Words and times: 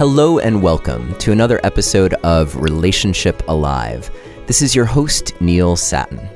Hello 0.00 0.38
and 0.38 0.62
welcome 0.62 1.14
to 1.18 1.30
another 1.30 1.60
episode 1.62 2.14
of 2.24 2.56
Relationship 2.56 3.42
Alive. 3.48 4.10
This 4.46 4.62
is 4.62 4.74
your 4.74 4.86
host, 4.86 5.38
Neil 5.42 5.76
Sattin. 5.76 6.26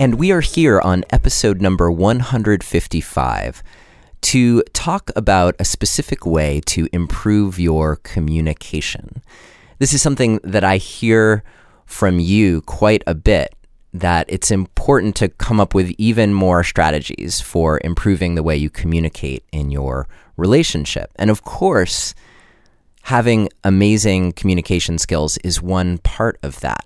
And 0.00 0.16
we 0.16 0.32
are 0.32 0.40
here 0.40 0.80
on 0.80 1.04
episode 1.10 1.60
number 1.60 1.88
155 1.92 3.62
to 4.22 4.62
talk 4.72 5.12
about 5.14 5.54
a 5.60 5.64
specific 5.64 6.26
way 6.26 6.60
to 6.66 6.88
improve 6.92 7.60
your 7.60 7.94
communication. 7.94 9.22
This 9.78 9.92
is 9.92 10.02
something 10.02 10.40
that 10.42 10.64
I 10.64 10.78
hear 10.78 11.44
from 11.86 12.18
you 12.18 12.60
quite 12.62 13.04
a 13.06 13.14
bit 13.14 13.54
that 13.94 14.26
it's 14.28 14.50
important 14.50 15.14
to 15.14 15.28
come 15.28 15.60
up 15.60 15.74
with 15.74 15.94
even 15.96 16.34
more 16.34 16.64
strategies 16.64 17.40
for 17.40 17.80
improving 17.84 18.34
the 18.34 18.42
way 18.42 18.56
you 18.56 18.68
communicate 18.68 19.44
in 19.52 19.70
your 19.70 20.08
relationship. 20.36 21.12
And 21.14 21.30
of 21.30 21.44
course, 21.44 22.16
having 23.02 23.48
amazing 23.64 24.32
communication 24.32 24.98
skills 24.98 25.38
is 25.38 25.62
one 25.62 25.98
part 25.98 26.38
of 26.42 26.60
that. 26.60 26.84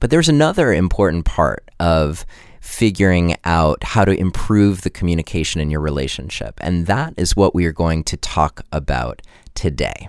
But 0.00 0.10
there's 0.10 0.28
another 0.28 0.72
important 0.72 1.24
part 1.24 1.70
of 1.80 2.24
figuring 2.60 3.36
out 3.44 3.84
how 3.84 4.04
to 4.04 4.18
improve 4.18 4.82
the 4.82 4.90
communication 4.90 5.60
in 5.60 5.70
your 5.70 5.80
relationship. 5.80 6.54
And 6.62 6.86
that 6.86 7.14
is 7.16 7.36
what 7.36 7.54
we 7.54 7.66
are 7.66 7.72
going 7.72 8.04
to 8.04 8.16
talk 8.16 8.62
about 8.72 9.20
today. 9.54 10.08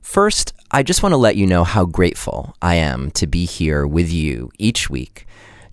First, 0.00 0.52
I 0.72 0.82
just 0.82 1.02
want 1.02 1.12
to 1.12 1.16
let 1.18 1.36
you 1.36 1.46
know 1.46 1.62
how 1.62 1.84
grateful 1.84 2.56
I 2.60 2.76
am 2.76 3.10
to 3.12 3.26
be 3.26 3.44
here 3.44 3.86
with 3.86 4.10
you 4.10 4.50
each 4.58 4.90
week 4.90 5.26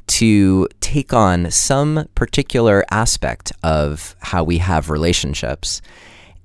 to 0.07 0.67
take 0.79 1.13
on 1.13 1.51
some 1.51 2.07
particular 2.15 2.85
aspect 2.91 3.51
of 3.63 4.15
how 4.19 4.43
we 4.43 4.59
have 4.59 4.89
relationships 4.89 5.81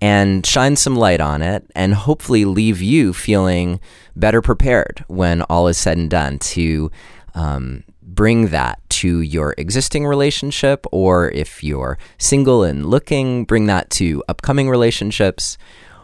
and 0.03 0.45
shine 0.45 0.75
some 0.75 0.97
light 0.97 1.21
on 1.21 1.43
it 1.43 1.65
and 1.77 1.95
hopefully 1.95 2.45
leave 2.45 2.83
you 2.83 3.13
feeling 3.13 3.79
better 4.17 4.43
prepared 4.43 5.05
when 5.07 5.43
all 5.43 5.69
is 5.69 5.79
said 5.79 5.97
and 5.97 6.11
done 6.11 6.41
to 6.41 6.91
um, 7.37 7.85
bring 8.03 8.49
that 8.49 8.81
to 8.89 9.21
your 9.21 9.55
existing 9.57 10.05
relationship, 10.05 10.85
or 10.91 11.31
if 11.31 11.63
you're 11.63 11.99
single 12.19 12.65
and 12.65 12.85
looking, 12.85 13.45
bring 13.45 13.67
that 13.67 13.91
to 13.91 14.25
upcoming 14.27 14.69
relationships, 14.69 15.57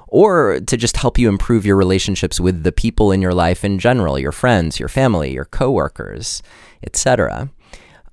or 0.07 0.61
to 0.61 0.77
just 0.77 0.99
help 0.99 1.19
you 1.19 1.29
improve 1.29 1.67
your 1.67 1.77
relationships 1.77 2.39
with 2.39 2.63
the 2.63 2.71
people 2.71 3.11
in 3.11 3.21
your 3.21 3.35
life 3.35 3.65
in 3.65 3.81
general, 3.81 4.17
your 4.17 4.31
friends, 4.31 4.79
your 4.79 4.89
family, 4.89 5.33
your 5.33 5.45
coworkers, 5.45 6.41
etc. 6.85 7.51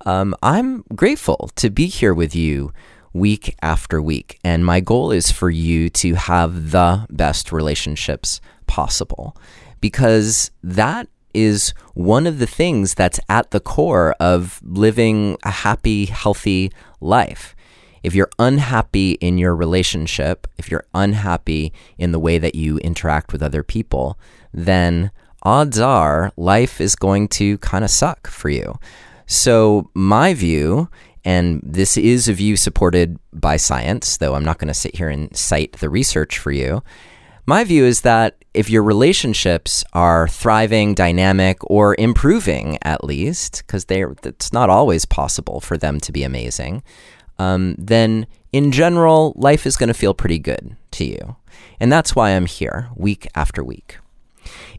Um, 0.03 0.35
I'm 0.41 0.83
grateful 0.95 1.51
to 1.57 1.69
be 1.69 1.85
here 1.85 2.13
with 2.15 2.35
you 2.35 2.73
week 3.15 3.55
after 3.61 4.01
week, 4.01 4.37
and 4.43 4.65
my 4.65 4.81
goal 4.81 5.09
is 5.11 5.31
for 5.31 5.49
you 5.49 5.89
to 5.89 6.15
have 6.15 6.71
the 6.71 7.07
best 7.09 7.53
relationships 7.53 8.41
possible 8.67 9.37
because 9.79 10.51
that 10.61 11.07
is 11.33 11.73
one 11.93 12.27
of 12.27 12.39
the 12.39 12.47
things 12.47 12.93
that's 12.93 13.19
at 13.29 13.51
the 13.51 13.59
core 13.59 14.15
of 14.19 14.59
living 14.63 15.37
a 15.43 15.51
happy, 15.51 16.05
healthy 16.05 16.71
life. 16.99 17.55
If 18.03 18.13
you're 18.13 18.29
unhappy 18.37 19.11
in 19.13 19.37
your 19.37 19.55
relationship, 19.55 20.47
if 20.57 20.69
you're 20.69 20.85
unhappy 20.93 21.71
in 21.97 22.11
the 22.11 22.19
way 22.19 22.37
that 22.37 22.55
you 22.55 22.77
interact 22.79 23.31
with 23.31 23.41
other 23.41 23.63
people, 23.63 24.19
then 24.53 25.09
odds 25.41 25.79
are 25.79 26.31
life 26.35 26.81
is 26.81 26.95
going 26.95 27.29
to 27.29 27.57
kind 27.59 27.85
of 27.85 27.89
suck 27.89 28.27
for 28.27 28.49
you. 28.49 28.75
So, 29.25 29.89
my 29.95 30.33
view, 30.33 30.89
and 31.25 31.59
this 31.63 31.97
is 31.97 32.27
a 32.27 32.33
view 32.33 32.55
supported 32.55 33.19
by 33.33 33.57
science, 33.57 34.17
though 34.17 34.35
I'm 34.35 34.45
not 34.45 34.59
going 34.59 34.67
to 34.67 34.73
sit 34.73 34.95
here 34.95 35.09
and 35.09 35.35
cite 35.35 35.73
the 35.73 35.89
research 35.89 36.37
for 36.37 36.51
you, 36.51 36.83
my 37.47 37.63
view 37.63 37.83
is 37.83 38.01
that 38.01 38.43
if 38.53 38.69
your 38.69 38.83
relationships 38.83 39.83
are 39.93 40.27
thriving, 40.27 40.93
dynamic, 40.93 41.57
or 41.63 41.95
improving 41.99 42.77
at 42.83 43.03
least, 43.03 43.63
because 43.65 43.85
it's 43.89 44.53
not 44.53 44.69
always 44.69 45.05
possible 45.05 45.59
for 45.59 45.77
them 45.77 45.99
to 45.99 46.11
be 46.11 46.23
amazing, 46.23 46.83
um, 47.37 47.75
then 47.77 48.27
in 48.53 48.71
general, 48.71 49.33
life 49.35 49.65
is 49.65 49.75
going 49.75 49.89
to 49.89 49.93
feel 49.93 50.13
pretty 50.13 50.39
good 50.39 50.75
to 50.91 51.05
you. 51.05 51.35
And 51.79 51.91
that's 51.91 52.15
why 52.15 52.31
I'm 52.31 52.45
here 52.45 52.89
week 52.95 53.27
after 53.35 53.63
week. 53.63 53.97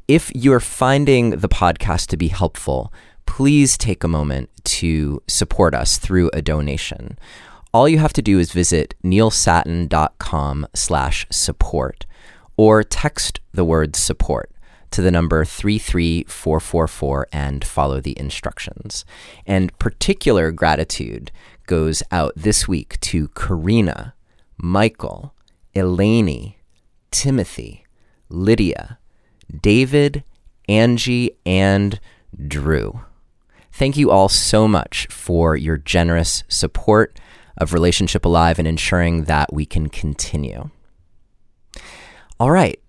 If 0.09 0.33
you're 0.35 0.61
finding 0.61 1.31
the 1.31 1.49
podcast 1.49 2.07
to 2.09 2.17
be 2.17 2.29
helpful, 2.29 2.93
please 3.27 3.77
take 3.77 4.03
a 4.03 4.09
moment 4.09 4.49
to 4.65 5.23
support 5.29 5.75
us 5.75 5.99
through 5.99 6.31
a 6.33 6.43
donation. 6.43 7.19
All 7.75 7.89
you 7.89 7.99
have 7.99 8.15
to 8.15 8.23
do 8.23 8.39
is 8.39 8.53
visit 8.53 8.95
neilsattin.com 9.05 10.67
slash 10.75 11.27
support 11.31 12.07
or 12.57 12.83
text 12.83 13.41
the 13.53 13.65
word 13.65 13.95
support 13.95 14.51
to 14.91 15.03
the 15.03 15.11
number 15.11 15.45
33444 15.45 17.29
and 17.33 17.65
follow 17.65 18.01
the 18.01 18.19
instructions. 18.19 19.05
And 19.47 19.77
particular 19.79 20.53
gratitude 20.53 21.31
goes 21.67 22.03
out 22.11 22.33
this 22.35 22.67
week 22.67 22.99
to 23.01 23.29
Karina, 23.29 24.15
Michael, 24.57 25.35
Eleni, 25.75 26.55
Timothy, 27.11 27.85
Lydia, 28.31 28.99
David, 29.61 30.25
Angie, 30.69 31.33
and 31.45 32.01
Drew. 32.47 33.01
Thank 33.77 33.99
you 33.99 34.11
all 34.11 34.31
so 34.31 34.67
much 34.67 35.07
for 35.11 35.55
your 35.55 35.77
generous 35.77 36.45
support 36.49 37.21
of 37.59 37.75
Relationship 37.75 38.25
Alive 38.25 38.59
and 38.59 38.67
ensuring 38.67 39.25
that 39.25 39.53
we 39.53 39.67
can 39.67 39.91
continue. 39.91 40.71
All 42.41 42.51
right. 42.51 42.81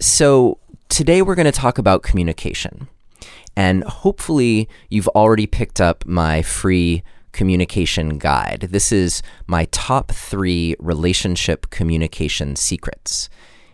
So 0.00 0.56
today 0.88 1.20
we're 1.20 1.34
going 1.34 1.44
to 1.44 1.52
talk 1.52 1.76
about 1.76 2.02
communication. 2.02 2.88
And 3.54 3.84
hopefully 3.84 4.66
you've 4.88 5.08
already 5.08 5.46
picked 5.46 5.78
up 5.78 6.06
my 6.06 6.40
free 6.40 7.02
communication 7.32 8.16
guide. 8.16 8.68
This 8.70 8.92
is 8.92 9.22
my 9.46 9.66
top 9.72 10.10
three 10.10 10.74
relationship 10.78 11.68
communication 11.68 12.56
secrets. 12.56 13.28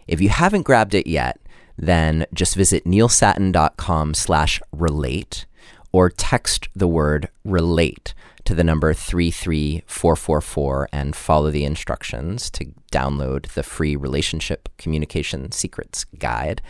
If 0.08 0.20
you 0.20 0.30
haven't 0.30 0.62
grabbed 0.62 0.94
it 0.94 1.06
yet, 1.06 1.38
then 1.78 2.26
just 2.34 2.56
visit 2.56 2.86
neilsattin.com 2.86 4.14
slash 4.14 4.60
relate 4.72 5.46
or 5.96 6.10
text 6.10 6.68
the 6.76 6.86
word 6.86 7.26
relate 7.42 8.12
to 8.44 8.54
the 8.54 8.62
number 8.62 8.92
33444 8.92 10.90
and 10.92 11.16
follow 11.16 11.50
the 11.50 11.64
instructions 11.64 12.50
to 12.50 12.66
download 12.92 13.46
the 13.54 13.62
free 13.62 13.96
Relationship 13.96 14.68
Communication 14.76 15.50
Secrets 15.52 16.04
Guide. 16.18 16.60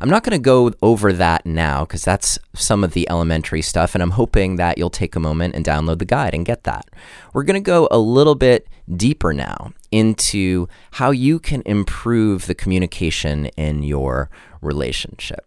I'm 0.00 0.10
not 0.10 0.24
going 0.24 0.36
to 0.36 0.42
go 0.42 0.72
over 0.82 1.12
that 1.12 1.46
now 1.46 1.84
because 1.84 2.04
that's 2.04 2.36
some 2.52 2.82
of 2.82 2.94
the 2.94 3.08
elementary 3.08 3.62
stuff, 3.62 3.94
and 3.94 4.02
I'm 4.02 4.10
hoping 4.10 4.56
that 4.56 4.76
you'll 4.76 4.90
take 4.90 5.14
a 5.14 5.20
moment 5.20 5.54
and 5.54 5.64
download 5.64 6.00
the 6.00 6.04
guide 6.04 6.34
and 6.34 6.44
get 6.44 6.64
that. 6.64 6.86
We're 7.32 7.44
going 7.44 7.54
to 7.54 7.60
go 7.60 7.86
a 7.92 7.98
little 7.98 8.34
bit 8.34 8.66
deeper 8.96 9.32
now 9.32 9.72
into 9.92 10.66
how 10.90 11.12
you 11.12 11.38
can 11.38 11.62
improve 11.64 12.48
the 12.48 12.56
communication 12.56 13.46
in 13.56 13.84
your 13.84 14.30
relationship. 14.60 15.46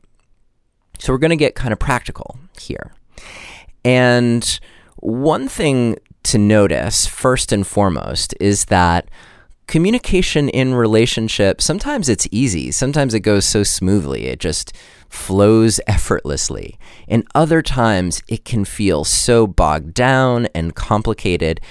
So, 0.97 1.11
we're 1.11 1.19
going 1.19 1.31
to 1.31 1.35
get 1.35 1.55
kind 1.55 1.73
of 1.73 1.79
practical 1.79 2.39
here. 2.57 2.93
And 3.83 4.59
one 4.97 5.47
thing 5.47 5.97
to 6.23 6.37
notice, 6.37 7.05
first 7.05 7.51
and 7.51 7.65
foremost, 7.65 8.33
is 8.39 8.65
that 8.65 9.09
communication 9.67 10.47
in 10.47 10.73
relationship 10.73 11.61
sometimes 11.61 12.07
it's 12.07 12.25
easy 12.31 12.71
sometimes 12.71 13.13
it 13.13 13.19
goes 13.19 13.43
so 13.43 13.63
smoothly 13.63 14.27
it 14.27 14.39
just 14.39 14.71
flows 15.09 15.79
effortlessly. 15.87 16.77
And 17.07 17.25
other 17.33 17.61
times 17.61 18.21
it 18.27 18.45
can 18.45 18.65
feel 18.65 19.03
so 19.03 19.47
bogged 19.47 19.93
down 19.93 20.47
and 20.53 20.75
complicated. 20.75 21.61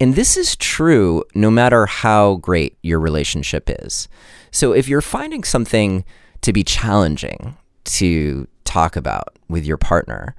And 0.00 0.14
this 0.14 0.36
is 0.36 0.56
true 0.56 1.24
no 1.34 1.50
matter 1.50 1.86
how 1.86 2.36
great 2.36 2.76
your 2.82 3.00
relationship 3.00 3.64
is. 3.68 4.08
So 4.50 4.72
if 4.72 4.88
you're 4.88 5.00
finding 5.00 5.44
something 5.44 6.04
to 6.42 6.52
be 6.52 6.64
challenging 6.64 7.56
to 7.84 8.46
talk 8.64 8.96
about 8.96 9.36
with 9.48 9.64
your 9.64 9.76
partner 9.76 10.34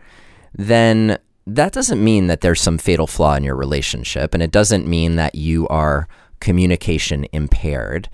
then 0.58 1.18
that 1.46 1.74
doesn't 1.74 2.04
mean 2.04 2.28
that 2.28 2.42
there's 2.42 2.62
some 2.62 2.78
fatal 2.78 3.08
flaw 3.08 3.36
in 3.36 3.44
your 3.44 3.56
relationship, 3.56 4.34
and 4.34 4.42
it 4.42 4.52
doesn't 4.52 4.88
mean 4.88 5.16
that 5.16 5.36
you 5.36 5.68
are 5.68 6.08
communication 6.40 7.26
impaired. 7.32 8.10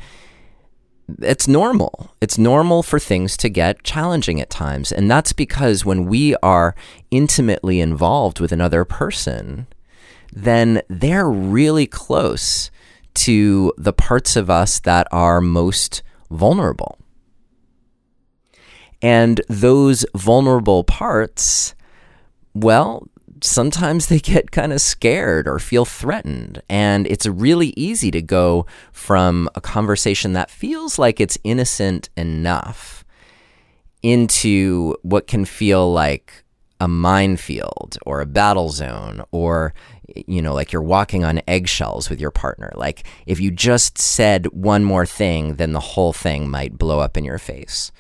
It's 1.20 1.48
normal. 1.48 2.14
It's 2.22 2.38
normal 2.38 2.84
for 2.84 3.00
things 3.00 3.36
to 3.38 3.50
get 3.50 3.84
challenging 3.84 4.40
at 4.40 4.50
times. 4.50 4.92
And 4.92 5.10
that's 5.12 5.34
because 5.34 5.86
when 5.86 6.06
we 6.06 6.36
are 6.38 6.76
intimately 7.10 7.82
involved 7.82 8.40
with 8.40 8.52
another 8.52 8.86
person, 8.86 9.68
then 10.32 10.82
they're 10.88 11.30
really 11.30 11.86
close 11.86 12.72
to 13.14 13.74
the 13.78 13.92
parts 13.94 14.36
of 14.36 14.50
us 14.50 14.80
that 14.80 15.08
are 15.12 15.42
most 15.42 16.02
vulnerable. 16.30 16.98
And 19.02 19.42
those 19.50 20.06
vulnerable 20.16 20.84
parts, 20.84 21.76
well, 22.54 23.08
sometimes 23.44 24.08
they 24.08 24.20
get 24.20 24.52
kind 24.52 24.72
of 24.72 24.82
scared 24.82 25.48
or 25.48 25.60
feel 25.60 25.86
threatened. 25.86 26.62
And 26.70 27.08
it's 27.08 27.26
really 27.26 27.74
easy 27.76 28.12
to 28.12 28.22
go 28.22 28.66
from 28.92 29.50
a 29.56 29.62
conversation 29.62 30.34
that 30.34 30.52
feels 30.52 31.00
like 31.00 31.20
it's 31.20 31.38
innocent 31.44 32.10
enough 32.16 33.04
into 34.04 34.96
what 35.04 35.28
can 35.28 35.46
feel 35.46 35.92
like 35.92 36.44
a 36.80 36.88
minefield 36.88 37.98
or 38.08 38.22
a 38.22 38.26
battle 38.26 38.70
zone 38.70 39.22
or 39.32 39.72
you 40.26 40.42
know 40.42 40.52
like 40.56 40.74
you're 40.74 40.82
walking 40.82 41.24
on 41.24 41.40
eggshells 41.48 42.10
with 42.10 42.20
your 42.20 42.32
partner 42.32 42.72
like 42.76 43.04
if 43.28 43.40
you 43.40 43.52
just 43.52 44.00
said 44.00 44.48
one 44.48 44.84
more 44.84 45.06
thing 45.06 45.58
then 45.58 45.74
the 45.74 45.80
whole 45.80 46.12
thing 46.12 46.50
might 46.50 46.80
blow 46.80 47.00
up 47.00 47.16
in 47.16 47.24
your 47.24 47.38
face 47.38 47.92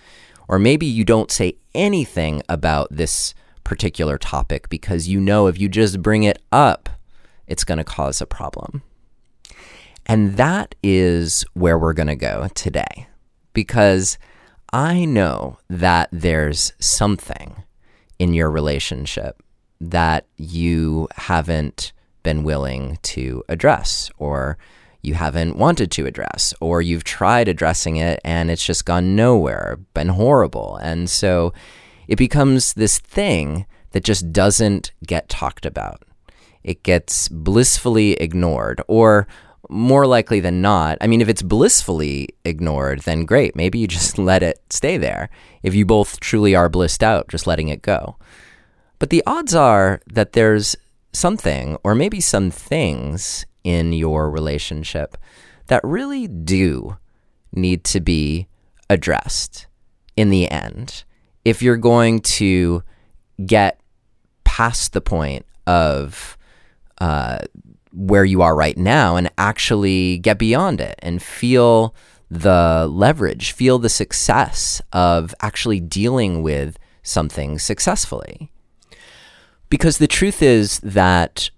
or 0.48 0.58
maybe 0.58 0.88
you 0.88 1.06
don't 1.06 1.30
say 1.30 1.54
anything 1.76 2.42
about 2.50 2.88
this 2.90 3.36
particular 3.64 4.18
topic 4.18 4.70
because 4.70 5.08
you 5.08 5.20
know 5.20 5.48
if 5.48 5.60
you 5.60 5.70
just 5.70 6.02
bring 6.02 6.24
it 6.24 6.40
up 6.52 6.90
it's 7.48 7.64
going 7.64 7.78
to 7.78 7.84
cause 7.84 8.22
a 8.22 8.26
problem 8.26 8.82
and 10.06 10.38
that 10.38 10.76
is 10.82 11.46
where 11.54 11.78
we're 11.78 11.94
going 11.94 12.08
to 12.08 12.16
go 12.16 12.48
today 12.56 13.08
because 13.54 14.18
I 14.74 15.06
know 15.06 15.58
that 15.70 16.10
there's 16.12 16.74
something 16.80 17.64
in 18.20 18.34
your 18.34 18.50
relationship 18.50 19.42
that 19.80 20.28
you 20.38 21.08
haven't 21.16 21.92
been 22.24 22.44
willing 22.44 23.00
to 23.02 23.44
address 23.50 24.12
or 24.18 24.58
you 25.02 25.16
haven't 25.16 25.58
wanted 25.58 25.90
to 25.92 26.06
address 26.06 26.54
or 26.62 26.82
you've 26.82 27.04
tried 27.04 27.48
addressing 27.48 27.98
it 27.98 28.20
and 28.24 28.52
it's 28.52 28.64
just 28.64 28.86
gone 28.86 29.16
nowhere, 29.16 29.80
been 29.94 30.10
horrible. 30.10 30.78
And 30.78 31.10
so 31.10 31.54
it 32.12 32.18
becomes 32.18 32.74
this 32.74 33.00
thing 33.00 33.66
that 33.92 34.04
just 34.04 34.34
doesn't 34.34 34.92
get 35.08 35.30
talked 35.30 35.66
about. 35.66 36.04
It 36.62 36.84
gets 36.84 37.30
blissfully 37.30 38.16
ignored 38.16 38.82
or 38.90 39.30
more 39.70 40.06
likely 40.06 40.42
than 40.42 40.62
not, 40.62 40.98
I 41.00 41.08
mean, 41.08 41.22
if 41.22 41.30
it's 41.30 41.42
blissfully 41.42 42.28
ignored, 42.44 43.00
then 43.04 43.24
great. 43.24 43.56
Maybe 43.56 43.80
you 43.80 43.88
just 43.88 44.18
let 44.32 44.44
it 44.44 44.60
stay 44.70 44.98
there. 44.98 45.30
If 45.64 45.74
you 45.74 45.86
both 45.86 46.20
truly 46.20 46.54
are 46.54 46.68
blissed 46.68 47.02
out, 47.02 47.30
just 47.30 47.48
letting 47.48 47.70
it 47.70 47.82
go. 47.82 48.18
But 49.00 49.10
the 49.10 49.24
odds 49.26 49.56
are 49.56 50.02
that 50.08 50.34
there's 50.34 50.76
something, 51.14 51.78
or 51.82 51.96
maybe 51.96 52.20
some 52.20 52.52
things 52.52 53.46
in 53.64 53.94
your 53.94 54.30
relationship 54.30 55.16
that 55.68 55.82
really 55.82 56.28
do 56.28 56.98
need 57.54 57.86
to 57.86 58.02
be 58.02 58.48
addressed 58.90 59.68
in 60.18 60.30
the 60.30 60.52
end. 60.52 61.06
If 61.46 61.62
you're 61.62 61.78
going 61.78 62.20
to 62.22 62.84
get 63.46 63.80
past 64.44 64.94
the 64.94 65.02
point 65.02 65.46
of 65.66 66.38
uh, 67.00 67.40
where 67.94 68.26
you 68.26 68.42
are 68.42 68.56
right 68.56 68.78
now 68.78 69.16
and 69.16 69.32
actually 69.38 70.20
get 70.20 70.38
beyond 70.38 70.82
it 70.82 70.96
and 71.00 71.22
feel 71.22 71.96
the 72.30 72.88
leverage, 72.90 73.52
feel 73.52 73.80
the 73.80 73.90
success 73.90 74.82
of 74.94 75.36
actually 75.42 75.80
dealing 75.80 76.42
with 76.42 76.78
something 77.04 77.60
successfully. 77.60 78.52
Because 79.70 79.98
the 79.98 80.08
truth 80.08 80.42
is 80.42 80.80
that 80.80 81.50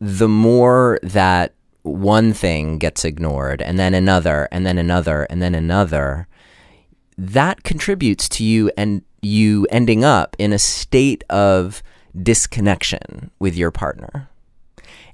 the 0.00 0.28
more 0.28 0.98
that 1.02 1.54
one 1.82 2.32
thing 2.32 2.78
gets 2.78 3.04
ignored 3.04 3.62
and 3.62 3.78
then 3.78 3.94
another 3.94 4.48
and 4.52 4.66
then 4.66 4.78
another 4.78 5.26
and 5.30 5.40
then 5.40 5.54
another, 5.54 6.28
that 7.18 7.64
contributes 7.64 8.28
to 8.28 8.44
you 8.44 8.70
and 8.76 9.02
you 9.20 9.66
ending 9.70 10.04
up 10.04 10.36
in 10.38 10.52
a 10.52 10.58
state 10.58 11.24
of 11.28 11.82
disconnection 12.22 13.32
with 13.40 13.56
your 13.56 13.72
partner. 13.72 14.30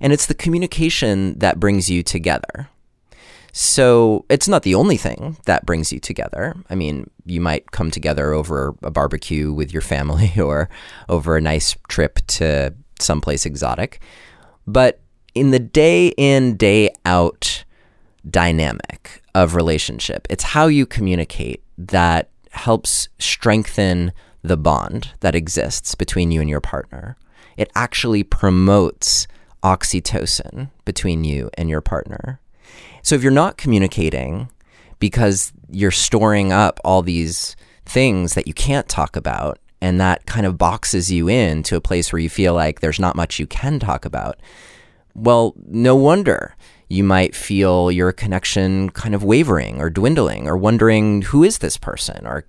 And 0.00 0.12
it's 0.12 0.26
the 0.26 0.34
communication 0.34 1.38
that 1.38 1.58
brings 1.58 1.88
you 1.88 2.02
together. 2.02 2.68
So 3.52 4.26
it's 4.28 4.48
not 4.48 4.64
the 4.64 4.74
only 4.74 4.96
thing 4.98 5.38
that 5.46 5.64
brings 5.64 5.92
you 5.92 6.00
together. 6.00 6.54
I 6.68 6.74
mean, 6.74 7.08
you 7.24 7.40
might 7.40 7.70
come 7.70 7.90
together 7.90 8.32
over 8.32 8.74
a 8.82 8.90
barbecue 8.90 9.52
with 9.52 9.72
your 9.72 9.82
family 9.82 10.32
or 10.38 10.68
over 11.08 11.36
a 11.36 11.40
nice 11.40 11.76
trip 11.88 12.18
to 12.26 12.74
someplace 13.00 13.46
exotic. 13.46 14.00
But 14.66 15.00
in 15.34 15.52
the 15.52 15.58
day 15.58 16.08
in, 16.16 16.56
day 16.56 16.90
out 17.06 17.64
dynamic 18.28 19.22
of 19.34 19.54
relationship, 19.54 20.26
it's 20.28 20.44
how 20.44 20.66
you 20.66 20.84
communicate 20.84 21.63
that 21.78 22.30
helps 22.50 23.08
strengthen 23.18 24.12
the 24.42 24.56
bond 24.56 25.12
that 25.20 25.34
exists 25.34 25.94
between 25.94 26.30
you 26.30 26.40
and 26.40 26.50
your 26.50 26.60
partner. 26.60 27.16
It 27.56 27.70
actually 27.74 28.22
promotes 28.22 29.26
oxytocin 29.62 30.70
between 30.84 31.24
you 31.24 31.50
and 31.54 31.70
your 31.70 31.80
partner. 31.80 32.40
So 33.02 33.14
if 33.14 33.22
you're 33.22 33.32
not 33.32 33.56
communicating 33.56 34.48
because 34.98 35.52
you're 35.70 35.90
storing 35.90 36.52
up 36.52 36.80
all 36.84 37.02
these 37.02 37.56
things 37.86 38.34
that 38.34 38.46
you 38.46 38.54
can't 38.54 38.88
talk 38.88 39.16
about, 39.16 39.58
and 39.80 40.00
that 40.00 40.24
kind 40.24 40.46
of 40.46 40.56
boxes 40.56 41.12
you 41.12 41.28
in 41.28 41.62
to 41.64 41.76
a 41.76 41.80
place 41.80 42.10
where 42.10 42.20
you 42.20 42.30
feel 42.30 42.54
like 42.54 42.80
there's 42.80 43.00
not 43.00 43.16
much 43.16 43.38
you 43.38 43.46
can 43.46 43.78
talk 43.78 44.06
about, 44.06 44.40
well, 45.14 45.54
no 45.66 45.94
wonder 45.94 46.56
you 46.88 47.04
might 47.04 47.34
feel 47.34 47.90
your 47.90 48.12
connection 48.12 48.90
kind 48.90 49.14
of 49.14 49.24
wavering 49.24 49.80
or 49.80 49.90
dwindling 49.90 50.46
or 50.46 50.56
wondering 50.56 51.22
who 51.22 51.42
is 51.42 51.58
this 51.58 51.76
person 51.76 52.26
or 52.26 52.44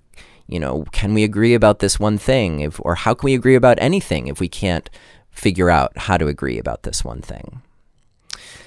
you 0.46 0.60
know 0.60 0.84
can 0.92 1.14
we 1.14 1.24
agree 1.24 1.54
about 1.54 1.78
this 1.78 1.98
one 1.98 2.18
thing 2.18 2.60
if, 2.60 2.80
or 2.84 2.94
how 2.94 3.14
can 3.14 3.26
we 3.26 3.34
agree 3.34 3.54
about 3.54 3.78
anything 3.80 4.28
if 4.28 4.40
we 4.40 4.48
can't 4.48 4.90
figure 5.36 5.70
out 5.70 5.96
how 5.96 6.16
to 6.16 6.26
agree 6.26 6.58
about 6.58 6.82
this 6.82 7.04
one 7.04 7.20
thing. 7.20 7.62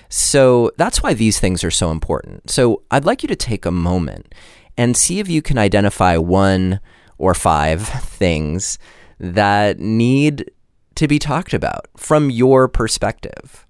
So 0.08 0.72
that's 0.78 1.04
why 1.04 1.14
these 1.14 1.40
things 1.40 1.64
are 1.64 1.72
so 1.72 1.92
important. 1.92 2.50
So 2.50 2.84
I'd 2.90 3.06
like 3.06 3.24
you 3.24 3.28
to 3.28 3.36
take 3.36 3.66
a 3.66 3.72
moment 3.72 4.34
and 4.78 4.96
see 4.96 5.20
if 5.20 5.30
you 5.30 5.42
can 5.42 5.58
identify 5.58 6.18
one 6.18 6.80
or 7.18 7.34
five 7.34 7.88
things 7.88 8.80
that 9.20 9.80
need 9.80 10.50
to 10.96 11.08
be 11.08 11.20
talked 11.20 11.54
about 11.54 11.88
from 11.98 12.30
your 12.30 12.68
perspective. 12.68 13.66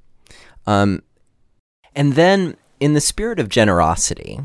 Um, 0.67 1.01
and 1.95 2.13
then, 2.13 2.55
in 2.79 2.93
the 2.93 3.01
spirit 3.01 3.39
of 3.39 3.49
generosity, 3.49 4.39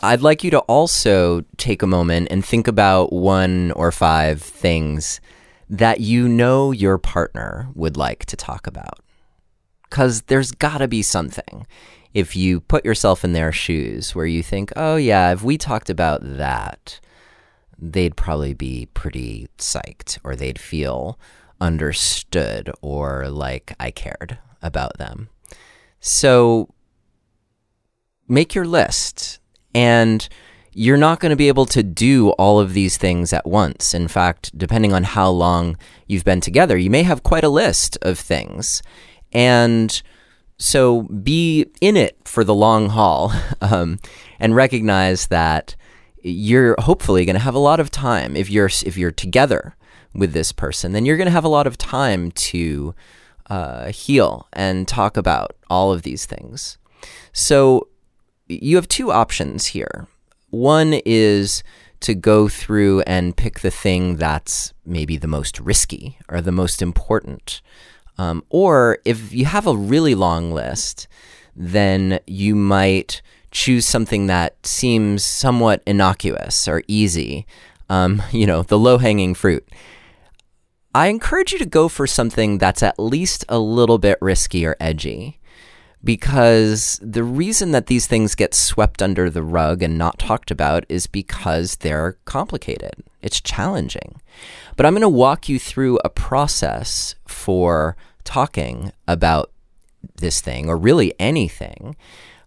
I'd 0.00 0.20
like 0.20 0.42
you 0.42 0.50
to 0.50 0.60
also 0.60 1.42
take 1.56 1.82
a 1.82 1.86
moment 1.86 2.28
and 2.30 2.44
think 2.44 2.66
about 2.66 3.12
one 3.12 3.70
or 3.72 3.92
five 3.92 4.42
things 4.42 5.20
that 5.68 6.00
you 6.00 6.28
know 6.28 6.72
your 6.72 6.98
partner 6.98 7.68
would 7.74 7.96
like 7.96 8.24
to 8.26 8.36
talk 8.36 8.66
about. 8.66 8.98
Because 9.84 10.22
there's 10.22 10.50
got 10.50 10.78
to 10.78 10.88
be 10.88 11.02
something. 11.02 11.66
If 12.14 12.34
you 12.34 12.60
put 12.60 12.84
yourself 12.84 13.24
in 13.24 13.32
their 13.32 13.52
shoes 13.52 14.14
where 14.14 14.26
you 14.26 14.42
think, 14.42 14.72
oh, 14.76 14.96
yeah, 14.96 15.32
if 15.32 15.42
we 15.42 15.56
talked 15.56 15.88
about 15.88 16.20
that, 16.22 17.00
they'd 17.78 18.16
probably 18.16 18.54
be 18.54 18.86
pretty 18.92 19.48
psyched 19.58 20.18
or 20.24 20.36
they'd 20.36 20.58
feel 20.58 21.18
understood 21.60 22.70
or 22.82 23.28
like 23.28 23.74
I 23.78 23.90
cared 23.90 24.38
about 24.62 24.98
them. 24.98 25.28
So 26.02 26.68
make 28.28 28.54
your 28.54 28.64
list 28.66 29.38
and 29.72 30.28
you're 30.72 30.96
not 30.96 31.20
going 31.20 31.30
to 31.30 31.36
be 31.36 31.48
able 31.48 31.66
to 31.66 31.82
do 31.82 32.30
all 32.30 32.58
of 32.58 32.74
these 32.74 32.96
things 32.96 33.32
at 33.32 33.46
once. 33.46 33.94
In 33.94 34.08
fact, 34.08 34.56
depending 34.58 34.92
on 34.92 35.04
how 35.04 35.30
long 35.30 35.76
you've 36.06 36.24
been 36.24 36.40
together, 36.40 36.76
you 36.76 36.90
may 36.90 37.04
have 37.04 37.22
quite 37.22 37.44
a 37.44 37.48
list 37.48 37.96
of 38.02 38.18
things. 38.18 38.82
And 39.32 40.02
so 40.58 41.02
be 41.02 41.66
in 41.80 41.96
it 41.96 42.18
for 42.24 42.42
the 42.42 42.54
long 42.54 42.88
haul 42.88 43.32
um, 43.60 44.00
and 44.40 44.56
recognize 44.56 45.28
that 45.28 45.76
you're 46.20 46.74
hopefully 46.80 47.24
going 47.24 47.34
to 47.34 47.40
have 47.40 47.54
a 47.54 47.60
lot 47.60 47.78
of 47.78 47.90
time 47.90 48.36
if 48.36 48.50
you're 48.50 48.70
if 48.86 48.96
you're 48.96 49.10
together 49.10 49.76
with 50.14 50.32
this 50.32 50.52
person 50.52 50.92
then 50.92 51.04
you're 51.04 51.16
going 51.16 51.26
to 51.26 51.32
have 51.32 51.42
a 51.42 51.48
lot 51.48 51.66
of 51.66 51.76
time 51.76 52.30
to 52.30 52.94
uh, 53.52 53.92
heal 53.92 54.48
and 54.52 54.88
talk 54.88 55.16
about 55.16 55.54
all 55.68 55.92
of 55.92 56.02
these 56.02 56.24
things 56.26 56.78
so 57.32 57.88
you 58.48 58.76
have 58.76 58.88
two 58.88 59.10
options 59.10 59.66
here 59.66 60.06
one 60.50 61.00
is 61.06 61.62
to 62.02 62.14
go 62.14 62.48
through 62.48 63.00
and 63.02 63.36
pick 63.36 63.60
the 63.60 63.70
thing 63.70 64.16
that's 64.16 64.74
maybe 64.84 65.16
the 65.16 65.26
most 65.26 65.58
risky 65.58 66.18
or 66.28 66.40
the 66.40 66.52
most 66.52 66.82
important. 66.82 67.62
Um, 68.18 68.44
or 68.50 68.98
if 69.04 69.32
you 69.32 69.46
have 69.46 69.66
a 69.66 69.74
really 69.74 70.14
long 70.14 70.52
list, 70.52 71.08
then 71.56 72.20
you 72.26 72.54
might 72.54 73.22
choose 73.50 73.86
something 73.86 74.26
that 74.26 74.66
seems 74.66 75.24
somewhat 75.24 75.82
innocuous 75.86 76.68
or 76.68 76.82
easy, 76.86 77.46
um, 77.88 78.22
you 78.30 78.46
know, 78.46 78.62
the 78.62 78.78
low 78.78 78.98
hanging 78.98 79.34
fruit. 79.34 79.66
I 80.94 81.06
encourage 81.06 81.52
you 81.52 81.58
to 81.58 81.66
go 81.66 81.88
for 81.88 82.06
something 82.06 82.58
that's 82.58 82.82
at 82.82 82.98
least 82.98 83.44
a 83.48 83.58
little 83.58 83.98
bit 83.98 84.18
risky 84.20 84.66
or 84.66 84.76
edgy 84.78 85.40
because 86.04 87.00
the 87.02 87.24
reason 87.24 87.70
that 87.70 87.86
these 87.86 88.06
things 88.06 88.34
get 88.34 88.54
swept 88.54 89.00
under 89.00 89.30
the 89.30 89.42
rug 89.42 89.82
and 89.82 89.96
not 89.96 90.18
talked 90.18 90.50
about 90.50 90.84
is 90.88 91.06
because 91.06 91.76
they're 91.76 92.18
complicated. 92.24 92.92
It's 93.22 93.40
challenging. 93.40 94.20
But 94.76 94.84
I'm 94.84 94.92
going 94.92 95.02
to 95.02 95.08
walk 95.08 95.48
you 95.48 95.58
through 95.58 95.98
a 96.04 96.10
process 96.10 97.14
for 97.26 97.96
talking 98.24 98.92
about 99.06 99.50
this 100.16 100.40
thing, 100.40 100.68
or 100.68 100.76
really 100.76 101.14
anything, 101.18 101.96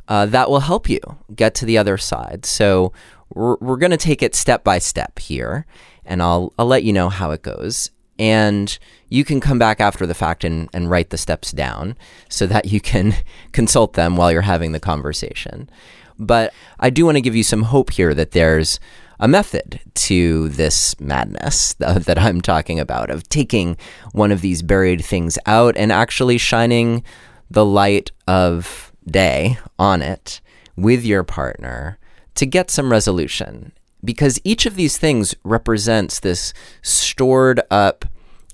uh, 0.07 0.25
that 0.27 0.49
will 0.49 0.59
help 0.59 0.89
you 0.89 0.99
get 1.33 1.55
to 1.55 1.65
the 1.65 1.77
other 1.77 1.97
side. 1.97 2.45
So 2.45 2.91
we're, 3.33 3.55
we're 3.55 3.77
going 3.77 3.91
to 3.91 3.97
take 3.97 4.21
it 4.21 4.35
step 4.35 4.63
by 4.63 4.79
step 4.79 5.19
here, 5.19 5.65
and 6.03 6.21
I'll, 6.21 6.53
I'll 6.59 6.67
let 6.67 6.83
you 6.83 6.93
know 6.93 7.09
how 7.09 7.31
it 7.31 7.41
goes. 7.41 7.89
And 8.17 8.77
you 9.09 9.25
can 9.25 9.39
come 9.39 9.59
back 9.59 9.79
after 9.79 10.05
the 10.05 10.13
fact 10.13 10.43
and, 10.43 10.69
and 10.73 10.89
write 10.89 11.09
the 11.09 11.17
steps 11.17 11.51
down 11.51 11.97
so 12.29 12.47
that 12.47 12.65
you 12.65 12.79
can 12.79 13.13
consult 13.51 13.93
them 13.93 14.15
while 14.15 14.31
you're 14.31 14.41
having 14.41 14.71
the 14.71 14.79
conversation. 14.79 15.69
But 16.17 16.53
I 16.79 16.89
do 16.89 17.05
want 17.05 17.17
to 17.17 17.21
give 17.21 17.35
you 17.35 17.43
some 17.43 17.63
hope 17.63 17.91
here 17.91 18.13
that 18.13 18.31
there's 18.31 18.79
a 19.19 19.27
method 19.27 19.79
to 19.93 20.49
this 20.49 20.99
madness 20.99 21.73
that 21.79 22.17
I'm 22.17 22.41
talking 22.41 22.79
about 22.79 23.09
of 23.09 23.27
taking 23.29 23.77
one 24.11 24.31
of 24.31 24.41
these 24.41 24.61
buried 24.61 25.03
things 25.03 25.37
out 25.45 25.75
and 25.77 25.91
actually 25.91 26.37
shining 26.37 27.03
the 27.49 27.65
light 27.65 28.11
of 28.27 28.91
day 29.05 29.57
on 29.77 30.01
it 30.01 30.41
with 30.75 31.05
your 31.05 31.23
partner 31.23 31.97
to 32.35 32.45
get 32.45 32.69
some 32.69 32.91
resolution. 32.91 33.71
Because 34.05 34.39
each 34.43 34.65
of 34.65 34.75
these 34.75 34.97
things 34.97 35.35
represents 35.43 36.19
this 36.19 36.53
stored 36.81 37.61
up 37.71 38.05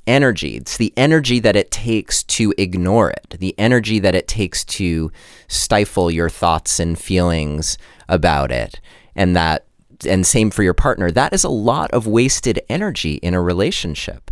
energy. 0.07 0.55
It's 0.55 0.77
the 0.77 0.93
energy 0.97 1.39
that 1.39 1.55
it 1.55 1.71
takes 1.71 2.23
to 2.23 2.53
ignore 2.57 3.11
it, 3.11 3.35
the 3.39 3.53
energy 3.57 3.99
that 3.99 4.15
it 4.15 4.27
takes 4.27 4.65
to 4.65 5.11
stifle 5.47 6.09
your 6.09 6.29
thoughts 6.29 6.79
and 6.79 6.97
feelings 6.97 7.77
about 8.09 8.51
it. 8.51 8.79
And 9.15 9.35
that 9.35 9.65
and 10.05 10.25
same 10.25 10.49
for 10.49 10.63
your 10.63 10.73
partner. 10.73 11.11
That 11.11 11.33
is 11.33 11.43
a 11.43 11.49
lot 11.49 11.91
of 11.91 12.07
wasted 12.07 12.61
energy 12.69 13.15
in 13.15 13.33
a 13.33 13.41
relationship. 13.41 14.31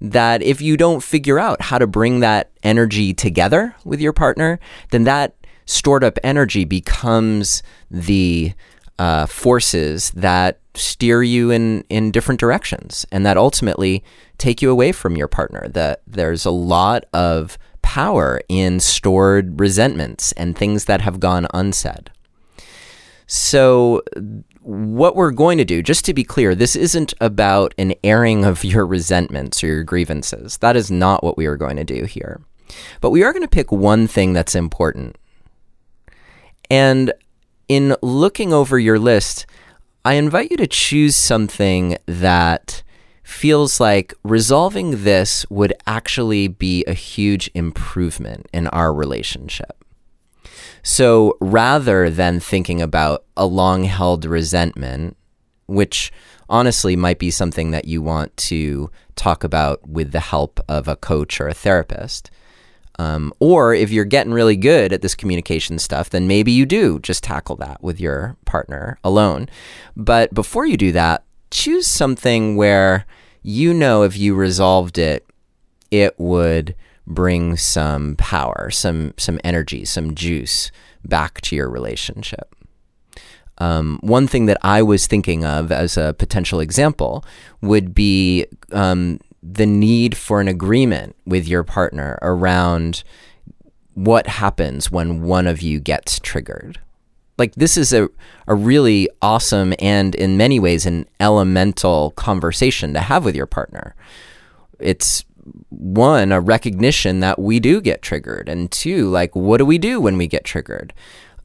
That 0.00 0.42
if 0.42 0.62
you 0.62 0.76
don't 0.76 1.02
figure 1.02 1.38
out 1.38 1.60
how 1.60 1.78
to 1.78 1.86
bring 1.86 2.20
that 2.20 2.50
energy 2.62 3.12
together 3.12 3.74
with 3.84 4.00
your 4.00 4.12
partner, 4.12 4.60
then 4.90 5.04
that 5.04 5.34
stored 5.66 6.02
up 6.02 6.18
energy 6.22 6.64
becomes 6.64 7.62
the 7.90 8.52
uh, 9.00 9.24
forces 9.24 10.10
that 10.10 10.60
steer 10.74 11.22
you 11.22 11.50
in, 11.50 11.82
in 11.88 12.10
different 12.10 12.38
directions 12.38 13.06
and 13.10 13.24
that 13.24 13.38
ultimately 13.38 14.04
take 14.36 14.60
you 14.60 14.70
away 14.70 14.92
from 14.92 15.16
your 15.16 15.26
partner. 15.26 15.68
That 15.68 16.02
there's 16.06 16.44
a 16.44 16.50
lot 16.50 17.06
of 17.14 17.56
power 17.80 18.42
in 18.50 18.78
stored 18.78 19.58
resentments 19.58 20.32
and 20.32 20.54
things 20.54 20.84
that 20.84 21.00
have 21.00 21.18
gone 21.18 21.46
unsaid. 21.54 22.10
So, 23.26 24.02
what 24.60 25.16
we're 25.16 25.30
going 25.30 25.56
to 25.56 25.64
do, 25.64 25.82
just 25.82 26.04
to 26.04 26.12
be 26.12 26.22
clear, 26.22 26.54
this 26.54 26.76
isn't 26.76 27.14
about 27.22 27.72
an 27.78 27.94
airing 28.04 28.44
of 28.44 28.64
your 28.64 28.84
resentments 28.84 29.64
or 29.64 29.68
your 29.68 29.82
grievances. 29.82 30.58
That 30.58 30.76
is 30.76 30.90
not 30.90 31.24
what 31.24 31.38
we 31.38 31.46
are 31.46 31.56
going 31.56 31.76
to 31.76 31.84
do 31.84 32.04
here. 32.04 32.42
But 33.00 33.12
we 33.12 33.22
are 33.22 33.32
going 33.32 33.44
to 33.44 33.48
pick 33.48 33.72
one 33.72 34.06
thing 34.06 34.34
that's 34.34 34.54
important. 34.54 35.16
And 36.68 37.14
in 37.70 37.94
looking 38.02 38.52
over 38.52 38.80
your 38.80 38.98
list, 38.98 39.46
I 40.04 40.14
invite 40.14 40.50
you 40.50 40.56
to 40.56 40.66
choose 40.66 41.14
something 41.14 41.96
that 42.06 42.82
feels 43.22 43.78
like 43.78 44.12
resolving 44.24 45.04
this 45.04 45.46
would 45.50 45.72
actually 45.86 46.48
be 46.48 46.84
a 46.86 46.94
huge 46.94 47.48
improvement 47.54 48.48
in 48.52 48.66
our 48.66 48.92
relationship. 48.92 49.84
So 50.82 51.36
rather 51.40 52.10
than 52.10 52.40
thinking 52.40 52.82
about 52.82 53.24
a 53.36 53.46
long 53.46 53.84
held 53.84 54.24
resentment, 54.24 55.16
which 55.66 56.10
honestly 56.48 56.96
might 56.96 57.20
be 57.20 57.30
something 57.30 57.70
that 57.70 57.84
you 57.84 58.02
want 58.02 58.36
to 58.36 58.90
talk 59.14 59.44
about 59.44 59.88
with 59.88 60.10
the 60.10 60.18
help 60.18 60.58
of 60.68 60.88
a 60.88 60.96
coach 60.96 61.40
or 61.40 61.46
a 61.46 61.54
therapist. 61.54 62.32
Um, 63.00 63.32
or 63.40 63.72
if 63.72 63.90
you're 63.90 64.04
getting 64.04 64.34
really 64.34 64.58
good 64.58 64.92
at 64.92 65.00
this 65.00 65.14
communication 65.14 65.78
stuff, 65.78 66.10
then 66.10 66.28
maybe 66.28 66.52
you 66.52 66.66
do 66.66 66.98
just 66.98 67.24
tackle 67.24 67.56
that 67.56 67.82
with 67.82 67.98
your 67.98 68.36
partner 68.44 68.98
alone. 69.02 69.48
But 69.96 70.34
before 70.34 70.66
you 70.66 70.76
do 70.76 70.92
that, 70.92 71.24
choose 71.50 71.86
something 71.86 72.56
where 72.56 73.06
you 73.42 73.72
know 73.72 74.02
if 74.02 74.18
you 74.18 74.34
resolved 74.34 74.98
it, 74.98 75.26
it 75.90 76.14
would 76.20 76.74
bring 77.06 77.56
some 77.56 78.16
power, 78.16 78.70
some 78.70 79.14
some 79.16 79.40
energy, 79.42 79.86
some 79.86 80.14
juice 80.14 80.70
back 81.02 81.40
to 81.40 81.56
your 81.56 81.70
relationship. 81.70 82.54
Um, 83.56 83.98
one 84.02 84.26
thing 84.26 84.44
that 84.44 84.58
I 84.60 84.82
was 84.82 85.06
thinking 85.06 85.42
of 85.42 85.72
as 85.72 85.96
a 85.96 86.14
potential 86.18 86.60
example 86.60 87.24
would 87.62 87.94
be 87.94 88.44
um, 88.72 89.20
the 89.42 89.66
need 89.66 90.16
for 90.16 90.40
an 90.40 90.48
agreement 90.48 91.16
with 91.24 91.48
your 91.48 91.64
partner 91.64 92.18
around 92.22 93.02
what 93.94 94.26
happens 94.26 94.90
when 94.90 95.22
one 95.22 95.46
of 95.46 95.62
you 95.62 95.80
gets 95.80 96.18
triggered. 96.20 96.78
Like, 97.38 97.54
this 97.54 97.76
is 97.76 97.92
a, 97.92 98.08
a 98.46 98.54
really 98.54 99.08
awesome 99.22 99.72
and, 99.78 100.14
in 100.14 100.36
many 100.36 100.60
ways, 100.60 100.84
an 100.84 101.06
elemental 101.18 102.10
conversation 102.12 102.92
to 102.92 103.00
have 103.00 103.24
with 103.24 103.34
your 103.34 103.46
partner. 103.46 103.94
It's 104.78 105.24
one, 105.70 106.32
a 106.32 106.40
recognition 106.40 107.20
that 107.20 107.38
we 107.38 107.58
do 107.60 107.80
get 107.80 108.02
triggered, 108.02 108.48
and 108.48 108.70
two, 108.70 109.08
like, 109.08 109.34
what 109.34 109.56
do 109.56 109.64
we 109.64 109.78
do 109.78 110.00
when 110.00 110.18
we 110.18 110.26
get 110.26 110.44
triggered? 110.44 110.92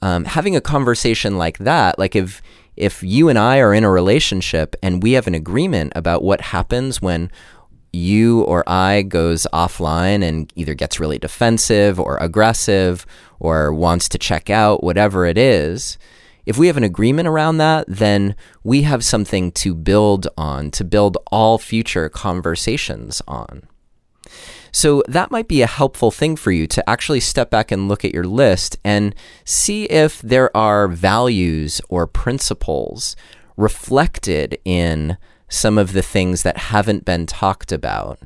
Um, 0.02 0.25
having 0.25 0.56
a 0.56 0.62
conversation 0.62 1.38
like 1.38 1.60
that, 1.60 1.98
like 1.98 2.16
if 2.16 2.42
if 2.75 3.02
you 3.02 3.30
and 3.30 3.40
I 3.40 3.60
are 3.60 3.74
in 3.74 3.86
a 3.86 3.90
relationship 3.90 4.75
and 4.84 5.02
we 5.02 5.14
have 5.14 5.28
an 5.28 5.34
agreement 5.34 5.94
about 5.96 6.24
what 6.24 6.42
happens 6.42 7.02
when 7.02 7.32
you 7.96 8.42
or 8.42 8.68
I 8.68 9.02
goes 9.02 9.48
offline 9.54 10.24
and 10.24 10.52
either 10.56 10.74
gets 10.74 11.00
really 11.00 11.18
defensive 11.18 12.00
or 12.00 12.18
aggressive 12.18 13.06
or 13.40 13.74
wants 13.74 14.10
to 14.10 14.18
check 14.18 14.50
out, 14.50 14.84
whatever 14.84 15.25
it 15.25 15.38
is, 15.38 15.98
if 16.46 16.58
we 16.58 16.68
have 16.68 16.78
an 16.78 16.84
agreement 16.84 17.28
around 17.28 17.58
that, 17.58 17.86
then 17.88 18.36
we 18.64 18.84
have 18.84 19.04
something 19.04 19.52
to 19.54 19.74
build 19.74 20.28
on, 20.38 20.70
to 20.72 20.84
build 20.84 21.18
all 21.32 21.58
future 21.58 22.08
conversations 22.08 23.22
on. 23.28 23.68
So 24.72 25.02
that 25.08 25.32
might 25.32 25.48
be 25.48 25.62
a 25.62 25.68
helpful 25.68 26.12
thing 26.12 26.36
for 26.36 26.52
you 26.52 26.68
to 26.68 26.88
actually 26.90 27.22
step 27.22 27.50
back 27.50 27.72
and 27.72 27.88
look 27.88 28.04
at 28.04 28.14
your 28.14 28.25
list 28.25 28.78
and 28.84 29.16
see 29.46 29.86
if 29.86 30.22
there 30.22 30.56
are 30.56 30.88
values 30.88 31.82
or 31.90 32.06
principles 32.06 33.16
reflected 33.58 34.60
in 34.66 35.18
some 35.50 35.78
of 35.78 35.94
the 35.94 36.02
things 36.02 36.44
that 36.44 36.58
haven't 36.58 37.06
been 37.06 37.25
talked 37.25 37.72
about 37.72 38.20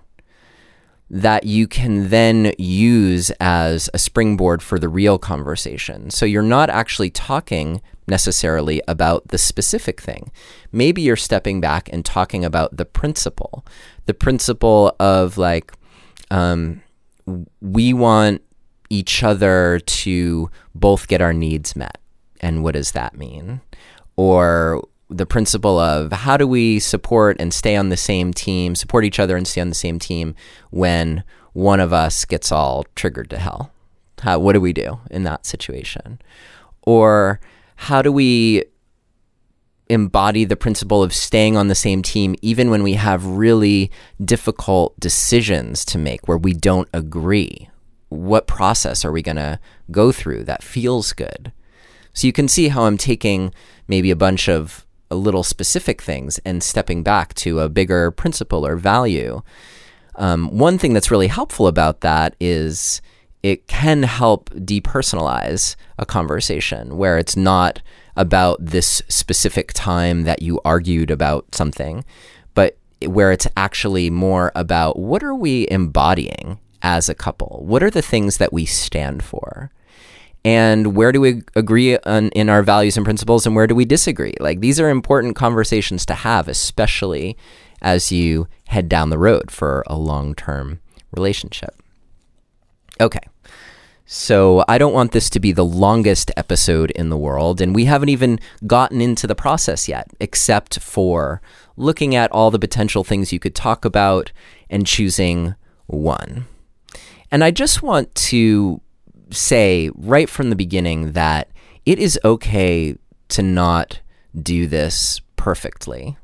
that 1.10 1.44
you 1.44 1.68
can 1.68 2.10
then 2.10 2.54
use 2.60 3.32
as 3.40 3.90
a 3.94 4.00
springboard 4.00 4.62
for 4.62 4.78
the 4.78 4.88
real 4.88 5.18
conversation. 5.18 6.12
So 6.12 6.26
you're 6.26 6.44
not 6.44 6.70
actually 6.70 7.10
talking 7.10 7.82
necessarily 8.08 8.82
about 8.88 9.28
the 9.30 9.38
specific 9.38 10.02
thing. 10.02 10.32
Maybe 10.72 11.02
you're 11.02 11.16
stepping 11.16 11.62
back 11.62 11.90
and 11.92 12.06
talking 12.06 12.46
about 12.46 12.78
the 12.78 12.86
principle, 12.86 13.66
the 14.06 14.14
principle 14.14 14.96
of 15.00 15.38
like, 15.38 15.74
um, 16.30 16.82
we 17.62 17.94
want 17.94 18.42
each 18.90 19.24
other 19.24 19.80
to 19.80 20.50
both 20.76 21.08
get 21.08 21.22
our 21.22 21.34
needs 21.34 21.76
met. 21.76 22.00
And 22.42 22.64
what 22.64 22.74
does 22.74 22.92
that 22.92 23.16
mean? 23.16 23.62
Or 24.16 24.84
the 25.10 25.26
principle 25.26 25.80
of 25.80 26.12
how 26.12 26.38
do 26.38 26.48
we 26.48 26.80
support 26.80 27.38
and 27.40 27.54
stay 27.54 27.76
on 27.76 27.90
the 27.90 27.98
same 27.98 28.34
team, 28.34 28.76
support 28.76 29.04
each 29.04 29.20
other 29.20 29.36
and 29.36 29.48
stay 29.48 29.62
on 29.62 29.70
the 29.70 29.76
same 29.76 29.98
team 29.98 30.36
when 30.70 31.24
one 31.54 31.80
of 31.80 31.92
us 31.92 32.26
gets 32.26 32.52
all 32.52 32.86
triggered 32.96 33.30
to 33.32 33.38
hell? 33.38 33.72
How, 34.22 34.40
what 34.40 34.54
do 34.54 34.62
we 34.62 34.74
do 34.74 35.00
in 35.10 35.24
that 35.24 35.46
situation? 35.46 36.20
Or 36.84 37.40
how 37.76 38.02
do 38.02 38.12
we 38.12 38.66
embody 39.90 40.46
the 40.46 40.56
principle 40.56 41.02
of 41.02 41.14
staying 41.14 41.58
on 41.58 41.68
the 41.68 41.76
same 41.76 42.04
team 42.04 42.36
even 42.44 42.70
when 42.70 42.84
we 42.84 42.94
have 42.94 43.26
really 43.26 43.90
difficult 44.24 45.00
decisions 45.00 45.84
to 45.86 45.98
make 45.98 46.28
where 46.28 46.38
we 46.38 46.54
don't 46.54 46.90
agree? 46.94 47.70
What 48.10 48.48
process 48.48 49.04
are 49.04 49.12
we 49.12 49.22
going 49.22 49.38
to 49.38 49.60
go 49.90 50.12
through 50.12 50.44
that 50.44 50.64
feels 50.64 51.14
good? 51.14 51.52
So 52.14 52.28
you 52.28 52.34
can 52.34 52.48
see 52.48 52.68
how 52.68 52.84
I'm 52.84 52.98
taking 52.98 53.54
maybe 53.88 54.12
a 54.12 54.16
bunch 54.16 54.50
of 54.50 54.86
little 55.16 55.44
specific 55.44 56.02
things 56.02 56.40
and 56.46 56.64
stepping 56.64 57.04
back 57.04 57.34
to 57.36 57.60
a 57.60 57.70
bigger 57.70 58.12
principle 58.12 58.66
or 58.66 58.76
value. 58.76 59.42
Um, 60.16 60.50
one 60.58 60.78
thing 60.78 60.94
that's 60.94 61.12
really 61.12 61.28
helpful 61.28 61.68
about 61.68 62.02
that 62.02 62.36
is 62.40 63.02
it 63.42 63.68
can 63.68 64.04
help 64.04 64.50
depersonalize 64.52 65.76
a 65.98 66.06
conversation 66.06 66.98
where 66.98 67.18
it's 67.18 67.38
not 67.38 67.82
about 68.18 68.58
this 68.60 69.02
specific 69.08 69.72
time 69.74 70.24
that 70.24 70.42
you 70.42 70.60
argued 70.66 71.10
about 71.10 71.56
something, 71.56 72.04
but 72.54 72.78
where 73.06 73.32
it's 73.32 73.48
actually 73.56 74.10
more 74.10 74.52
about 74.56 75.00
what 75.00 75.24
are 75.24 75.36
we 75.36 75.68
embodying 75.72 76.60
as 76.82 77.08
a 77.08 77.16
couple? 77.16 77.64
What 77.66 77.82
are 77.82 77.90
the 77.90 78.02
things 78.02 78.38
that 78.38 78.52
we 78.52 78.66
stand 78.66 79.24
for? 79.24 79.72
And 80.46 80.96
where 80.96 81.12
do 81.12 81.22
we 81.22 81.42
agree 81.56 81.98
on, 82.00 82.30
in 82.30 82.50
our 82.50 82.64
values 82.64 82.98
and 82.98 83.06
principles 83.06 83.46
and 83.46 83.56
where 83.56 83.68
do 83.68 83.76
we 83.76 83.86
disagree? 83.86 84.34
Like 84.40 84.62
these 84.62 84.80
are 84.80 84.90
important 84.90 85.36
conversations 85.36 86.06
to 86.08 86.14
have 86.14 86.48
especially 86.48 87.38
as 87.82 88.12
you 88.12 88.48
head 88.68 88.90
down 88.90 89.10
the 89.10 89.18
road 89.18 89.52
for 89.52 89.84
a 89.88 89.98
long-term 89.98 90.80
relationship. 91.12 91.76
Okay. 93.00 93.22
So 94.06 94.66
I 94.68 94.80
don't 94.80 94.94
want 94.94 95.12
this 95.12 95.30
to 95.30 95.40
be 95.40 95.52
the 95.52 95.64
longest 95.64 96.32
episode 96.36 96.90
in 96.92 97.10
the 97.10 97.18
world, 97.18 97.62
and 97.62 97.76
we 97.76 97.86
haven't 97.86 98.10
even 98.10 98.40
gotten 98.66 99.02
into 99.02 99.28
the 99.28 99.36
process 99.36 99.88
yet, 99.88 100.10
except 100.20 100.80
for 100.80 101.44
looking 101.78 102.16
at 102.16 102.32
all 102.32 102.50
the 102.50 102.58
potential 102.58 103.04
things 103.04 103.32
you 103.32 103.40
could 103.40 103.54
talk 103.54 103.86
about 103.86 104.32
and 104.68 104.88
choosing 104.88 105.54
one. 105.86 106.46
And 107.30 107.44
I 107.44 107.52
just 107.52 107.84
want 107.84 108.14
to 108.16 108.82
say 109.32 109.90
right 109.96 110.30
from 110.30 110.50
the 110.50 110.56
beginning 110.56 111.14
that 111.14 111.50
it 111.86 112.00
is 112.00 112.20
okay 112.24 112.96
to 113.30 113.42
not 113.42 114.00
do 114.42 114.68
this 114.68 115.22
perfectly. 115.36 116.18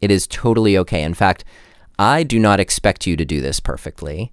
It 0.00 0.10
is 0.10 0.26
totally 0.26 0.76
okay. 0.78 1.02
In 1.02 1.14
fact, 1.14 1.44
I 1.98 2.22
do 2.22 2.38
not 2.38 2.60
expect 2.60 3.06
you 3.06 3.16
to 3.16 3.24
do 3.24 3.40
this 3.40 3.60
perfectly. 3.60 4.32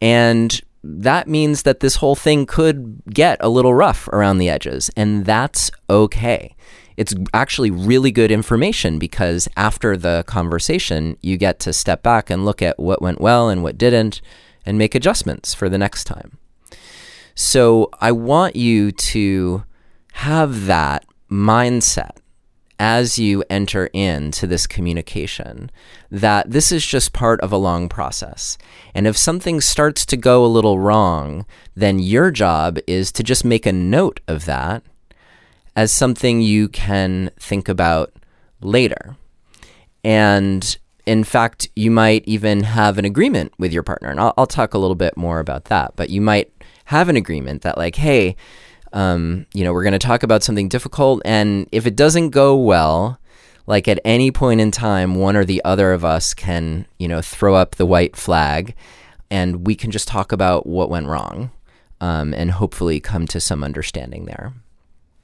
And 0.00 0.60
that 0.82 1.28
means 1.28 1.62
that 1.62 1.80
this 1.80 1.96
whole 1.96 2.16
thing 2.16 2.46
could 2.46 3.02
get 3.12 3.38
a 3.40 3.48
little 3.48 3.74
rough 3.74 4.08
around 4.08 4.38
the 4.38 4.48
edges, 4.48 4.90
and 4.96 5.26
that's 5.26 5.70
okay. 5.90 6.56
It's 6.96 7.14
actually 7.32 7.70
really 7.70 8.10
good 8.10 8.30
information 8.30 8.98
because 8.98 9.48
after 9.56 9.96
the 9.96 10.24
conversation, 10.26 11.16
you 11.22 11.36
get 11.36 11.58
to 11.60 11.72
step 11.72 12.02
back 12.02 12.30
and 12.30 12.44
look 12.44 12.62
at 12.62 12.78
what 12.78 13.02
went 13.02 13.20
well 13.20 13.48
and 13.48 13.62
what 13.62 13.78
didn't 13.78 14.20
and 14.66 14.78
make 14.78 14.94
adjustments 14.94 15.54
for 15.54 15.68
the 15.68 15.78
next 15.78 16.04
time. 16.04 16.38
So 17.42 17.88
I 17.98 18.12
want 18.12 18.54
you 18.54 18.92
to 18.92 19.64
have 20.12 20.66
that 20.66 21.06
mindset 21.30 22.18
as 22.78 23.18
you 23.18 23.42
enter 23.48 23.86
into 23.94 24.46
this 24.46 24.66
communication 24.66 25.70
that 26.10 26.50
this 26.50 26.70
is 26.70 26.84
just 26.84 27.14
part 27.14 27.40
of 27.40 27.50
a 27.50 27.56
long 27.56 27.88
process. 27.88 28.58
And 28.94 29.06
if 29.06 29.16
something 29.16 29.62
starts 29.62 30.04
to 30.06 30.18
go 30.18 30.44
a 30.44 30.54
little 30.54 30.78
wrong, 30.78 31.46
then 31.74 31.98
your 31.98 32.30
job 32.30 32.78
is 32.86 33.10
to 33.12 33.22
just 33.22 33.42
make 33.42 33.64
a 33.64 33.72
note 33.72 34.20
of 34.28 34.44
that 34.44 34.82
as 35.74 35.90
something 35.90 36.42
you 36.42 36.68
can 36.68 37.30
think 37.40 37.70
about 37.70 38.12
later. 38.60 39.16
And 40.04 40.76
in 41.06 41.24
fact, 41.24 41.70
you 41.74 41.90
might 41.90 42.22
even 42.26 42.64
have 42.64 42.98
an 42.98 43.06
agreement 43.06 43.54
with 43.58 43.72
your 43.72 43.82
partner. 43.82 44.10
And 44.10 44.20
I'll, 44.20 44.34
I'll 44.36 44.46
talk 44.46 44.74
a 44.74 44.78
little 44.78 44.94
bit 44.94 45.16
more 45.16 45.38
about 45.38 45.64
that. 45.64 45.96
But 45.96 46.10
you 46.10 46.20
might 46.20 46.52
have 46.90 47.08
an 47.08 47.16
agreement 47.16 47.62
that, 47.62 47.78
like, 47.78 47.94
hey, 47.94 48.36
um, 48.92 49.46
you 49.54 49.62
know, 49.62 49.72
we're 49.72 49.84
going 49.84 49.92
to 49.92 49.98
talk 49.98 50.22
about 50.22 50.42
something 50.42 50.68
difficult. 50.68 51.22
And 51.24 51.68
if 51.70 51.86
it 51.86 51.94
doesn't 51.94 52.30
go 52.30 52.56
well, 52.56 53.20
like 53.66 53.86
at 53.86 54.00
any 54.04 54.32
point 54.32 54.60
in 54.60 54.72
time, 54.72 55.14
one 55.14 55.36
or 55.36 55.44
the 55.44 55.62
other 55.64 55.92
of 55.92 56.04
us 56.04 56.34
can, 56.34 56.86
you 56.98 57.06
know, 57.06 57.22
throw 57.22 57.54
up 57.54 57.76
the 57.76 57.86
white 57.86 58.16
flag 58.16 58.74
and 59.30 59.66
we 59.66 59.76
can 59.76 59.92
just 59.92 60.08
talk 60.08 60.32
about 60.32 60.66
what 60.66 60.90
went 60.90 61.06
wrong 61.06 61.52
um, 62.00 62.34
and 62.34 62.50
hopefully 62.50 62.98
come 62.98 63.28
to 63.28 63.40
some 63.40 63.62
understanding 63.62 64.24
there. 64.24 64.52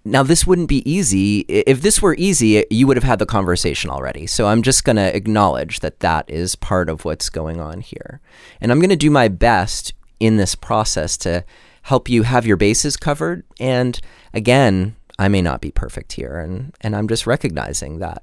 Now, 0.05 0.23
this 0.23 0.47
wouldn't 0.47 0.69
be 0.69 0.89
easy. 0.89 1.41
If 1.49 1.83
this 1.83 2.01
were 2.01 2.15
easy, 2.17 2.65
you 2.71 2.87
would 2.87 2.97
have 2.97 3.03
had 3.03 3.19
the 3.19 3.27
conversation 3.27 3.91
already. 3.91 4.29
So 4.29 4.47
I'm 4.47 4.63
just 4.63 4.85
going 4.85 4.95
to 4.95 5.17
acknowledge 5.17 5.81
that 5.81 5.99
that 5.99 6.31
is 6.31 6.55
part 6.55 6.89
of 6.89 7.05
what's 7.05 7.29
going 7.29 7.61
on 7.61 7.81
here. 7.81 8.21
And 8.61 8.71
I'm 8.71 8.79
going 8.79 8.91
to 8.91 8.95
do 8.95 9.11
my 9.11 9.27
best 9.27 9.93
in 10.21 10.37
this 10.37 10.55
process 10.55 11.17
to 11.19 11.45
help 11.83 12.09
you 12.09 12.23
have 12.23 12.47
your 12.47 12.57
bases 12.57 12.97
covered. 12.97 13.45
And 13.61 14.01
again, 14.35 14.97
I 15.19 15.29
may 15.29 15.41
not 15.41 15.61
be 15.61 15.71
perfect 15.71 16.13
here, 16.13 16.39
and, 16.39 16.75
and 16.81 16.95
I'm 16.95 17.09
just 17.09 17.27
recognizing 17.27 18.01
that 18.01 18.23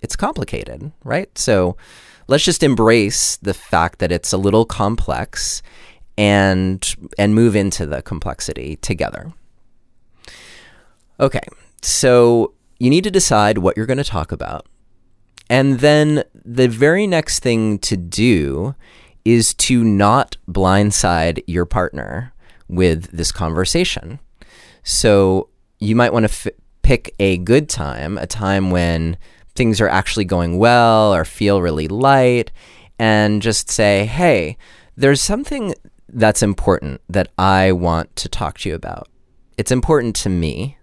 it's 0.00 0.16
complicated, 0.16 0.92
right? 1.04 1.36
So 1.36 1.76
let's 2.28 2.44
just 2.44 2.62
embrace 2.62 3.36
the 3.36 3.54
fact 3.54 3.98
that 3.98 4.12
it's 4.12 4.32
a 4.32 4.38
little 4.38 4.64
complex 4.64 5.62
and 6.16 6.94
and 7.18 7.34
move 7.34 7.56
into 7.56 7.86
the 7.86 8.02
complexity 8.02 8.76
together. 8.76 9.32
Okay. 11.18 11.40
So 11.82 12.54
you 12.78 12.90
need 12.90 13.04
to 13.04 13.10
decide 13.10 13.58
what 13.58 13.76
you're 13.76 13.86
going 13.86 13.98
to 13.98 14.04
talk 14.04 14.32
about. 14.32 14.66
And 15.48 15.80
then 15.80 16.24
the 16.34 16.68
very 16.68 17.06
next 17.06 17.40
thing 17.40 17.78
to 17.80 17.96
do 17.96 18.74
is 19.24 19.54
to 19.54 19.84
not 19.84 20.36
blindside 20.48 21.42
your 21.46 21.66
partner 21.66 22.32
with 22.68 23.10
this 23.10 23.32
conversation. 23.32 24.18
So 24.82 25.48
you 25.78 25.96
might 25.96 26.12
want 26.12 26.26
to 26.26 26.50
f- 26.50 26.54
pick 26.82 27.14
a 27.18 27.38
good 27.38 27.68
time, 27.68 28.18
a 28.18 28.26
time 28.26 28.70
when 28.70 29.16
things 29.54 29.80
are 29.80 29.88
actually 29.88 30.24
going 30.24 30.58
well 30.58 31.14
or 31.14 31.24
feel 31.24 31.60
really 31.60 31.88
light, 31.88 32.50
and 32.98 33.42
just 33.42 33.70
say, 33.70 34.04
hey, 34.06 34.56
there's 34.96 35.20
something 35.20 35.74
that's 36.08 36.42
important 36.42 37.00
that 37.08 37.28
I 37.38 37.72
want 37.72 38.14
to 38.16 38.28
talk 38.28 38.58
to 38.58 38.68
you 38.68 38.74
about. 38.74 39.08
It's 39.56 39.70
important 39.70 40.16
to 40.16 40.28
me, 40.28 40.76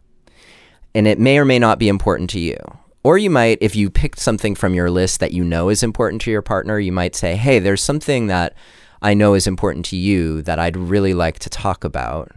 and 0.93 1.07
it 1.07 1.19
may 1.19 1.37
or 1.37 1.45
may 1.45 1.59
not 1.59 1.79
be 1.79 1.87
important 1.87 2.29
to 2.31 2.39
you. 2.39 2.57
Or 3.03 3.17
you 3.17 3.29
might, 3.29 3.57
if 3.61 3.75
you 3.75 3.89
picked 3.89 4.19
something 4.19 4.55
from 4.55 4.73
your 4.73 4.89
list 4.89 5.19
that 5.19 5.31
you 5.31 5.43
know 5.43 5.69
is 5.69 5.83
important 5.83 6.21
to 6.23 6.31
your 6.31 6.41
partner, 6.41 6.79
you 6.79 6.91
might 6.91 7.15
say, 7.15 7.35
hey, 7.35 7.59
there's 7.59 7.83
something 7.83 8.27
that 8.27 8.53
I 9.01 9.13
know 9.13 9.33
is 9.33 9.47
important 9.47 9.85
to 9.87 9.95
you 9.95 10.41
that 10.41 10.59
I'd 10.59 10.75
really 10.75 11.13
like 11.13 11.39
to 11.39 11.49
talk 11.49 11.83
about. 11.83 12.31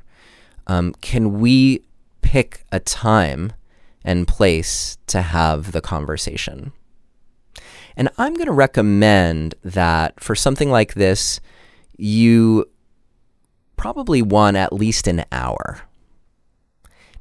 Um, 0.66 0.92
can 1.00 1.40
we 1.40 1.82
pick 2.22 2.64
a 2.70 2.78
time 2.78 3.52
and 4.04 4.28
place 4.28 4.98
to 5.08 5.22
have 5.22 5.72
the 5.72 5.80
conversation? 5.80 6.72
And 7.96 8.08
I'm 8.18 8.34
going 8.34 8.46
to 8.46 8.52
recommend 8.52 9.54
that 9.64 10.20
for 10.20 10.34
something 10.34 10.70
like 10.70 10.94
this, 10.94 11.40
you 11.96 12.66
probably 13.76 14.22
want 14.22 14.56
at 14.56 14.72
least 14.72 15.06
an 15.06 15.24
hour. 15.32 15.80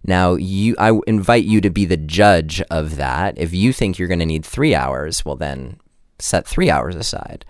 Now, 0.04 0.36
you, 0.36 0.76
I 0.80 0.98
invite 1.08 1.44
you 1.44 1.62
to 1.62 1.70
be 1.70 1.86
the 1.86 1.98
judge 1.98 2.62
of 2.72 2.96
that. 2.96 3.38
If 3.38 3.54
you 3.54 3.74
think 3.74 4.00
you're 4.00 4.08
going 4.08 4.20
to 4.20 4.26
need 4.26 4.46
three 4.46 4.74
hours, 4.74 5.26
well, 5.26 5.36
then 5.36 5.80
set 6.20 6.48
three 6.48 6.70
hours 6.70 6.96
aside. 6.96 7.46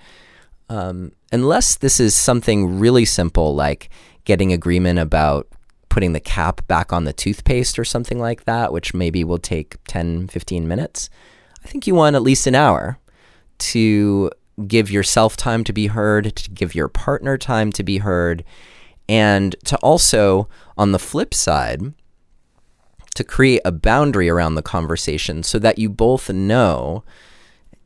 Um, 0.69 1.11
unless 1.31 1.77
this 1.77 1.99
is 1.99 2.15
something 2.15 2.79
really 2.79 3.05
simple 3.05 3.55
like 3.55 3.89
getting 4.25 4.53
agreement 4.53 4.99
about 4.99 5.47
putting 5.89 6.13
the 6.13 6.19
cap 6.19 6.65
back 6.67 6.93
on 6.93 7.03
the 7.03 7.13
toothpaste 7.13 7.79
or 7.79 7.85
something 7.85 8.19
like 8.19 8.45
that, 8.45 8.71
which 8.71 8.93
maybe 8.93 9.23
will 9.23 9.39
take 9.39 9.77
10, 9.87 10.27
15 10.27 10.67
minutes, 10.67 11.09
I 11.63 11.67
think 11.67 11.87
you 11.87 11.95
want 11.95 12.15
at 12.15 12.21
least 12.21 12.47
an 12.47 12.55
hour 12.55 12.99
to 13.57 14.31
give 14.67 14.91
yourself 14.91 15.35
time 15.35 15.63
to 15.63 15.73
be 15.73 15.87
heard, 15.87 16.35
to 16.35 16.49
give 16.51 16.75
your 16.75 16.87
partner 16.87 17.37
time 17.37 17.71
to 17.73 17.83
be 17.83 17.99
heard, 17.99 18.43
and 19.07 19.55
to 19.65 19.75
also, 19.77 20.47
on 20.77 20.91
the 20.91 20.99
flip 20.99 21.33
side, 21.33 21.93
to 23.19 23.23
create 23.25 23.61
a 23.65 23.71
boundary 23.71 24.29
around 24.29 24.55
the 24.55 24.61
conversation 24.61 25.43
so 25.43 25.59
that 25.59 25.77
you 25.77 25.89
both 25.89 26.29
know 26.29 27.03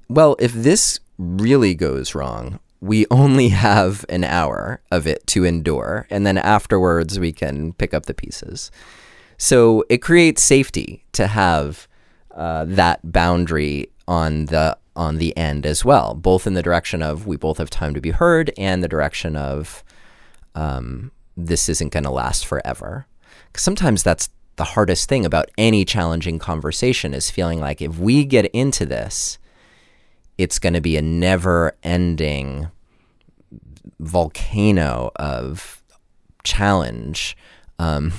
well, 0.08 0.36
if 0.38 0.54
this 0.54 1.00
really 1.18 1.74
goes 1.74 2.14
wrong, 2.14 2.60
we 2.82 3.08
only 3.10 3.50
have 3.70 4.06
an 4.10 4.24
hour 4.24 4.80
of 4.92 5.08
it 5.08 5.26
to 5.28 5.44
endure, 5.44 6.06
and 6.12 6.24
then 6.24 6.38
afterwards 6.38 7.20
we 7.20 7.32
can 7.32 7.74
pick 7.74 7.96
up 7.96 8.06
the 8.06 8.14
pieces. 8.14 8.70
So 9.38 9.84
it 9.90 10.04
creates 10.04 10.44
safety 10.44 11.04
to 11.14 11.26
have 11.26 11.88
uh, 12.36 12.66
that 12.66 13.12
boundary 13.12 13.90
on 14.08 14.46
the 14.46 14.78
on 14.96 15.18
the 15.18 15.36
end 15.36 15.66
as 15.66 15.84
well, 15.84 16.14
both 16.14 16.46
in 16.46 16.54
the 16.54 16.62
direction 16.62 17.02
of 17.02 17.26
we 17.26 17.38
both 17.38 17.58
have 17.58 17.72
time 17.72 17.96
to 17.96 18.02
be 18.02 18.12
heard, 18.12 18.52
and 18.56 18.84
the 18.84 18.88
direction 18.88 19.36
of 19.36 19.84
um, 20.54 21.12
this 21.36 21.68
isn't 21.68 21.92
going 21.92 22.04
to 22.04 22.12
last 22.12 22.46
forever. 22.46 23.08
Sometimes 23.56 24.04
that's 24.04 24.30
the 24.56 24.64
hardest 24.64 25.10
thing 25.10 25.26
about 25.26 25.50
any 25.58 25.84
challenging 25.86 26.40
conversation 26.40 27.14
is 27.14 27.30
feeling 27.30 27.60
like 27.60 27.82
if 27.82 27.98
we 27.98 28.24
get 28.26 28.46
into 28.48 28.86
this, 28.86 29.40
it's 30.38 30.60
going 30.60 30.74
to 30.74 30.82
be 30.82 30.98
a 30.98 31.02
never 31.02 31.76
ending 31.84 32.70
volcano 34.00 35.12
of 35.16 35.82
challenge. 36.44 37.36
Um, 37.80 38.14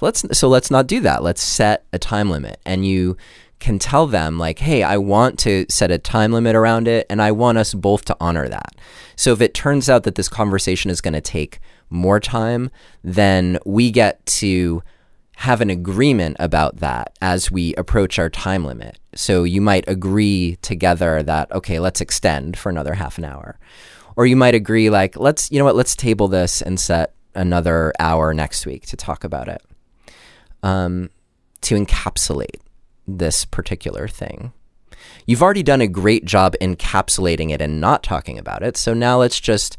let's 0.00 0.24
so 0.36 0.48
let's 0.48 0.70
not 0.70 0.86
do 0.86 1.00
that. 1.00 1.22
Let's 1.22 1.42
set 1.42 1.84
a 1.92 1.98
time 1.98 2.30
limit, 2.30 2.60
and 2.64 2.86
you 2.86 3.16
can 3.58 3.78
tell 3.78 4.06
them 4.06 4.38
like, 4.38 4.60
"Hey, 4.60 4.82
I 4.82 4.96
want 4.96 5.38
to 5.40 5.66
set 5.68 5.90
a 5.90 5.98
time 5.98 6.32
limit 6.32 6.56
around 6.56 6.88
it, 6.88 7.06
and 7.10 7.20
I 7.20 7.32
want 7.32 7.58
us 7.58 7.74
both 7.74 8.04
to 8.06 8.16
honor 8.20 8.48
that." 8.48 8.74
So 9.16 9.32
if 9.32 9.40
it 9.40 9.54
turns 9.54 9.88
out 9.88 10.04
that 10.04 10.14
this 10.14 10.28
conversation 10.28 10.90
is 10.90 11.00
going 11.00 11.14
to 11.14 11.20
take 11.20 11.60
more 11.90 12.20
time, 12.20 12.70
then 13.02 13.58
we 13.64 13.90
get 13.90 14.24
to 14.26 14.82
have 15.42 15.60
an 15.60 15.70
agreement 15.70 16.36
about 16.40 16.78
that 16.78 17.16
as 17.22 17.48
we 17.50 17.72
approach 17.76 18.18
our 18.18 18.28
time 18.28 18.64
limit. 18.64 18.98
So 19.14 19.44
you 19.44 19.60
might 19.60 19.88
agree 19.88 20.56
together 20.62 21.22
that, 21.22 21.52
okay, 21.52 21.78
let's 21.78 22.00
extend 22.00 22.56
for 22.58 22.70
another 22.70 22.94
half 22.94 23.18
an 23.18 23.24
hour. 23.24 23.58
Or 24.16 24.26
you 24.26 24.34
might 24.34 24.56
agree, 24.56 24.90
like, 24.90 25.16
let's, 25.16 25.48
you 25.52 25.58
know 25.58 25.64
what, 25.64 25.76
let's 25.76 25.94
table 25.94 26.26
this 26.26 26.60
and 26.60 26.80
set 26.80 27.14
another 27.36 27.92
hour 28.00 28.34
next 28.34 28.66
week 28.66 28.86
to 28.86 28.96
talk 28.96 29.22
about 29.22 29.46
it. 29.46 29.62
um, 30.62 31.10
to 31.62 31.74
encapsulate 31.74 32.60
this 33.06 33.44
particular 33.44 34.08
thing. 34.08 34.52
You've 35.26 35.42
already 35.42 35.62
done 35.62 35.80
a 35.80 35.88
great 35.88 36.24
job 36.24 36.54
encapsulating 36.60 37.50
it 37.50 37.60
and 37.60 37.80
not 37.80 38.02
talking 38.02 38.38
about 38.38 38.62
it. 38.62 38.76
So 38.76 38.94
now 38.94 39.18
let's 39.18 39.40
just 39.40 39.76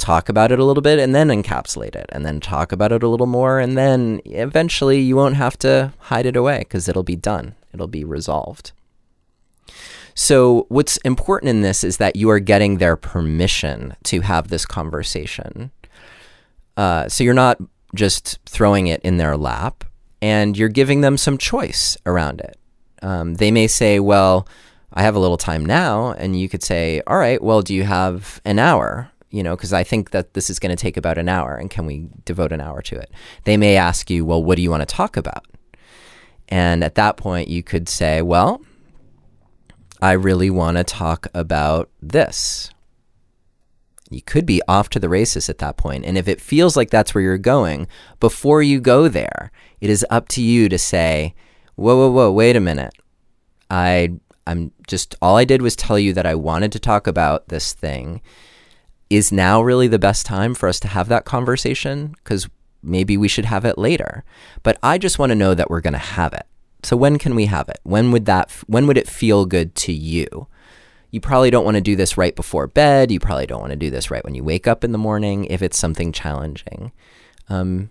talk 0.00 0.28
about 0.28 0.50
it 0.50 0.58
a 0.58 0.64
little 0.64 0.82
bit 0.82 0.98
and 0.98 1.14
then 1.14 1.28
encapsulate 1.28 1.94
it 1.94 2.06
and 2.10 2.24
then 2.24 2.40
talk 2.40 2.72
about 2.72 2.92
it 2.92 3.02
a 3.02 3.08
little 3.08 3.26
more. 3.26 3.60
And 3.60 3.76
then 3.76 4.20
eventually 4.24 5.00
you 5.00 5.14
won't 5.14 5.36
have 5.36 5.56
to 5.58 5.92
hide 5.98 6.26
it 6.26 6.36
away 6.36 6.60
because 6.60 6.88
it'll 6.88 7.02
be 7.02 7.16
done, 7.16 7.54
it'll 7.72 7.86
be 7.86 8.04
resolved. 8.04 8.72
So, 10.14 10.66
what's 10.68 10.96
important 10.98 11.50
in 11.50 11.62
this 11.62 11.84
is 11.84 11.98
that 11.98 12.16
you 12.16 12.28
are 12.30 12.40
getting 12.40 12.78
their 12.78 12.96
permission 12.96 13.96
to 14.04 14.20
have 14.20 14.48
this 14.48 14.66
conversation. 14.66 15.70
Uh, 16.76 17.08
so, 17.08 17.22
you're 17.22 17.32
not 17.32 17.58
just 17.94 18.38
throwing 18.44 18.88
it 18.88 19.00
in 19.02 19.16
their 19.16 19.36
lap 19.36 19.84
and 20.20 20.56
you're 20.56 20.68
giving 20.68 21.00
them 21.00 21.16
some 21.16 21.38
choice 21.38 21.96
around 22.06 22.40
it. 22.40 22.58
Um, 23.02 23.34
they 23.34 23.50
may 23.50 23.66
say, 23.66 24.00
Well, 24.00 24.46
I 24.92 25.02
have 25.02 25.14
a 25.14 25.20
little 25.20 25.36
time 25.36 25.64
now. 25.64 26.12
And 26.12 26.38
you 26.38 26.48
could 26.48 26.62
say, 26.62 27.02
All 27.06 27.18
right, 27.18 27.42
well, 27.42 27.62
do 27.62 27.74
you 27.74 27.84
have 27.84 28.40
an 28.44 28.58
hour? 28.58 29.10
You 29.30 29.42
know, 29.42 29.54
because 29.54 29.72
I 29.72 29.84
think 29.84 30.10
that 30.10 30.34
this 30.34 30.50
is 30.50 30.58
going 30.58 30.74
to 30.74 30.82
take 30.82 30.96
about 30.96 31.18
an 31.18 31.28
hour. 31.28 31.54
And 31.56 31.70
can 31.70 31.86
we 31.86 32.08
devote 32.24 32.52
an 32.52 32.60
hour 32.60 32.82
to 32.82 32.96
it? 32.96 33.10
They 33.44 33.56
may 33.56 33.76
ask 33.76 34.10
you, 34.10 34.24
Well, 34.24 34.42
what 34.42 34.56
do 34.56 34.62
you 34.62 34.70
want 34.70 34.82
to 34.82 34.94
talk 34.94 35.16
about? 35.16 35.46
And 36.48 36.82
at 36.82 36.96
that 36.96 37.16
point, 37.16 37.48
you 37.48 37.62
could 37.62 37.88
say, 37.88 38.22
Well, 38.22 38.60
I 40.02 40.12
really 40.12 40.50
want 40.50 40.78
to 40.78 40.84
talk 40.84 41.28
about 41.34 41.90
this. 42.02 42.70
You 44.10 44.22
could 44.22 44.44
be 44.44 44.60
off 44.66 44.88
to 44.90 44.98
the 44.98 45.08
races 45.08 45.48
at 45.48 45.58
that 45.58 45.76
point. 45.76 46.04
And 46.04 46.18
if 46.18 46.26
it 46.26 46.40
feels 46.40 46.76
like 46.76 46.90
that's 46.90 47.14
where 47.14 47.22
you're 47.22 47.38
going, 47.38 47.86
before 48.18 48.60
you 48.62 48.80
go 48.80 49.06
there, 49.06 49.52
it 49.80 49.88
is 49.88 50.04
up 50.10 50.28
to 50.30 50.42
you 50.42 50.68
to 50.68 50.78
say, 50.78 51.34
whoa, 51.76 51.96
whoa, 51.96 52.10
whoa, 52.10 52.32
wait 52.32 52.56
a 52.56 52.60
minute. 52.60 52.94
I 53.70 54.14
I'm 54.46 54.72
just 54.88 55.14
all 55.22 55.36
I 55.36 55.44
did 55.44 55.62
was 55.62 55.76
tell 55.76 55.98
you 55.98 56.12
that 56.14 56.26
I 56.26 56.34
wanted 56.34 56.72
to 56.72 56.80
talk 56.80 57.06
about 57.06 57.48
this 57.48 57.72
thing. 57.72 58.20
Is 59.10 59.32
now 59.32 59.60
really 59.60 59.88
the 59.88 59.98
best 59.98 60.24
time 60.24 60.54
for 60.54 60.68
us 60.68 60.80
to 60.80 60.88
have 60.88 61.08
that 61.08 61.24
conversation? 61.24 62.14
Because 62.22 62.48
maybe 62.82 63.16
we 63.16 63.28
should 63.28 63.44
have 63.44 63.64
it 63.64 63.76
later. 63.76 64.24
But 64.62 64.78
I 64.82 64.98
just 64.98 65.18
want 65.18 65.30
to 65.30 65.36
know 65.36 65.52
that 65.52 65.68
we're 65.68 65.80
going 65.80 65.94
to 65.94 65.98
have 65.98 66.32
it. 66.32 66.46
So 66.82 66.96
when 66.96 67.18
can 67.18 67.34
we 67.34 67.46
have 67.46 67.68
it? 67.68 67.80
When 67.82 68.12
would 68.12 68.24
that 68.26 68.50
when 68.66 68.86
would 68.86 68.96
it 68.96 69.08
feel 69.08 69.44
good 69.44 69.74
to 69.76 69.92
you? 69.92 70.46
You 71.10 71.20
probably 71.20 71.50
don't 71.50 71.64
want 71.64 71.74
to 71.74 71.80
do 71.80 71.96
this 71.96 72.16
right 72.16 72.34
before 72.34 72.66
bed. 72.68 73.10
You 73.10 73.18
probably 73.18 73.46
don't 73.46 73.60
want 73.60 73.72
to 73.72 73.76
do 73.76 73.90
this 73.90 74.10
right 74.10 74.24
when 74.24 74.34
you 74.34 74.44
wake 74.44 74.68
up 74.68 74.84
in 74.84 74.92
the 74.92 74.98
morning 74.98 75.44
if 75.46 75.60
it's 75.60 75.76
something 75.76 76.12
challenging. 76.12 76.92
Um, 77.48 77.90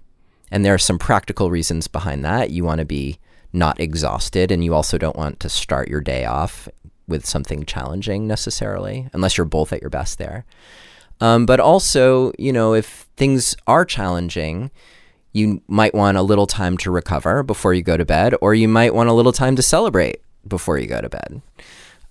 and 0.51 0.63
there 0.63 0.73
are 0.73 0.79
some 0.79 0.97
practical 0.97 1.51
reasons 1.51 1.87
behind 1.87 2.23
that. 2.23 2.49
You 2.49 2.63
want 2.63 2.79
to 2.79 2.85
be 2.85 3.19
not 3.51 3.79
exhausted, 3.79 4.51
and 4.51 4.63
you 4.63 4.73
also 4.73 4.97
don't 4.97 5.15
want 5.15 5.39
to 5.41 5.49
start 5.49 5.89
your 5.89 6.01
day 6.01 6.25
off 6.25 6.69
with 7.07 7.25
something 7.25 7.65
challenging 7.65 8.25
necessarily, 8.27 9.09
unless 9.11 9.37
you're 9.37 9.45
both 9.45 9.73
at 9.73 9.81
your 9.81 9.89
best 9.89 10.17
there. 10.17 10.45
Um, 11.21 11.45
but 11.45 11.59
also, 11.59 12.31
you 12.37 12.53
know, 12.53 12.73
if 12.73 13.07
things 13.17 13.55
are 13.67 13.85
challenging, 13.85 14.71
you 15.33 15.61
might 15.67 15.93
want 15.93 16.17
a 16.17 16.21
little 16.21 16.47
time 16.47 16.77
to 16.77 16.91
recover 16.91 17.43
before 17.43 17.73
you 17.73 17.81
go 17.81 17.97
to 17.97 18.05
bed, 18.05 18.33
or 18.41 18.53
you 18.53 18.67
might 18.67 18.95
want 18.95 19.09
a 19.09 19.13
little 19.13 19.31
time 19.31 19.55
to 19.55 19.61
celebrate 19.61 20.21
before 20.47 20.77
you 20.77 20.87
go 20.87 21.01
to 21.01 21.09
bed. 21.09 21.41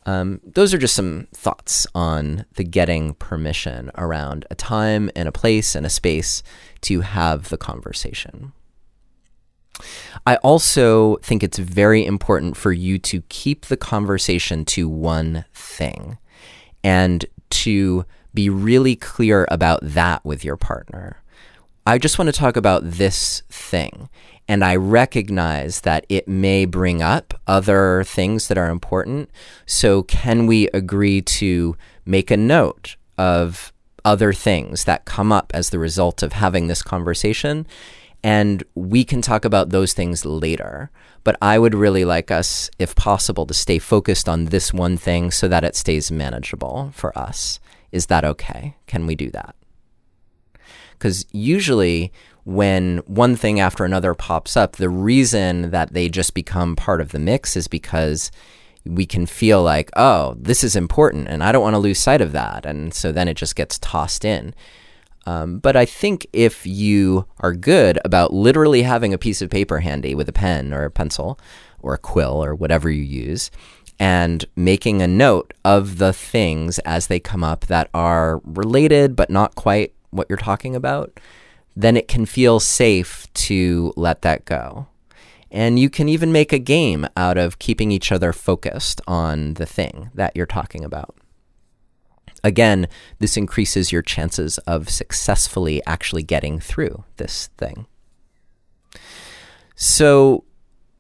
Um, 0.07 0.40
those 0.44 0.73
are 0.73 0.79
just 0.79 0.94
some 0.94 1.29
thoughts 1.35 1.87
on 1.94 2.47
the 2.55 2.64
getting 2.64 3.14
permission 3.14 3.90
around 3.97 4.47
a 4.51 4.55
time 4.55 5.11
and 5.14 5.29
a 5.29 5.33
place 5.33 5.75
and 5.75 5.85
a 5.85 5.90
space 5.90 6.42
to 6.83 7.03
have 7.03 7.51
the 7.51 7.59
conversation. 7.59 8.53
I 10.27 10.37
also 10.37 11.16
think 11.16 11.42
it's 11.42 11.59
very 11.59 12.05
important 12.05 12.57
for 12.57 12.73
you 12.73 12.99
to 13.01 13.23
keep 13.29 13.66
the 13.66 13.77
conversation 13.77 14.64
to 14.66 14.88
one 14.88 15.44
thing 15.53 16.18
and 16.83 17.25
to 17.51 18.05
be 18.34 18.48
really 18.50 18.96
clear 18.96 19.46
about 19.50 19.80
that 19.82 20.24
with 20.24 20.44
your 20.44 20.56
partner. 20.56 21.22
I 21.86 21.96
just 21.96 22.18
want 22.18 22.28
to 22.28 22.38
talk 22.38 22.56
about 22.56 22.82
this 22.84 23.42
thing. 23.48 24.10
And 24.46 24.64
I 24.64 24.76
recognize 24.76 25.82
that 25.82 26.06
it 26.08 26.26
may 26.26 26.64
bring 26.64 27.02
up 27.02 27.34
other 27.46 28.02
things 28.04 28.48
that 28.48 28.58
are 28.58 28.70
important. 28.70 29.30
So, 29.66 30.02
can 30.02 30.46
we 30.46 30.68
agree 30.68 31.20
to 31.22 31.76
make 32.06 32.30
a 32.30 32.36
note 32.36 32.96
of 33.18 33.72
other 34.04 34.32
things 34.32 34.84
that 34.84 35.04
come 35.04 35.32
up 35.32 35.50
as 35.54 35.70
the 35.70 35.78
result 35.78 36.22
of 36.22 36.32
having 36.32 36.66
this 36.66 36.82
conversation? 36.82 37.66
And 38.22 38.64
we 38.74 39.04
can 39.04 39.22
talk 39.22 39.44
about 39.44 39.68
those 39.68 39.92
things 39.92 40.24
later. 40.24 40.90
But 41.24 41.36
I 41.42 41.58
would 41.58 41.74
really 41.74 42.04
like 42.06 42.30
us, 42.30 42.70
if 42.78 42.94
possible, 42.94 43.44
to 43.46 43.54
stay 43.54 43.78
focused 43.78 44.28
on 44.28 44.46
this 44.46 44.72
one 44.72 44.96
thing 44.96 45.30
so 45.30 45.46
that 45.48 45.64
it 45.64 45.76
stays 45.76 46.10
manageable 46.10 46.90
for 46.94 47.16
us. 47.18 47.60
Is 47.92 48.07
that 48.07 48.24
okay? 48.24 48.77
Can 48.87 49.07
we 49.07 49.14
do 49.14 49.31
that? 49.31 49.55
Because 50.92 51.24
usually, 51.33 52.12
when 52.44 52.98
one 53.07 53.37
thing 53.37 53.61
after 53.61 53.85
another 53.85 54.14
pops 54.14 54.57
up, 54.57 54.77
the 54.77 54.88
reason 54.88 55.70
that 55.70 55.92
they 55.92 56.09
just 56.09 56.35
become 56.35 56.74
part 56.77 57.01
of 57.01 57.12
the 57.12 57.18
mix 57.18 57.57
is 57.57 57.68
because 57.68 58.31
we 58.85 59.07
can 59.07 59.27
feel 59.27 59.62
like, 59.62 59.90
oh, 59.96 60.35
this 60.38 60.64
is 60.64 60.74
important 60.74 61.29
and 61.29 61.44
I 61.44 61.53
don't 61.53 61.62
want 61.62 61.74
to 61.74 61.79
lose 61.79 61.98
sight 61.98 62.20
of 62.20 62.33
that. 62.33 62.64
And 62.64 62.94
so 62.94 63.12
then 63.12 63.29
it 63.29 63.37
just 63.37 63.55
gets 63.55 63.79
tossed 63.79 64.24
in. 64.24 64.55
Um, 65.27 65.59
but 65.59 65.77
I 65.77 65.85
think 65.85 66.27
if 66.33 66.66
you 66.66 67.27
are 67.40 67.53
good 67.53 67.98
about 68.05 68.33
literally 68.33 68.83
having 68.83 69.12
a 69.12 69.18
piece 69.18 69.42
of 69.42 69.51
paper 69.51 69.81
handy 69.81 70.14
with 70.14 70.29
a 70.29 70.33
pen 70.33 70.72
or 70.72 70.85
a 70.85 70.90
pencil 70.90 71.38
or 71.81 71.92
a 71.92 71.98
quill 71.98 72.42
or 72.42 72.55
whatever 72.55 72.90
you 72.90 73.03
use, 73.03 73.51
and 73.98 74.44
making 74.54 75.02
a 75.02 75.08
note 75.08 75.52
of 75.64 75.98
the 75.98 76.12
things 76.12 76.78
as 76.80 77.08
they 77.08 77.18
come 77.18 77.42
up 77.42 77.66
that 77.66 77.90
are 77.92 78.40
related 78.44 79.16
but 79.16 79.30
not 79.30 79.54
quite 79.54 79.92
what 80.11 80.26
you're 80.28 80.38
talking 80.38 80.76
about, 80.76 81.18
then 81.76 81.96
it 81.96 82.08
can 82.08 82.26
feel 82.26 82.61
safe 82.61 83.32
to 83.34 83.92
let 83.96 84.22
that 84.22 84.44
go. 84.44 84.87
And 85.50 85.78
you 85.78 85.88
can 85.88 86.08
even 86.08 86.30
make 86.30 86.52
a 86.52 86.58
game 86.58 87.06
out 87.16 87.38
of 87.38 87.58
keeping 87.58 87.90
each 87.90 88.12
other 88.12 88.32
focused 88.32 89.00
on 89.06 89.54
the 89.54 89.66
thing 89.66 90.11
that 90.14 90.37
you're 90.37 90.46
talking 90.46 90.84
about. 90.84 91.16
Again, 92.44 92.87
this 93.18 93.37
increases 93.37 93.90
your 93.90 94.02
chances 94.02 94.58
of 94.58 94.90
successfully 94.90 95.82
actually 95.87 96.22
getting 96.22 96.61
through 96.61 97.04
this 97.16 97.48
thing. 97.56 97.87
So, 99.74 100.44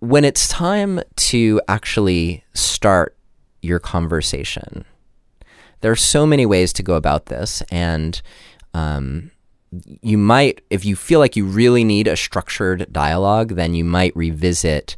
when 0.00 0.24
it's 0.24 0.48
time 0.48 1.00
to 1.16 1.60
actually 1.68 2.44
start 2.54 3.16
your 3.62 3.78
conversation, 3.78 4.84
there 5.80 5.92
are 5.92 5.96
so 5.96 6.26
many 6.26 6.46
ways 6.46 6.72
to 6.74 6.82
go 6.82 6.94
about 6.94 7.26
this. 7.26 7.62
And 7.70 8.20
um, 8.74 9.30
you 10.02 10.18
might, 10.18 10.60
if 10.70 10.84
you 10.84 10.96
feel 10.96 11.20
like 11.20 11.36
you 11.36 11.44
really 11.44 11.84
need 11.84 12.06
a 12.06 12.16
structured 12.16 12.92
dialogue, 12.92 13.54
then 13.54 13.74
you 13.74 13.84
might 13.84 14.16
revisit 14.16 14.96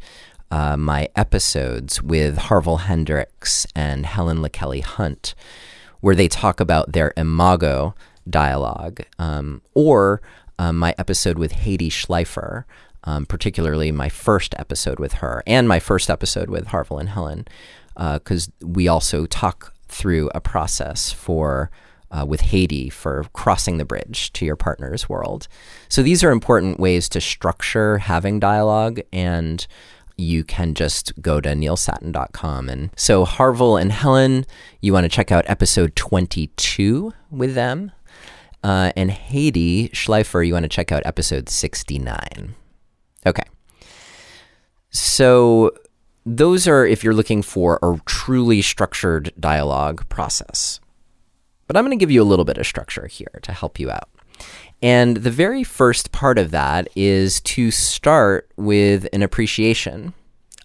uh, 0.50 0.76
my 0.76 1.08
episodes 1.16 2.02
with 2.02 2.36
Harville 2.36 2.78
Hendrix 2.78 3.66
and 3.74 4.04
Helen 4.04 4.38
LaKelly 4.38 4.82
Hunt, 4.82 5.34
where 6.00 6.14
they 6.14 6.28
talk 6.28 6.60
about 6.60 6.92
their 6.92 7.12
imago 7.16 7.94
dialogue, 8.28 9.00
um, 9.18 9.62
or 9.74 10.20
um, 10.58 10.76
my 10.76 10.94
episode 10.98 11.38
with 11.38 11.52
Hedy 11.52 11.88
Schleifer, 11.88 12.64
um, 13.04 13.26
particularly 13.26 13.92
my 13.92 14.08
first 14.08 14.54
episode 14.58 14.98
with 14.98 15.14
her, 15.14 15.42
and 15.46 15.68
my 15.68 15.80
first 15.80 16.10
episode 16.10 16.50
with 16.50 16.68
Harville 16.68 16.98
and 16.98 17.10
Helen, 17.10 17.46
because 17.94 18.48
uh, 18.48 18.66
we 18.66 18.88
also 18.88 19.26
talk 19.26 19.74
through 19.88 20.30
a 20.34 20.40
process 20.40 21.12
for 21.12 21.70
uh, 22.10 22.24
with 22.26 22.42
Hedy 22.42 22.92
for 22.92 23.24
crossing 23.32 23.78
the 23.78 23.84
bridge 23.84 24.32
to 24.32 24.44
your 24.44 24.56
partner's 24.56 25.08
world. 25.08 25.46
So 25.88 26.02
these 26.02 26.24
are 26.24 26.30
important 26.30 26.80
ways 26.80 27.08
to 27.10 27.20
structure 27.20 27.98
having 27.98 28.40
dialogue 28.40 29.00
and 29.12 29.66
you 30.16 30.44
can 30.44 30.74
just 30.74 31.12
go 31.22 31.40
to 31.40 31.50
neilsattin.com. 31.50 32.68
And 32.68 32.90
so 32.96 33.24
Harville 33.24 33.76
and 33.76 33.90
Helen, 33.90 34.44
you 34.80 34.92
want 34.92 35.04
to 35.04 35.08
check 35.08 35.32
out 35.32 35.48
episode 35.48 35.96
22 35.96 37.12
with 37.30 37.54
them. 37.54 37.92
Uh, 38.62 38.92
and 38.94 39.10
Hedy 39.10 39.90
Schleifer, 39.92 40.46
you 40.46 40.52
want 40.52 40.64
to 40.64 40.68
check 40.68 40.92
out 40.92 41.02
episode 41.06 41.48
69. 41.48 42.54
Okay. 43.26 43.42
So 44.90 45.72
those 46.26 46.66
are 46.66 46.86
if 46.86 47.02
you're 47.04 47.14
looking 47.14 47.42
for 47.42 47.78
a 47.82 47.98
truly 48.04 48.62
structured 48.62 49.32
dialogue 49.38 50.08
process. 50.08 50.80
But 51.66 51.76
I'm 51.76 51.84
going 51.84 51.96
to 51.96 52.02
give 52.02 52.10
you 52.10 52.22
a 52.22 52.24
little 52.24 52.44
bit 52.44 52.58
of 52.58 52.66
structure 52.66 53.06
here 53.06 53.38
to 53.42 53.52
help 53.52 53.78
you 53.78 53.90
out. 53.90 54.08
And 54.82 55.18
the 55.18 55.30
very 55.30 55.62
first 55.62 56.10
part 56.10 56.38
of 56.38 56.50
that 56.50 56.88
is 56.96 57.40
to 57.42 57.70
start 57.70 58.50
with 58.56 59.06
an 59.12 59.22
appreciation 59.22 60.14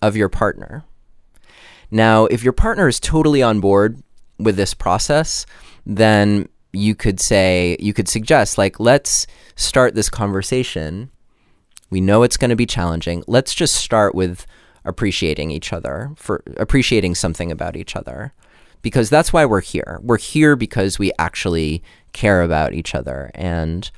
of 0.01 0.15
your 0.15 0.29
partner. 0.29 0.85
Now, 1.91 2.25
if 2.25 2.43
your 2.43 2.53
partner 2.53 2.87
is 2.87 2.99
totally 2.99 3.43
on 3.43 3.59
board 3.59 4.01
with 4.39 4.55
this 4.55 4.73
process, 4.73 5.45
then 5.85 6.49
you 6.73 6.95
could 6.95 7.19
say, 7.19 7.77
you 7.79 7.93
could 7.93 8.07
suggest, 8.07 8.57
like, 8.57 8.79
let's 8.79 9.27
start 9.55 9.95
this 9.95 10.09
conversation 10.09 11.11
We 11.89 12.01
know 12.01 12.23
it's 12.23 12.37
going 12.37 12.49
to 12.49 12.55
be 12.55 12.65
challenging. 12.65 13.23
Let's 13.27 13.53
just 13.53 13.75
start 13.75 14.15
with 14.15 14.45
appreciating 14.83 15.51
each 15.51 15.73
other, 15.73 16.11
for 16.15 16.43
appreciating 16.57 17.15
something 17.15 17.51
about 17.51 17.75
each 17.75 17.95
other. 17.95 18.33
Because 18.81 19.09
that's 19.09 19.33
why 19.33 19.45
we're 19.45 19.61
here. 19.61 19.99
We're 20.03 20.19
here 20.19 20.55
because 20.55 20.99
we 20.99 21.11
actually 21.17 21.81
care 22.13 22.43
about 22.43 22.73
each 22.73 22.93
other. 22.93 23.31
And 23.33 23.89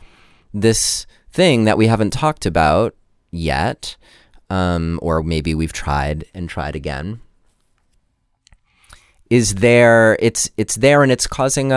this 0.54 1.06
thing 1.32 1.66
that 1.66 1.78
we 1.78 1.88
haven't 1.88 2.14
talked 2.14 2.46
about 2.46 2.96
yet, 3.30 3.98
um, 4.50 4.98
or 5.02 5.22
maybe 5.24 5.54
we've 5.54 5.74
tried 5.74 6.26
and 6.34 6.48
tried 6.48 6.76
again, 6.76 7.20
is 9.30 9.56
there. 9.56 10.18
It's 10.22 10.50
it's 10.56 10.76
there 10.76 11.04
and 11.04 11.12
it's 11.12 11.28
causing 11.28 11.74
a, 11.74 11.76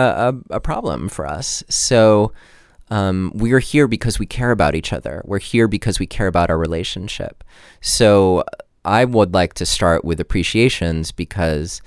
a, 0.49 0.55
a 0.55 0.59
problem 0.61 1.09
for 1.09 1.27
us. 1.27 1.65
So 1.67 2.31
um, 2.91 3.31
we're 3.33 3.59
here 3.59 3.87
because 3.87 4.19
we 4.19 4.25
care 4.25 4.51
about 4.51 4.75
each 4.75 4.91
other. 4.91 5.21
We're 5.25 5.39
here 5.39 5.69
because 5.69 5.97
we 5.97 6.05
care 6.05 6.27
about 6.27 6.49
our 6.49 6.57
relationship. 6.57 7.43
So 7.79 8.43
I 8.83 9.05
would 9.05 9.33
like 9.33 9.53
to 9.55 9.65
start 9.65 10.03
with 10.03 10.19
appreciations 10.19 11.13
because 11.13 11.81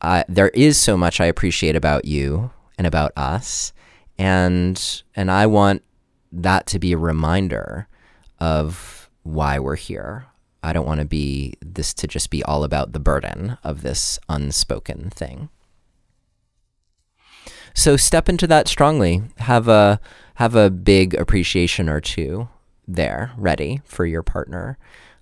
I, 0.00 0.24
there 0.26 0.48
is 0.48 0.78
so 0.78 0.96
much 0.96 1.20
I 1.20 1.26
appreciate 1.26 1.76
about 1.76 2.06
you 2.06 2.50
and 2.78 2.86
about 2.86 3.12
us, 3.16 3.72
and 4.18 5.02
and 5.14 5.30
I 5.30 5.46
want 5.46 5.82
that 6.32 6.66
to 6.68 6.78
be 6.78 6.92
a 6.92 6.98
reminder 6.98 7.86
of 8.40 9.10
why 9.22 9.58
we're 9.58 9.76
here. 9.76 10.26
I 10.62 10.72
don't 10.72 10.86
want 10.86 11.00
to 11.00 11.06
be 11.06 11.54
this 11.60 11.92
to 11.94 12.06
just 12.06 12.30
be 12.30 12.42
all 12.42 12.64
about 12.64 12.92
the 12.92 12.98
burden 12.98 13.58
of 13.62 13.82
this 13.82 14.18
unspoken 14.28 15.10
thing. 15.10 15.50
So 17.74 17.96
step 17.96 18.28
into 18.28 18.46
that 18.46 18.68
strongly. 18.68 19.22
Have 19.38 19.68
a 19.68 20.00
have 20.36 20.54
a 20.54 20.70
big 20.70 21.14
appreciation 21.14 21.88
or 21.88 22.00
two 22.00 22.48
there 22.88 23.32
ready 23.36 23.82
for 23.84 24.06
your 24.06 24.22
partner. 24.22 24.78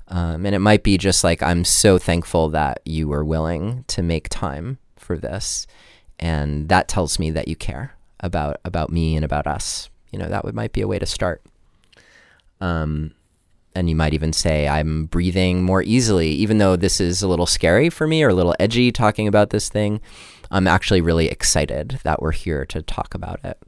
Um, 0.08 0.44
and 0.44 0.54
it 0.54 0.58
might 0.58 0.82
be 0.82 0.98
just 0.98 1.24
like, 1.24 1.42
I'm 1.42 1.64
so 1.64 1.98
thankful 1.98 2.50
that 2.50 2.80
you 2.84 3.08
were 3.08 3.24
willing 3.24 3.84
to 3.88 4.02
make 4.02 4.28
time 4.28 4.78
for 4.96 5.16
this. 5.16 5.66
And 6.18 6.68
that 6.68 6.88
tells 6.88 7.18
me 7.18 7.30
that 7.30 7.48
you 7.48 7.56
care 7.56 7.94
about, 8.20 8.60
about 8.64 8.90
me 8.90 9.16
and 9.16 9.24
about 9.24 9.46
us. 9.46 9.88
You 10.10 10.18
know, 10.18 10.28
that 10.28 10.44
would, 10.44 10.54
might 10.54 10.72
be 10.72 10.82
a 10.82 10.88
way 10.88 10.98
to 10.98 11.06
start. 11.06 11.42
Um, 12.60 13.12
and 13.74 13.88
you 13.88 13.96
might 13.96 14.14
even 14.14 14.32
say, 14.32 14.68
I'm 14.68 15.06
breathing 15.06 15.62
more 15.62 15.82
easily, 15.82 16.28
even 16.30 16.58
though 16.58 16.76
this 16.76 17.00
is 17.00 17.22
a 17.22 17.28
little 17.28 17.46
scary 17.46 17.90
for 17.90 18.06
me 18.06 18.22
or 18.22 18.28
a 18.28 18.34
little 18.34 18.54
edgy 18.60 18.92
talking 18.92 19.26
about 19.26 19.50
this 19.50 19.68
thing. 19.68 20.00
I'm 20.50 20.66
actually 20.66 21.00
really 21.00 21.28
excited 21.28 22.00
that 22.04 22.20
we're 22.20 22.32
here 22.32 22.66
to 22.66 22.82
talk 22.82 23.14
about 23.14 23.40
it. 23.44 23.58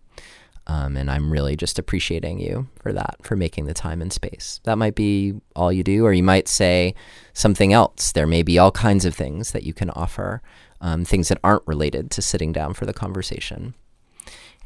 Um, 0.66 0.96
and 0.96 1.10
I'm 1.10 1.30
really 1.30 1.56
just 1.56 1.78
appreciating 1.78 2.40
you 2.40 2.68
for 2.80 2.92
that, 2.92 3.16
for 3.22 3.36
making 3.36 3.66
the 3.66 3.74
time 3.74 4.00
and 4.00 4.12
space. 4.12 4.60
That 4.64 4.78
might 4.78 4.94
be 4.94 5.34
all 5.54 5.72
you 5.72 5.84
do, 5.84 6.06
or 6.06 6.12
you 6.12 6.22
might 6.22 6.48
say 6.48 6.94
something 7.34 7.72
else. 7.72 8.12
There 8.12 8.26
may 8.26 8.42
be 8.42 8.58
all 8.58 8.72
kinds 8.72 9.04
of 9.04 9.14
things 9.14 9.52
that 9.52 9.64
you 9.64 9.74
can 9.74 9.90
offer, 9.90 10.40
um, 10.80 11.04
things 11.04 11.28
that 11.28 11.40
aren't 11.44 11.66
related 11.66 12.10
to 12.12 12.22
sitting 12.22 12.52
down 12.52 12.72
for 12.72 12.86
the 12.86 12.94
conversation. 12.94 13.74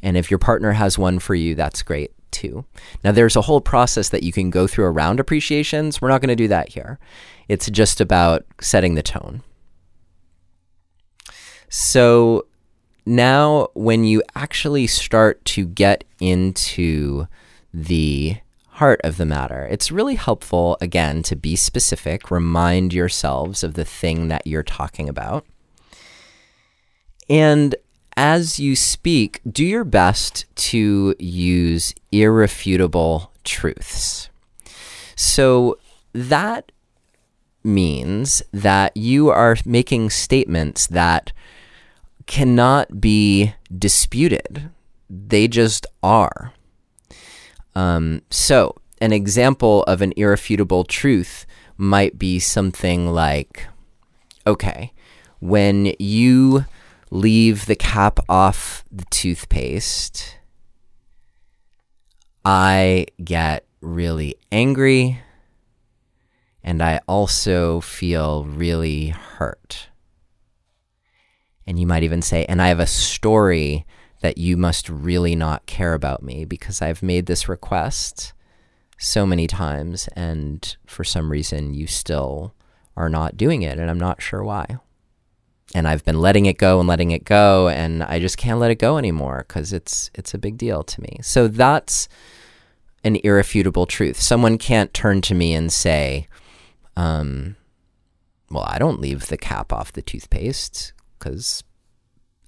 And 0.01 0.15
if 0.15 0.31
your 0.31 0.37
partner 0.37 0.73
has 0.73 0.97
one 0.97 1.19
for 1.19 1.35
you, 1.35 1.55
that's 1.55 1.81
great 1.81 2.11
too. 2.31 2.65
Now, 3.03 3.11
there's 3.11 3.35
a 3.35 3.41
whole 3.41 3.61
process 3.61 4.09
that 4.09 4.23
you 4.23 4.31
can 4.31 4.49
go 4.49 4.67
through 4.67 4.85
around 4.85 5.19
appreciations. 5.19 6.01
We're 6.01 6.09
not 6.09 6.21
going 6.21 6.29
to 6.29 6.35
do 6.35 6.47
that 6.47 6.69
here. 6.69 6.99
It's 7.47 7.69
just 7.69 7.99
about 7.99 8.45
setting 8.61 8.95
the 8.95 9.03
tone. 9.03 9.43
So, 11.69 12.45
now 13.05 13.69
when 13.73 14.03
you 14.03 14.21
actually 14.35 14.85
start 14.85 15.43
to 15.43 15.65
get 15.65 16.03
into 16.19 17.27
the 17.73 18.37
heart 18.67 19.01
of 19.03 19.17
the 19.17 19.25
matter, 19.25 19.67
it's 19.71 19.91
really 19.91 20.15
helpful, 20.15 20.77
again, 20.79 21.23
to 21.23 21.35
be 21.35 21.55
specific, 21.55 22.29
remind 22.29 22.93
yourselves 22.93 23.63
of 23.63 23.73
the 23.73 23.85
thing 23.85 24.27
that 24.27 24.45
you're 24.45 24.63
talking 24.63 25.09
about. 25.09 25.45
And 27.29 27.75
as 28.19 28.59
you 28.59 28.75
speak, 28.75 29.39
do 29.49 29.63
your 29.63 29.85
best 29.85 30.43
to 30.55 31.15
use 31.19 31.95
irrefutable 32.11 33.31
truths. 33.45 34.29
So 35.15 35.79
that 36.11 36.73
means 37.63 38.43
that 38.51 38.97
you 38.97 39.29
are 39.29 39.55
making 39.63 40.09
statements 40.09 40.85
that 40.87 41.31
cannot 42.25 42.99
be 42.99 43.53
disputed. 43.73 44.69
They 45.09 45.47
just 45.47 45.87
are. 46.03 46.51
Um, 47.73 48.23
so, 48.29 48.75
an 48.99 49.13
example 49.13 49.83
of 49.83 50.01
an 50.01 50.11
irrefutable 50.17 50.83
truth 50.83 51.45
might 51.77 52.19
be 52.19 52.37
something 52.37 53.07
like 53.07 53.65
okay, 54.45 54.91
when 55.39 55.93
you 55.99 56.65
leave 57.09 57.65
the 57.65 57.75
cap 57.75 58.19
off 58.29 58.83
the 58.91 59.05
toothpaste, 59.05 60.37
I 62.45 63.07
get 63.23 63.65
really 63.81 64.35
angry 64.51 65.19
and 66.63 66.81
I 66.81 66.99
also 67.07 67.79
feel 67.81 68.43
really 68.43 69.09
hurt. 69.09 69.89
And 71.65 71.79
you 71.79 71.87
might 71.87 72.03
even 72.03 72.21
say, 72.21 72.45
and 72.45 72.61
I 72.61 72.67
have 72.67 72.79
a 72.79 72.87
story 72.87 73.85
that 74.21 74.37
you 74.37 74.57
must 74.57 74.89
really 74.89 75.35
not 75.35 75.65
care 75.65 75.93
about 75.93 76.23
me 76.23 76.45
because 76.45 76.81
I've 76.81 77.01
made 77.01 77.25
this 77.25 77.47
request 77.47 78.33
so 78.97 79.25
many 79.25 79.47
times, 79.47 80.09
and 80.15 80.75
for 80.85 81.05
some 81.05 81.31
reason 81.31 81.73
you 81.73 81.87
still 81.87 82.53
are 82.97 83.07
not 83.07 83.37
doing 83.37 83.61
it, 83.61 83.79
and 83.79 83.89
I'm 83.89 83.99
not 83.99 84.21
sure 84.21 84.43
why. 84.43 84.77
And 85.75 85.87
I've 85.87 86.03
been 86.03 86.19
letting 86.19 86.47
it 86.47 86.57
go 86.57 86.79
and 86.79 86.87
letting 86.89 87.11
it 87.11 87.25
go, 87.25 87.67
and 87.67 88.01
I 88.03 88.19
just 88.19 88.37
can't 88.37 88.59
let 88.59 88.71
it 88.71 88.79
go 88.79 88.97
anymore 88.97 89.45
because 89.47 89.71
it's 89.71 90.09
it's 90.15 90.33
a 90.33 90.39
big 90.39 90.57
deal 90.57 90.83
to 90.83 91.01
me. 91.01 91.19
So 91.21 91.47
that's 91.47 92.09
an 93.03 93.17
irrefutable 93.17 93.85
truth. 93.85 94.19
Someone 94.19 94.57
can't 94.57 94.93
turn 94.93 95.21
to 95.21 95.35
me 95.35 95.53
and 95.53 95.71
say, 95.71 96.27
um, 96.97 97.55
"Well, 98.49 98.65
I 98.67 98.79
don't 98.79 98.99
leave 98.99 99.27
the 99.27 99.37
cap 99.37 99.71
off 99.71 99.93
the 99.93 100.01
toothpaste 100.01 100.93
because 101.17 101.63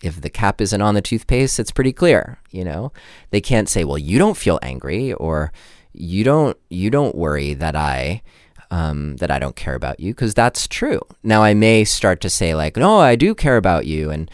if 0.02 0.20
the 0.20 0.30
cap 0.30 0.60
isn't 0.60 0.82
on 0.82 0.96
the 0.96 1.02
toothpaste, 1.02 1.60
it's 1.60 1.72
pretty 1.72 1.94
clear, 1.94 2.40
you 2.50 2.64
know. 2.64 2.92
They 3.30 3.42
can't 3.42 3.70
say, 3.70 3.84
"Well, 3.84 4.00
you 4.00 4.18
don't 4.18 4.38
feel 4.38 4.58
angry," 4.64 5.14
or 5.14 5.52
"You 5.94 6.24
don't 6.24 6.58
you 6.70 6.90
don't 6.90 7.16
worry 7.16 7.54
that 7.54 7.76
I 7.76 8.24
um, 8.72 9.18
that 9.18 9.30
I 9.30 9.38
don't 9.38 9.56
care 9.56 9.76
about 9.76 10.00
you," 10.00 10.14
because 10.14 10.34
that's 10.34 10.68
true. 10.68 11.02
Now, 11.24 11.44
I 11.44 11.54
may 11.54 11.84
start 11.84 12.22
to 12.22 12.30
say 12.30 12.56
like, 12.56 12.76
"No, 12.78 13.00
I 13.00 13.16
do 13.16 13.36
care 13.36 13.58
about 13.58 13.86
you," 13.86 14.10
and 14.10 14.32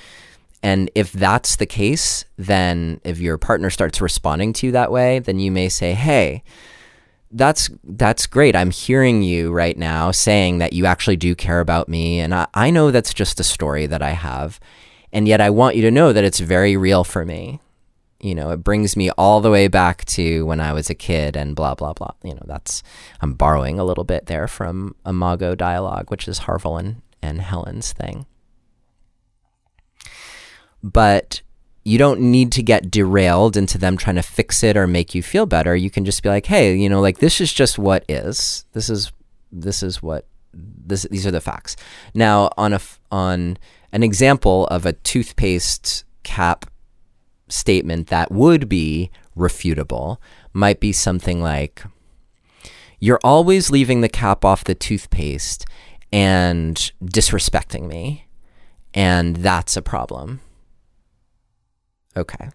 and 0.64 0.90
if 0.96 1.12
that's 1.12 1.58
the 1.58 1.66
case, 1.66 2.24
then 2.38 3.02
if 3.04 3.20
your 3.20 3.38
partner 3.38 3.70
starts 3.70 4.00
responding 4.02 4.54
to 4.54 4.68
you 4.68 4.72
that 4.72 4.92
way, 4.92 5.20
then 5.20 5.40
you 5.40 5.52
may 5.52 5.68
say, 5.70 5.94
"Hey." 5.94 6.44
that's 7.32 7.70
that's 7.84 8.26
great. 8.26 8.56
I'm 8.56 8.72
hearing 8.72 9.22
you 9.22 9.52
right 9.52 9.78
now 9.78 10.12
saying 10.12 10.60
that 10.60 10.74
you 10.74 10.86
actually 10.86 11.18
do 11.18 11.36
care 11.36 11.60
about 11.60 11.90
me, 11.90 12.20
and 12.20 12.34
I, 12.34 12.48
I 12.54 12.70
know 12.70 12.92
that's 12.92 13.14
just 13.14 13.40
a 13.40 13.44
story 13.44 13.86
that 13.86 14.02
I 14.02 14.12
have, 14.12 14.60
and 15.12 15.28
yet 15.28 15.42
I 15.42 15.50
want 15.50 15.76
you 15.76 15.82
to 15.84 15.92
know 15.92 16.14
that 16.14 16.24
it's 16.24 16.40
very 16.40 16.78
real 16.78 17.04
for 17.04 17.26
me. 17.26 17.60
You 18.20 18.34
know, 18.34 18.50
it 18.50 18.64
brings 18.64 18.98
me 18.98 19.12
all 19.12 19.42
the 19.42 19.52
way 19.52 19.68
back 19.68 20.04
to 20.06 20.46
when 20.46 20.60
I 20.60 20.74
was 20.74 20.90
a 20.90 20.96
kid, 20.96 21.36
and 21.36 21.56
blah 21.56 21.76
blah 21.76 21.94
blah. 21.94 22.12
You 22.24 22.34
know, 22.34 22.44
that's 22.46 22.82
I'm 23.22 23.34
borrowing 23.34 23.80
a 23.80 23.84
little 23.84 24.04
bit 24.04 24.26
there 24.26 24.48
from 24.48 24.96
Imago 25.06 25.54
dialogue, 25.56 26.10
which 26.10 26.28
is 26.28 26.40
Harville 26.40 26.78
and, 26.78 27.02
and 27.22 27.42
Helen's 27.42 27.94
thing. 27.94 28.26
But 30.84 31.42
you 31.84 31.98
don't 31.98 32.20
need 32.20 32.52
to 32.52 32.62
get 32.62 32.92
derailed 32.92 33.56
into 33.56 33.78
them 33.78 33.96
trying 33.96 34.18
to 34.18 34.22
fix 34.22 34.62
it 34.62 34.76
or 34.76 34.88
make 34.88 35.16
you 35.16 35.24
feel 35.24 35.46
better. 35.46 35.74
You 35.74 35.90
can 35.90 36.04
just 36.04 36.22
be 36.22 36.28
like, 36.28 36.48
hey, 36.48 36.76
you 36.76 36.90
know, 36.90 37.00
like 37.00 37.20
this 37.20 37.40
is 37.40 37.54
just 37.54 37.80
what 37.80 38.04
is. 38.10 38.66
This 38.74 38.90
is 38.90 39.14
this 39.54 39.82
is 39.82 40.04
what 40.04 40.28
this 40.54 41.04
these 41.10 41.26
are 41.26 41.32
the 41.32 41.40
facts. 41.40 41.76
Now 42.14 42.50
on 42.58 42.74
a 42.74 42.82
on 43.12 43.58
an 43.94 44.04
example 44.04 44.68
of 44.68 44.86
a 44.86 44.94
toothpaste 44.94 46.04
cap 46.24 46.66
statement 47.50 48.08
that 48.08 48.32
would 48.32 48.68
be 48.68 49.10
refutable 49.38 50.18
might 50.54 50.80
be 50.80 50.92
something 50.92 51.42
like 51.42 51.84
you're 53.00 53.20
always 53.24 53.70
leaving 53.70 54.02
the 54.02 54.10
cap 54.10 54.44
off 54.44 54.64
the 54.64 54.76
toothpaste 54.76 55.66
and 56.12 56.92
disrespecting 57.04 57.88
me 57.88 58.28
and 58.94 59.38
that's 59.38 59.78
a 59.78 59.82
problem 59.82 60.42
Okay. 62.18 62.50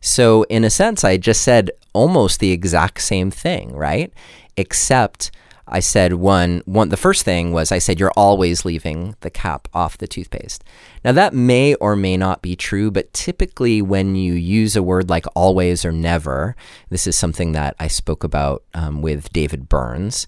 So, 0.00 0.44
in 0.44 0.64
a 0.64 0.70
sense, 0.70 1.04
I 1.04 1.16
just 1.16 1.42
said 1.42 1.70
almost 1.92 2.40
the 2.40 2.52
exact 2.52 3.02
same 3.02 3.30
thing, 3.30 3.74
right? 3.74 4.12
Except 4.56 5.30
I 5.70 5.80
said 5.80 6.14
one 6.14 6.62
one 6.64 6.88
the 6.88 6.96
first 6.96 7.24
thing 7.24 7.52
was 7.52 7.70
I 7.70 7.78
said 7.78 8.00
you're 8.00 8.12
always 8.16 8.64
leaving 8.64 9.14
the 9.20 9.30
cap 9.30 9.68
off 9.72 9.98
the 9.98 10.08
toothpaste. 10.08 10.64
Now 11.04 11.12
that 11.12 11.32
may 11.32 11.74
or 11.76 11.94
may 11.94 12.16
not 12.16 12.42
be 12.42 12.56
true, 12.56 12.90
but 12.90 13.12
typically 13.12 13.80
when 13.80 14.16
you 14.16 14.34
use 14.34 14.74
a 14.74 14.82
word 14.82 15.08
like 15.08 15.26
always 15.34 15.84
or 15.84 15.92
never, 15.92 16.56
this 16.88 17.06
is 17.06 17.16
something 17.16 17.52
that 17.52 17.76
I 17.78 17.86
spoke 17.86 18.24
about 18.24 18.64
um, 18.74 19.00
with 19.00 19.32
David 19.32 19.68
Burns. 19.68 20.26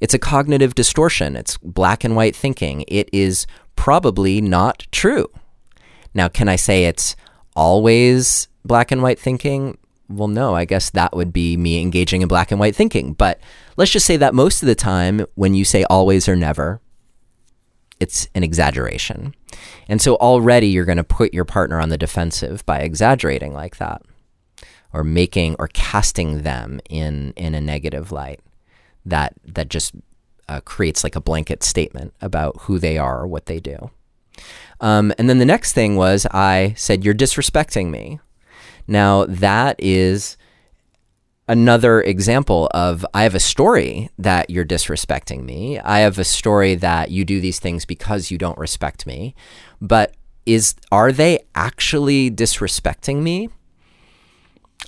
It's 0.00 0.14
a 0.14 0.18
cognitive 0.18 0.74
distortion. 0.74 1.36
It's 1.36 1.56
black 1.58 2.04
and 2.04 2.14
white 2.14 2.36
thinking. 2.36 2.84
It 2.88 3.08
is 3.12 3.46
probably 3.76 4.40
not 4.40 4.86
true. 4.92 5.28
Now, 6.12 6.28
can 6.28 6.48
I 6.48 6.56
say 6.56 6.84
it's 6.84 7.16
always 7.56 8.48
black 8.64 8.90
and 8.90 9.00
white 9.00 9.18
thinking? 9.18 9.78
Well, 10.12 10.28
no, 10.28 10.54
I 10.54 10.64
guess 10.64 10.90
that 10.90 11.14
would 11.14 11.32
be 11.32 11.56
me 11.56 11.80
engaging 11.80 12.22
in 12.22 12.28
black 12.28 12.50
and 12.50 12.60
white 12.60 12.76
thinking. 12.76 13.14
But 13.14 13.40
let's 13.76 13.90
just 13.90 14.06
say 14.06 14.16
that 14.18 14.34
most 14.34 14.62
of 14.62 14.66
the 14.66 14.74
time, 14.74 15.26
when 15.34 15.54
you 15.54 15.64
say 15.64 15.84
always 15.84 16.28
or 16.28 16.36
never, 16.36 16.80
it's 17.98 18.28
an 18.34 18.42
exaggeration. 18.42 19.34
And 19.88 20.02
so 20.02 20.16
already 20.16 20.68
you're 20.68 20.84
going 20.84 20.96
to 20.96 21.04
put 21.04 21.32
your 21.32 21.44
partner 21.44 21.80
on 21.80 21.88
the 21.88 21.98
defensive 21.98 22.64
by 22.66 22.80
exaggerating 22.80 23.52
like 23.52 23.76
that 23.76 24.02
or 24.92 25.04
making 25.04 25.56
or 25.58 25.68
casting 25.68 26.42
them 26.42 26.80
in 26.90 27.32
in 27.36 27.54
a 27.54 27.60
negative 27.60 28.12
light 28.12 28.40
that 29.06 29.34
that 29.44 29.68
just 29.68 29.94
uh, 30.48 30.60
creates 30.60 31.04
like 31.04 31.16
a 31.16 31.20
blanket 31.20 31.62
statement 31.62 32.12
about 32.20 32.56
who 32.62 32.78
they 32.78 32.98
are 32.98 33.20
or 33.22 33.26
what 33.26 33.46
they 33.46 33.60
do. 33.60 33.90
Um, 34.80 35.12
and 35.18 35.28
then 35.28 35.38
the 35.38 35.44
next 35.44 35.72
thing 35.72 35.96
was 35.96 36.26
I 36.32 36.74
said, 36.76 37.04
You're 37.04 37.14
disrespecting 37.14 37.90
me. 37.90 38.20
Now, 38.86 39.24
that 39.26 39.76
is 39.78 40.36
another 41.48 42.00
example 42.02 42.70
of 42.72 43.04
I 43.12 43.24
have 43.24 43.34
a 43.34 43.40
story 43.40 44.10
that 44.18 44.50
you're 44.50 44.64
disrespecting 44.64 45.44
me. 45.44 45.78
I 45.78 46.00
have 46.00 46.18
a 46.18 46.24
story 46.24 46.74
that 46.76 47.10
you 47.10 47.24
do 47.24 47.40
these 47.40 47.58
things 47.58 47.84
because 47.84 48.30
you 48.30 48.38
don't 48.38 48.58
respect 48.58 49.06
me. 49.06 49.34
But 49.80 50.14
is 50.46 50.74
are 50.90 51.12
they 51.12 51.40
actually 51.54 52.30
disrespecting 52.30 53.22
me? 53.22 53.48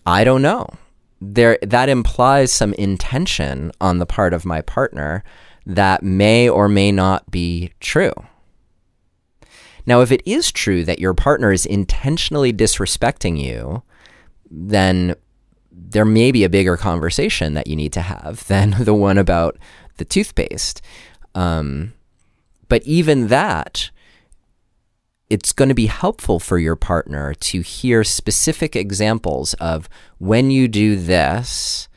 I 0.06 0.24
don't 0.24 0.42
know 0.42 0.68
there 1.32 1.58
that 1.62 1.88
implies 1.88 2.52
some 2.52 2.74
intention 2.74 3.72
on 3.80 3.98
the 3.98 4.06
part 4.06 4.32
of 4.34 4.44
my 4.44 4.60
partner 4.60 5.24
that 5.66 6.02
may 6.02 6.48
or 6.48 6.68
may 6.68 6.92
not 6.92 7.30
be 7.30 7.72
true. 7.80 8.12
Now, 9.86 10.00
if 10.00 10.10
it 10.10 10.22
is 10.26 10.50
true 10.50 10.84
that 10.84 10.98
your 10.98 11.14
partner 11.14 11.52
is 11.52 11.66
intentionally 11.66 12.52
disrespecting 12.52 13.38
you, 13.38 13.82
then 14.50 15.14
there 15.70 16.04
may 16.04 16.32
be 16.32 16.44
a 16.44 16.48
bigger 16.48 16.76
conversation 16.76 17.54
that 17.54 17.66
you 17.66 17.76
need 17.76 17.92
to 17.92 18.00
have 18.00 18.44
than 18.48 18.74
the 18.78 18.94
one 18.94 19.18
about 19.18 19.58
the 19.96 20.04
toothpaste. 20.04 20.80
Um, 21.34 21.92
but 22.68 22.82
even 22.84 23.28
that, 23.28 23.90
it's 25.30 25.52
going 25.52 25.68
to 25.68 25.74
be 25.74 25.86
helpful 25.86 26.38
for 26.38 26.58
your 26.58 26.76
partner 26.76 27.34
to 27.34 27.60
hear 27.60 28.04
specific 28.04 28.76
examples 28.76 29.54
of 29.54 29.88
when 30.18 30.50
you 30.50 30.68
do 30.68 30.96
this, 30.96 31.88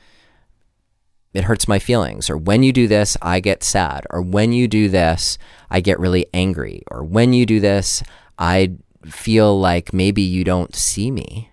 it 1.33 1.43
hurts 1.43 1.67
my 1.67 1.77
feelings, 1.77 2.29
or 2.29 2.37
when 2.37 2.63
you 2.63 2.73
do 2.73 2.87
this, 2.87 3.17
I 3.21 3.39
get 3.39 3.63
sad, 3.63 4.07
or 4.09 4.21
when 4.21 4.53
you 4.53 4.67
do 4.67 4.89
this, 4.89 5.37
I 5.69 5.81
get 5.81 5.99
really 5.99 6.25
angry, 6.33 6.83
or 6.89 7.03
when 7.03 7.33
you 7.33 7.45
do 7.45 7.59
this, 7.59 8.03
I 8.37 8.73
feel 9.05 9.59
like 9.59 9.93
maybe 9.93 10.21
you 10.21 10.43
don't 10.43 10.75
see 10.75 11.11
me 11.11 11.51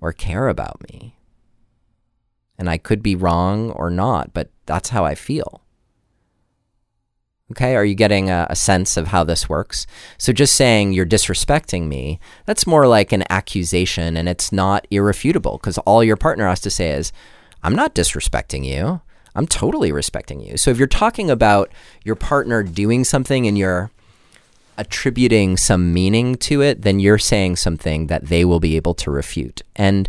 or 0.00 0.12
care 0.12 0.48
about 0.48 0.82
me. 0.90 1.16
And 2.58 2.68
I 2.68 2.78
could 2.78 3.02
be 3.02 3.16
wrong 3.16 3.70
or 3.70 3.90
not, 3.90 4.34
but 4.34 4.50
that's 4.66 4.90
how 4.90 5.04
I 5.04 5.14
feel. 5.14 5.62
Okay, 7.52 7.76
are 7.76 7.84
you 7.84 7.94
getting 7.94 8.30
a, 8.30 8.46
a, 8.48 8.56
sense 8.56 8.96
of 8.96 9.08
how 9.08 9.24
this 9.24 9.46
works? 9.46 9.86
So, 10.16 10.32
just 10.32 10.56
saying 10.56 10.92
you're 10.92 11.04
disrespecting 11.04 11.86
me, 11.86 12.18
that's 12.46 12.66
more 12.66 12.86
like 12.86 13.12
an 13.12 13.24
accusation 13.28 14.16
and 14.16 14.26
it's 14.26 14.52
not 14.52 14.86
irrefutable 14.90 15.58
because 15.58 15.76
all 15.78 16.02
your 16.02 16.16
partner 16.16 16.48
has 16.48 16.60
to 16.60 16.70
say 16.70 16.92
is, 16.92 17.12
I'm 17.62 17.74
not 17.74 17.94
disrespecting 17.94 18.64
you. 18.64 19.02
I'm 19.34 19.46
totally 19.46 19.92
respecting 19.92 20.40
you. 20.40 20.56
So, 20.56 20.70
if 20.70 20.78
you're 20.78 20.86
talking 20.86 21.30
about 21.30 21.70
your 22.04 22.16
partner 22.16 22.62
doing 22.62 23.04
something 23.04 23.46
and 23.46 23.56
you're 23.56 23.90
attributing 24.78 25.56
some 25.56 25.92
meaning 25.92 26.34
to 26.36 26.62
it, 26.62 26.82
then 26.82 27.00
you're 27.00 27.18
saying 27.18 27.56
something 27.56 28.06
that 28.06 28.26
they 28.26 28.44
will 28.44 28.60
be 28.60 28.76
able 28.76 28.94
to 28.94 29.10
refute. 29.10 29.62
And 29.76 30.08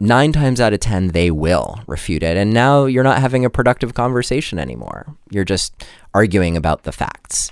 nine 0.00 0.32
times 0.32 0.60
out 0.60 0.72
of 0.72 0.80
10, 0.80 1.08
they 1.08 1.30
will 1.30 1.80
refute 1.86 2.22
it. 2.22 2.36
And 2.36 2.52
now 2.52 2.84
you're 2.86 3.04
not 3.04 3.20
having 3.20 3.44
a 3.44 3.50
productive 3.50 3.94
conversation 3.94 4.58
anymore. 4.58 5.16
You're 5.30 5.44
just 5.44 5.84
arguing 6.14 6.56
about 6.56 6.84
the 6.84 6.92
facts. 6.92 7.50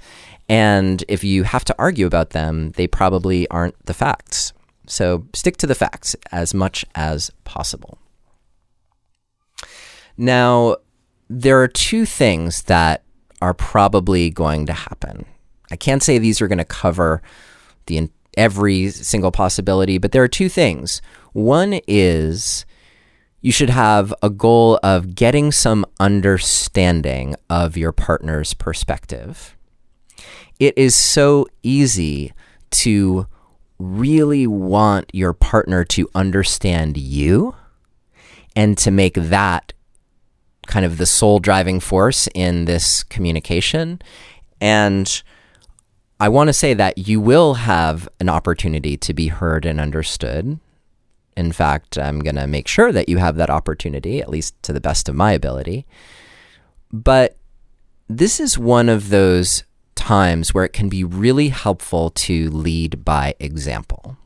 And 0.48 1.04
if 1.08 1.24
you 1.24 1.42
have 1.42 1.64
to 1.64 1.74
argue 1.78 2.06
about 2.06 2.30
them, 2.30 2.70
they 2.72 2.86
probably 2.86 3.48
aren't 3.48 3.84
the 3.86 3.94
facts. 3.94 4.52
So 4.86 5.26
stick 5.34 5.56
to 5.58 5.66
the 5.66 5.74
facts 5.74 6.14
as 6.30 6.54
much 6.54 6.84
as 6.94 7.30
possible. 7.44 7.98
Now, 10.16 10.76
there 11.28 11.60
are 11.62 11.68
two 11.68 12.06
things 12.06 12.62
that 12.62 13.02
are 13.40 13.54
probably 13.54 14.30
going 14.30 14.66
to 14.66 14.72
happen. 14.72 15.26
I 15.70 15.76
can't 15.76 16.02
say 16.02 16.18
these 16.18 16.40
are 16.40 16.48
going 16.48 16.58
to 16.58 16.64
cover 16.64 17.22
the 17.86 18.08
every 18.36 18.90
single 18.90 19.32
possibility, 19.32 19.98
but 19.98 20.12
there 20.12 20.22
are 20.22 20.28
two 20.28 20.48
things. 20.48 21.00
One 21.32 21.80
is 21.86 22.66
you 23.40 23.52
should 23.52 23.70
have 23.70 24.12
a 24.22 24.30
goal 24.30 24.78
of 24.82 25.14
getting 25.14 25.52
some 25.52 25.84
understanding 26.00 27.34
of 27.48 27.76
your 27.76 27.92
partner's 27.92 28.54
perspective. 28.54 29.56
It 30.58 30.76
is 30.76 30.94
so 30.94 31.46
easy 31.62 32.32
to 32.72 33.26
really 33.78 34.46
want 34.46 35.10
your 35.12 35.32
partner 35.32 35.84
to 35.84 36.08
understand 36.14 36.96
you 36.96 37.54
and 38.54 38.76
to 38.78 38.90
make 38.90 39.14
that 39.14 39.72
kind 40.66 40.84
of 40.84 40.98
the 40.98 41.06
sole 41.06 41.38
driving 41.38 41.80
force 41.80 42.28
in 42.34 42.64
this 42.64 43.02
communication. 43.04 44.00
And 44.60 45.22
I 46.18 46.28
want 46.28 46.48
to 46.48 46.52
say 46.52 46.74
that 46.74 46.98
you 46.98 47.20
will 47.20 47.54
have 47.54 48.08
an 48.20 48.28
opportunity 48.28 48.96
to 48.96 49.12
be 49.12 49.28
heard 49.28 49.66
and 49.66 49.80
understood. 49.80 50.58
In 51.36 51.52
fact, 51.52 51.98
I'm 51.98 52.20
going 52.20 52.36
to 52.36 52.46
make 52.46 52.66
sure 52.66 52.90
that 52.92 53.08
you 53.08 53.18
have 53.18 53.36
that 53.36 53.50
opportunity, 53.50 54.20
at 54.20 54.30
least 54.30 54.60
to 54.62 54.72
the 54.72 54.80
best 54.80 55.08
of 55.08 55.14
my 55.14 55.32
ability. 55.32 55.86
But 56.90 57.36
this 58.08 58.40
is 58.40 58.58
one 58.58 58.88
of 58.88 59.10
those 59.10 59.64
times 59.94 60.54
where 60.54 60.64
it 60.64 60.72
can 60.72 60.88
be 60.88 61.04
really 61.04 61.48
helpful 61.48 62.10
to 62.10 62.48
lead 62.50 63.04
by 63.04 63.34
example. 63.38 64.16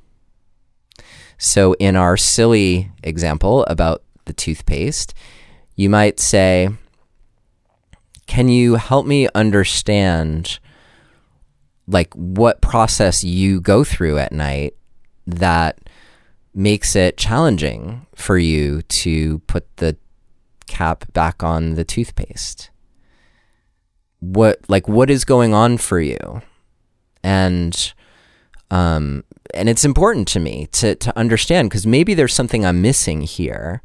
So, 1.39 1.73
in 1.75 1.97
our 1.97 2.17
silly 2.17 2.93
example 3.03 3.65
about 3.65 4.03
the 4.27 4.35
toothpaste, 4.35 5.15
you 5.81 5.89
might 5.89 6.21
say, 6.21 6.69
Can 8.27 8.49
you 8.49 8.75
help 8.75 9.07
me 9.07 9.29
understand? 9.35 10.59
like 11.91 12.15
what 12.15 12.61
process 12.61 13.25
you 13.25 13.61
go 13.61 13.83
through 13.83 14.17
at 14.17 14.33
night 14.33 14.75
that 15.27 15.79
makes 16.55 16.95
it 16.95 17.17
challenging 17.17 18.07
for 18.15 18.39
you 18.39 18.83
to 18.83 19.41
put 19.41 19.77
the 19.79 19.97
cap 20.67 21.13
back 21.13 21.43
on 21.43 21.75
the 21.75 21.85
toothpaste 21.85 22.71
what 24.21 24.61
like 24.69 24.87
what 24.87 25.11
is 25.11 25.25
going 25.25 25.53
on 25.53 25.77
for 25.77 25.99
you 26.01 26.41
and 27.25 27.93
um 28.71 29.25
and 29.53 29.69
it's 29.69 29.85
important 29.85 30.29
to 30.29 30.39
me 30.39 30.69
to 30.71 30.95
to 30.95 31.17
understand 31.19 31.69
because 31.69 31.87
maybe 31.87 32.15
there's 32.15 32.35
something 32.35 32.65
i'm 32.65 32.81
missing 32.81 33.23
here 33.23 33.83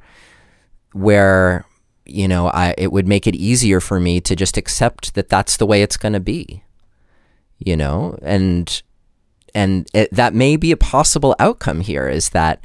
where 0.93 1.65
you 2.06 2.28
know 2.28 2.48
i 2.48 2.74
it 2.78 2.91
would 2.91 3.08
make 3.08 3.26
it 3.26 3.36
easier 3.36 3.80
for 3.80 4.00
me 4.00 4.22
to 4.22 4.36
just 4.36 4.58
accept 4.58 5.15
that 5.15 5.30
that's 5.30 5.58
the 5.58 5.65
way 5.65 5.82
it's 5.82 5.98
going 5.98 6.13
to 6.13 6.20
be 6.20 6.63
you 7.60 7.78
know, 7.78 8.18
and 8.22 8.82
and 9.54 9.88
it, 9.94 10.13
that 10.13 10.34
may 10.34 10.58
be 10.58 10.72
a 10.72 10.78
possible 10.78 11.36
outcome 11.39 11.82
here 11.82 12.10
is 12.10 12.30
that 12.30 12.60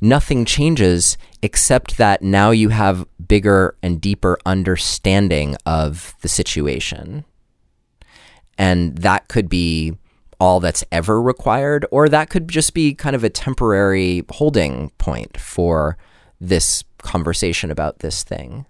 nothing 0.00 0.44
changes 0.44 1.16
except 1.42 1.96
that 1.96 2.22
now 2.22 2.50
you 2.50 2.70
have 2.70 3.06
bigger 3.28 3.76
and 3.82 4.00
deeper 4.00 4.38
understanding 4.44 5.56
of 5.64 6.14
the 6.22 6.28
situation. 6.28 7.24
And 8.58 8.98
that 8.98 9.28
could 9.28 9.48
be 9.48 9.96
all 10.40 10.58
that's 10.58 10.84
ever 10.90 11.22
required, 11.22 11.86
or 11.92 12.08
that 12.08 12.28
could 12.28 12.48
just 12.48 12.74
be 12.74 12.94
kind 12.94 13.14
of 13.14 13.22
a 13.22 13.30
temporary 13.30 14.24
holding 14.28 14.90
point 14.98 15.38
for 15.38 15.96
this 16.40 16.82
conversation 16.98 17.70
about 17.70 18.00
this 18.00 18.24
thing. 18.24 18.66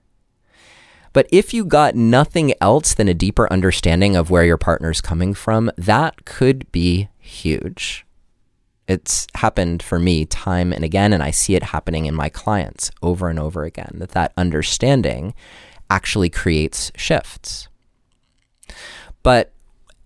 But 1.12 1.26
if 1.30 1.52
you 1.52 1.64
got 1.64 1.94
nothing 1.94 2.54
else 2.60 2.94
than 2.94 3.08
a 3.08 3.14
deeper 3.14 3.52
understanding 3.52 4.16
of 4.16 4.30
where 4.30 4.44
your 4.44 4.56
partner's 4.56 5.00
coming 5.00 5.34
from, 5.34 5.70
that 5.76 6.24
could 6.24 6.70
be 6.72 7.08
huge. 7.18 8.06
It's 8.88 9.26
happened 9.36 9.82
for 9.82 9.98
me 9.98 10.24
time 10.24 10.72
and 10.72 10.84
again, 10.84 11.12
and 11.12 11.22
I 11.22 11.30
see 11.30 11.54
it 11.54 11.62
happening 11.64 12.06
in 12.06 12.14
my 12.14 12.28
clients 12.28 12.90
over 13.02 13.28
and 13.28 13.38
over 13.38 13.64
again 13.64 13.96
that 13.96 14.10
that 14.10 14.32
understanding 14.36 15.34
actually 15.88 16.30
creates 16.30 16.90
shifts. 16.96 17.68
But 19.22 19.52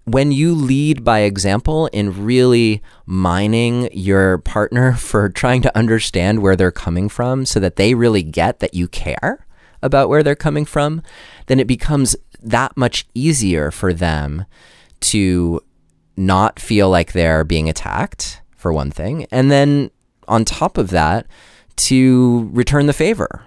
when 0.05 0.31
you 0.31 0.55
lead 0.55 1.03
by 1.03 1.21
example 1.21 1.87
in 1.89 2.25
really 2.25 2.83
mining 3.07 3.89
your 3.93 4.39
partner 4.39 4.93
for 4.97 5.29
trying 5.29 5.63
to 5.63 5.77
understand 5.77 6.43
where 6.43 6.57
they're 6.57 6.71
coming 6.71 7.09
from 7.09 7.47
so 7.47 7.61
that 7.61 7.77
they 7.77 7.95
really 7.95 8.23
get 8.23 8.61
that 8.61 8.75
you 8.75 8.89
care 8.89 9.46
about 9.83 10.09
where 10.09 10.23
they're 10.23 10.35
coming 10.35 10.65
from, 10.65 11.03
then 11.47 11.61
it 11.61 11.67
becomes 11.67 12.17
that 12.43 12.77
much 12.77 13.07
easier 13.15 13.71
for 13.71 13.93
them 13.93 14.45
to 15.01 15.61
not 16.17 16.59
feel 16.59 16.89
like 16.89 17.13
they're 17.13 17.45
being 17.45 17.69
attacked, 17.69 18.41
for 18.57 18.73
one 18.73 18.91
thing. 18.91 19.27
And 19.31 19.51
then 19.51 19.91
on 20.27 20.45
top 20.45 20.79
of 20.79 20.91
that, 20.91 21.27
to 21.77 22.49
return 22.53 22.87
the 22.87 22.93
favor. 22.93 23.45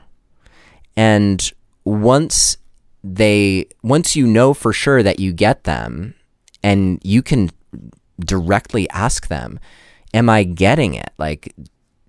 And 0.96 1.52
once 1.84 2.58
they 3.04 3.68
once 3.82 4.16
you 4.16 4.28
know 4.28 4.54
for 4.54 4.74
sure 4.74 5.02
that 5.02 5.20
you 5.20 5.32
get 5.32 5.64
them 5.64 6.14
and 6.62 7.00
you 7.04 7.22
can 7.22 7.50
directly 8.20 8.90
ask 8.90 9.28
them, 9.28 9.60
Am 10.14 10.30
I 10.30 10.44
getting 10.44 10.96
it? 10.96 11.12
Like, 11.18 11.54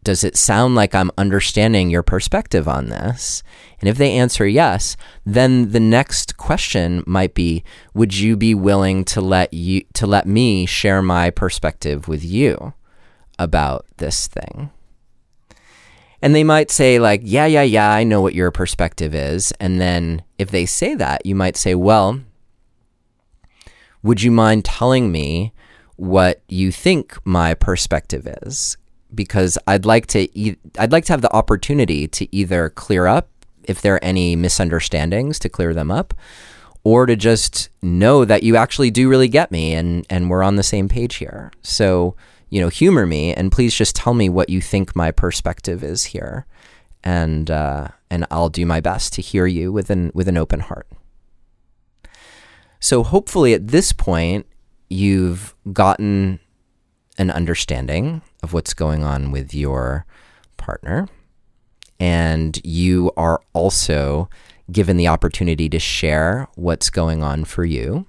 does 0.02 0.24
it 0.24 0.36
sound 0.36 0.74
like 0.74 0.94
I'm 0.94 1.10
understanding 1.18 1.90
your 1.90 2.02
perspective 2.02 2.66
on 2.66 2.88
this? 2.88 3.42
And 3.80 3.88
if 3.88 3.98
they 3.98 4.12
answer 4.12 4.46
yes, 4.46 4.96
then 5.24 5.72
the 5.72 5.80
next 5.80 6.36
question 6.36 7.02
might 7.06 7.34
be, 7.34 7.64
would 7.94 8.16
you 8.16 8.36
be 8.36 8.54
willing 8.54 9.04
to 9.06 9.20
let 9.20 9.52
you 9.52 9.82
to 9.94 10.06
let 10.06 10.26
me 10.26 10.66
share 10.66 11.02
my 11.02 11.30
perspective 11.30 12.08
with 12.08 12.24
you 12.24 12.72
about 13.38 13.86
this 13.98 14.26
thing? 14.26 14.70
And 16.22 16.34
they 16.34 16.44
might 16.44 16.70
say 16.70 16.98
like, 16.98 17.22
yeah, 17.24 17.46
yeah, 17.46 17.62
yeah, 17.62 17.92
I 17.92 18.04
know 18.04 18.20
what 18.20 18.34
your 18.34 18.50
perspective 18.50 19.14
is. 19.14 19.52
And 19.60 19.80
then 19.80 20.22
if 20.38 20.50
they 20.50 20.66
say 20.66 20.94
that, 20.94 21.24
you 21.24 21.34
might 21.34 21.56
say, 21.56 21.74
well, 21.74 22.20
would 24.02 24.22
you 24.22 24.30
mind 24.30 24.64
telling 24.64 25.10
me 25.10 25.52
what 25.96 26.42
you 26.48 26.72
think 26.72 27.16
my 27.24 27.54
perspective 27.54 28.26
is? 28.42 28.76
Because 29.14 29.58
I'd 29.66 29.84
like 29.84 30.06
to 30.08 30.38
e- 30.38 30.56
I'd 30.78 30.92
like 30.92 31.04
to 31.06 31.12
have 31.12 31.22
the 31.22 31.32
opportunity 31.32 32.06
to 32.08 32.34
either 32.34 32.70
clear 32.70 33.06
up 33.06 33.28
if 33.64 33.80
there 33.80 33.94
are 33.94 34.04
any 34.04 34.36
misunderstandings 34.36 35.38
to 35.40 35.48
clear 35.48 35.74
them 35.74 35.90
up 35.90 36.14
or 36.82 37.06
to 37.06 37.16
just 37.16 37.68
know 37.82 38.24
that 38.24 38.42
you 38.42 38.56
actually 38.56 38.90
do 38.90 39.08
really 39.08 39.28
get 39.28 39.50
me 39.50 39.74
and 39.74 40.06
and 40.08 40.30
we're 40.30 40.42
on 40.42 40.56
the 40.56 40.62
same 40.62 40.88
page 40.88 41.16
here. 41.16 41.52
So, 41.62 42.16
you 42.48 42.60
know, 42.60 42.68
humor 42.68 43.06
me 43.06 43.34
and 43.34 43.52
please 43.52 43.74
just 43.74 43.94
tell 43.96 44.14
me 44.14 44.28
what 44.28 44.48
you 44.48 44.60
think 44.60 44.96
my 44.96 45.10
perspective 45.10 45.84
is 45.84 46.04
here. 46.04 46.46
And 47.02 47.50
uh, 47.50 47.88
and 48.10 48.26
I'll 48.30 48.48
do 48.48 48.66
my 48.66 48.80
best 48.80 49.14
to 49.14 49.22
hear 49.22 49.46
you 49.46 49.72
with 49.72 49.90
an 49.90 50.10
with 50.14 50.28
an 50.28 50.36
open 50.36 50.60
heart. 50.60 50.86
So 52.80 53.02
hopefully 53.02 53.52
at 53.52 53.68
this 53.68 53.92
point, 53.92 54.46
you've 54.88 55.54
gotten 55.72 56.40
an 57.18 57.30
understanding 57.30 58.22
of 58.42 58.52
what's 58.52 58.74
going 58.74 59.04
on 59.04 59.30
with 59.30 59.54
your 59.54 60.06
partner. 60.56 61.08
And 61.98 62.58
you 62.64 63.12
are 63.16 63.40
also 63.52 64.28
given 64.72 64.96
the 64.96 65.08
opportunity 65.08 65.68
to 65.68 65.78
share 65.78 66.48
what's 66.54 66.90
going 66.90 67.22
on 67.22 67.44
for 67.44 67.64
you. 67.64 68.06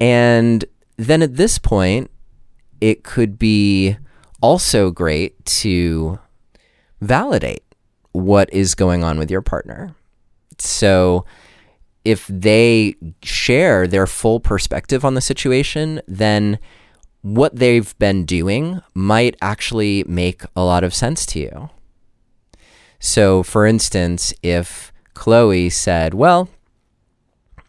And 0.00 0.64
then 0.96 1.22
at 1.22 1.36
this 1.36 1.58
point, 1.58 2.10
it 2.80 3.04
could 3.04 3.38
be 3.38 3.96
also 4.40 4.90
great 4.90 5.44
to 5.44 6.18
validate 7.00 7.62
what 8.10 8.52
is 8.52 8.74
going 8.74 9.04
on 9.04 9.18
with 9.18 9.30
your 9.30 9.42
partner. 9.42 9.94
So, 10.58 11.24
if 12.04 12.26
they 12.26 12.96
share 13.22 13.86
their 13.86 14.08
full 14.08 14.40
perspective 14.40 15.04
on 15.04 15.14
the 15.14 15.20
situation, 15.20 16.00
then 16.08 16.58
what 17.22 17.56
they've 17.56 17.96
been 17.98 18.24
doing 18.24 18.82
might 18.94 19.36
actually 19.40 20.04
make 20.06 20.42
a 20.54 20.62
lot 20.62 20.84
of 20.84 20.94
sense 20.94 21.24
to 21.26 21.38
you. 21.38 21.70
So, 22.98 23.42
for 23.42 23.66
instance, 23.66 24.32
if 24.42 24.92
Chloe 25.14 25.70
said, 25.70 26.14
Well, 26.14 26.48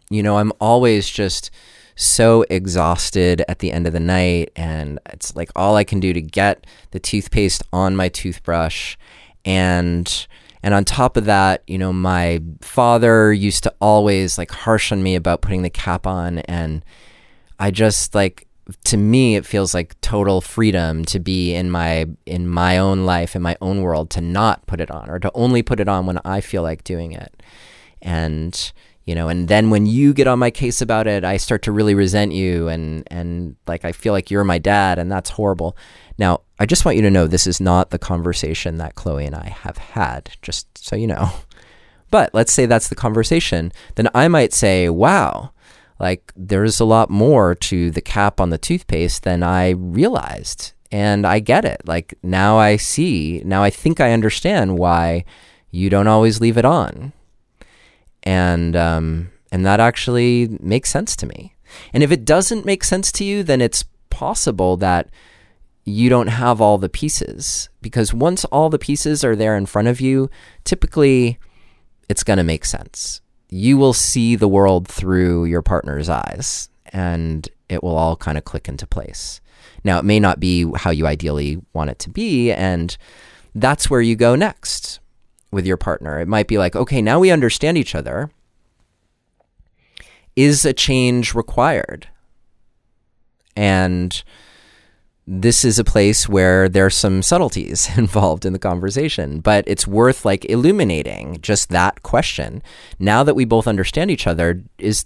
you 0.10 0.22
know, 0.22 0.38
I'm 0.38 0.52
always 0.60 1.10
just 1.10 1.50
so 1.96 2.44
exhausted 2.50 3.44
at 3.48 3.60
the 3.60 3.72
end 3.72 3.88
of 3.88 3.94
the 3.94 4.00
night, 4.00 4.52
and 4.56 5.00
it's 5.08 5.36
like 5.36 5.52
all 5.56 5.76
I 5.76 5.84
can 5.84 6.00
do 6.00 6.14
to 6.14 6.22
get 6.22 6.66
the 6.92 7.00
toothpaste 7.00 7.64
on 7.72 7.96
my 7.96 8.10
toothbrush. 8.10 8.96
And 9.46 10.28
and 10.64 10.74
on 10.74 10.86
top 10.86 11.18
of 11.18 11.26
that, 11.26 11.62
you 11.68 11.78
know, 11.78 11.92
my 11.92 12.42
father 12.62 13.34
used 13.34 13.64
to 13.64 13.74
always 13.82 14.38
like 14.38 14.52
harsh 14.52 14.92
on 14.92 15.04
me 15.04 15.16
about 15.16 15.42
putting 15.42 15.62
the 15.62 15.70
cap 15.70 16.08
on. 16.08 16.40
And 16.40 16.86
I 17.60 17.70
just 17.70 18.16
like, 18.16 18.48
to 18.86 18.98
me, 18.98 19.36
it 19.36 19.46
feels 19.46 19.74
like 19.74 20.00
total 20.02 20.42
freedom 20.42 21.06
to 21.06 21.20
be 21.20 21.54
in 21.54 21.70
my 21.70 22.06
in 22.26 22.48
my 22.48 22.78
own 22.78 23.06
life 23.06 23.36
in 23.36 23.42
my 23.42 23.56
own 23.62 23.82
world 23.82 24.10
to 24.12 24.22
not 24.22 24.66
put 24.68 24.80
it 24.82 24.92
on 24.92 25.10
or 25.10 25.20
to 25.20 25.32
only 25.34 25.62
put 25.62 25.80
it 25.80 25.88
on 25.88 26.06
when 26.06 26.20
I 26.26 26.42
feel 26.42 26.62
like 26.62 26.84
doing 26.84 27.12
it. 27.12 27.44
And 28.02 28.72
you 29.06 29.16
know, 29.16 29.28
and 29.28 29.50
then 29.50 29.70
when 29.70 29.86
you 29.86 30.14
get 30.14 30.28
on 30.28 30.40
my 30.40 30.50
case 30.50 30.82
about 30.82 31.08
it, 31.08 31.26
I 31.26 31.36
start 31.36 31.62
to 31.64 31.72
really 31.72 31.94
resent 31.94 32.32
you 32.32 32.68
and 32.70 33.04
and 33.08 33.56
like 33.68 33.84
I 33.86 33.92
feel 33.92 34.14
like 34.14 34.32
you're 34.32 34.44
my 34.44 34.60
dad 34.60 34.98
and 35.00 35.12
that's 35.12 35.32
horrible. 35.32 35.76
Now, 36.18 36.42
I 36.60 36.66
just 36.66 36.86
want 36.86 36.96
you 36.96 37.04
to 37.04 37.12
know 37.12 37.28
this 37.28 37.48
is 37.48 37.60
not 37.60 37.90
the 37.90 38.00
conversation 38.00 38.78
that 38.78 38.96
Chloe 38.96 39.26
and 39.26 39.36
I 39.36 39.50
have 39.50 39.78
had, 39.78 40.32
just 40.42 40.78
so 40.78 40.96
you 40.96 41.08
know. 41.08 41.32
But 42.12 42.32
let's 42.32 42.54
say 42.54 42.68
that's 42.68 42.90
the 42.90 42.96
conversation, 42.96 43.72
then 43.96 44.08
I 44.14 44.28
might 44.28 44.54
say, 44.54 44.88
wow, 44.88 45.50
like 46.00 46.32
there's 46.36 46.80
a 46.80 46.86
lot 46.86 47.10
more 47.10 47.56
to 47.56 47.92
the 47.92 48.02
cap 48.02 48.40
on 48.40 48.50
the 48.50 48.58
toothpaste 48.58 49.24
than 49.24 49.44
I 49.44 49.70
realized. 49.72 50.74
And 50.92 51.26
I 51.26 51.40
get 51.40 51.66
it. 51.66 51.82
Like 51.86 52.14
now 52.22 52.58
I 52.58 52.78
see, 52.78 53.42
now 53.46 53.64
I 53.64 53.70
think 53.70 54.00
I 54.00 54.14
understand 54.14 54.78
why 54.78 55.26
you 55.72 55.90
don't 55.90 56.08
always 56.08 56.40
leave 56.40 56.58
it 56.58 56.66
on. 56.66 57.14
And, 58.22 58.76
um, 58.76 59.32
and 59.52 59.66
that 59.66 59.80
actually 59.80 60.56
makes 60.60 60.90
sense 60.90 61.16
to 61.18 61.26
me. 61.26 61.56
And 61.94 62.04
if 62.04 62.12
it 62.12 62.26
doesn't 62.26 62.66
make 62.66 62.84
sense 62.84 63.12
to 63.14 63.24
you, 63.24 63.44
then 63.44 63.60
it's 63.60 63.86
possible 64.10 64.78
that 64.78 65.10
you 65.86 66.10
don't 66.10 66.28
have 66.28 66.62
all 66.62 66.78
the 66.78 66.90
pieces 66.90 67.70
because 67.82 68.14
once 68.14 68.46
all 68.46 68.70
the 68.70 68.80
pieces 68.80 69.24
are 69.24 69.36
there 69.36 69.58
in 69.58 69.66
front 69.66 69.88
of 69.88 70.00
you, 70.00 70.30
typically 70.64 71.40
it's 72.08 72.24
going 72.24 72.38
to 72.38 72.44
make 72.44 72.66
sense. 72.66 73.22
You 73.54 73.78
will 73.78 73.94
see 73.94 74.36
the 74.36 74.48
world 74.48 74.88
through 74.88 75.46
your 75.46 75.62
partner's 75.62 76.10
eyes 76.10 76.70
and 76.88 77.48
it 77.70 77.84
will 77.84 77.96
all 77.96 78.16
kind 78.16 78.36
of 78.36 78.46
click 78.46 78.68
into 78.68 78.88
place. 78.88 79.42
Now, 79.84 80.00
it 80.00 80.06
may 80.06 80.20
not 80.20 80.40
be 80.40 80.72
how 80.76 80.90
you 80.90 81.06
ideally 81.06 81.62
want 81.72 81.92
it 81.92 82.00
to 82.00 82.10
be, 82.10 82.52
and 82.52 82.98
that's 83.54 83.92
where 83.92 84.02
you 84.02 84.16
go 84.16 84.36
next 84.36 85.00
with 85.52 85.68
your 85.68 85.78
partner. 85.78 86.20
It 86.20 86.28
might 86.28 86.48
be 86.48 86.58
like, 86.58 86.76
okay, 86.76 87.00
now 87.00 87.20
we 87.20 87.30
understand 87.30 87.78
each 87.78 87.94
other. 87.94 88.32
Is 90.36 90.66
a 90.66 90.74
change 90.74 91.36
required? 91.36 92.08
And 93.56 94.24
this 95.26 95.64
is 95.64 95.80
a 95.80 95.84
place 95.84 96.28
where 96.28 96.68
there's 96.68 96.96
some 96.96 97.22
subtleties 97.22 97.90
involved 97.98 98.46
in 98.46 98.54
the 98.54 98.60
conversation, 98.60 99.40
but 99.40 99.64
it's 99.68 99.88
worth 99.88 100.26
like 100.26 100.46
illuminating 100.46 101.40
just 101.42 101.70
that 101.70 102.04
question. 102.04 102.62
Now 103.00 103.24
that 103.24 103.36
we 103.36 103.46
both 103.46 103.68
understand 103.68 104.12
each 104.12 104.28
other, 104.28 104.64
is 104.78 105.06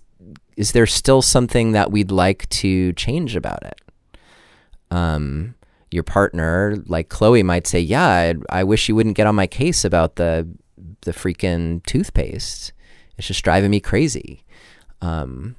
is 0.55 0.71
there 0.71 0.87
still 0.87 1.21
something 1.21 1.73
that 1.73 1.91
we'd 1.91 2.09
like 2.09 2.49
to 2.49 2.91
change 2.93 3.35
about 3.35 3.63
it? 3.63 3.79
Um, 4.89 5.53
your 5.91 6.01
partner, 6.01 6.77
like 6.87 7.09
Chloe, 7.09 7.43
might 7.43 7.67
say, 7.67 7.79
"Yeah, 7.79 8.07
I, 8.07 8.33
I 8.49 8.63
wish 8.63 8.89
you 8.89 8.95
wouldn't 8.95 9.17
get 9.17 9.27
on 9.27 9.35
my 9.35 9.47
case 9.47 9.85
about 9.85 10.15
the 10.15 10.47
the 11.01 11.11
freaking 11.11 11.85
toothpaste. 11.85 12.73
It's 13.17 13.27
just 13.27 13.43
driving 13.43 13.69
me 13.69 13.79
crazy." 13.79 14.43
Um, 15.01 15.55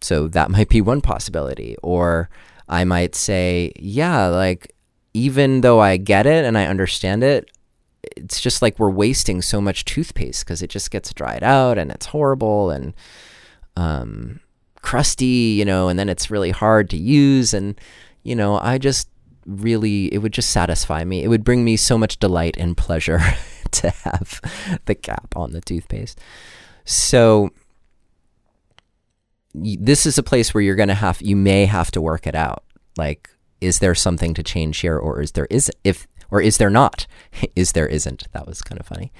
so 0.00 0.28
that 0.28 0.50
might 0.52 0.68
be 0.68 0.80
one 0.80 1.00
possibility, 1.00 1.76
or 1.82 2.30
I 2.68 2.84
might 2.84 3.14
say, 3.14 3.72
yeah, 3.76 4.26
like 4.26 4.74
even 5.14 5.62
though 5.62 5.80
I 5.80 5.96
get 5.96 6.26
it 6.26 6.44
and 6.44 6.56
I 6.56 6.66
understand 6.66 7.24
it, 7.24 7.50
it's 8.16 8.40
just 8.40 8.62
like 8.62 8.78
we're 8.78 8.90
wasting 8.90 9.42
so 9.42 9.60
much 9.60 9.84
toothpaste 9.84 10.44
because 10.44 10.62
it 10.62 10.70
just 10.70 10.90
gets 10.90 11.12
dried 11.12 11.42
out 11.42 11.78
and 11.78 11.90
it's 11.90 12.06
horrible 12.06 12.70
and 12.70 12.94
um, 13.76 14.40
crusty, 14.82 15.56
you 15.56 15.64
know, 15.64 15.88
and 15.88 15.98
then 15.98 16.08
it's 16.08 16.30
really 16.30 16.50
hard 16.50 16.90
to 16.90 16.96
use. 16.96 17.54
And, 17.54 17.80
you 18.22 18.34
know, 18.34 18.58
I 18.60 18.78
just 18.78 19.08
really, 19.46 20.12
it 20.12 20.18
would 20.18 20.32
just 20.32 20.50
satisfy 20.50 21.04
me. 21.04 21.22
It 21.22 21.28
would 21.28 21.44
bring 21.44 21.64
me 21.64 21.76
so 21.76 21.98
much 21.98 22.18
delight 22.18 22.56
and 22.58 22.76
pleasure 22.76 23.20
to 23.72 23.90
have 23.90 24.40
the 24.84 24.94
cap 24.94 25.34
on 25.36 25.52
the 25.52 25.60
toothpaste. 25.60 26.20
So, 26.84 27.50
this 29.54 30.06
is 30.06 30.18
a 30.18 30.22
place 30.22 30.52
where 30.52 30.62
you're 30.62 30.74
going 30.74 30.88
to 30.88 30.94
have 30.94 31.20
you 31.22 31.36
may 31.36 31.66
have 31.66 31.90
to 31.92 32.00
work 32.00 32.26
it 32.26 32.34
out. 32.34 32.64
Like 32.96 33.30
is 33.60 33.80
there 33.80 33.94
something 33.94 34.34
to 34.34 34.42
change 34.42 34.78
here 34.78 34.96
or 34.96 35.20
is 35.20 35.32
there 35.32 35.46
is 35.50 35.70
if 35.84 36.06
or 36.30 36.40
is 36.40 36.58
there 36.58 36.70
not? 36.70 37.06
Is 37.56 37.72
there 37.72 37.86
isn't? 37.86 38.30
That 38.32 38.46
was 38.46 38.60
kind 38.60 38.78
of 38.78 38.86
funny. 38.86 39.12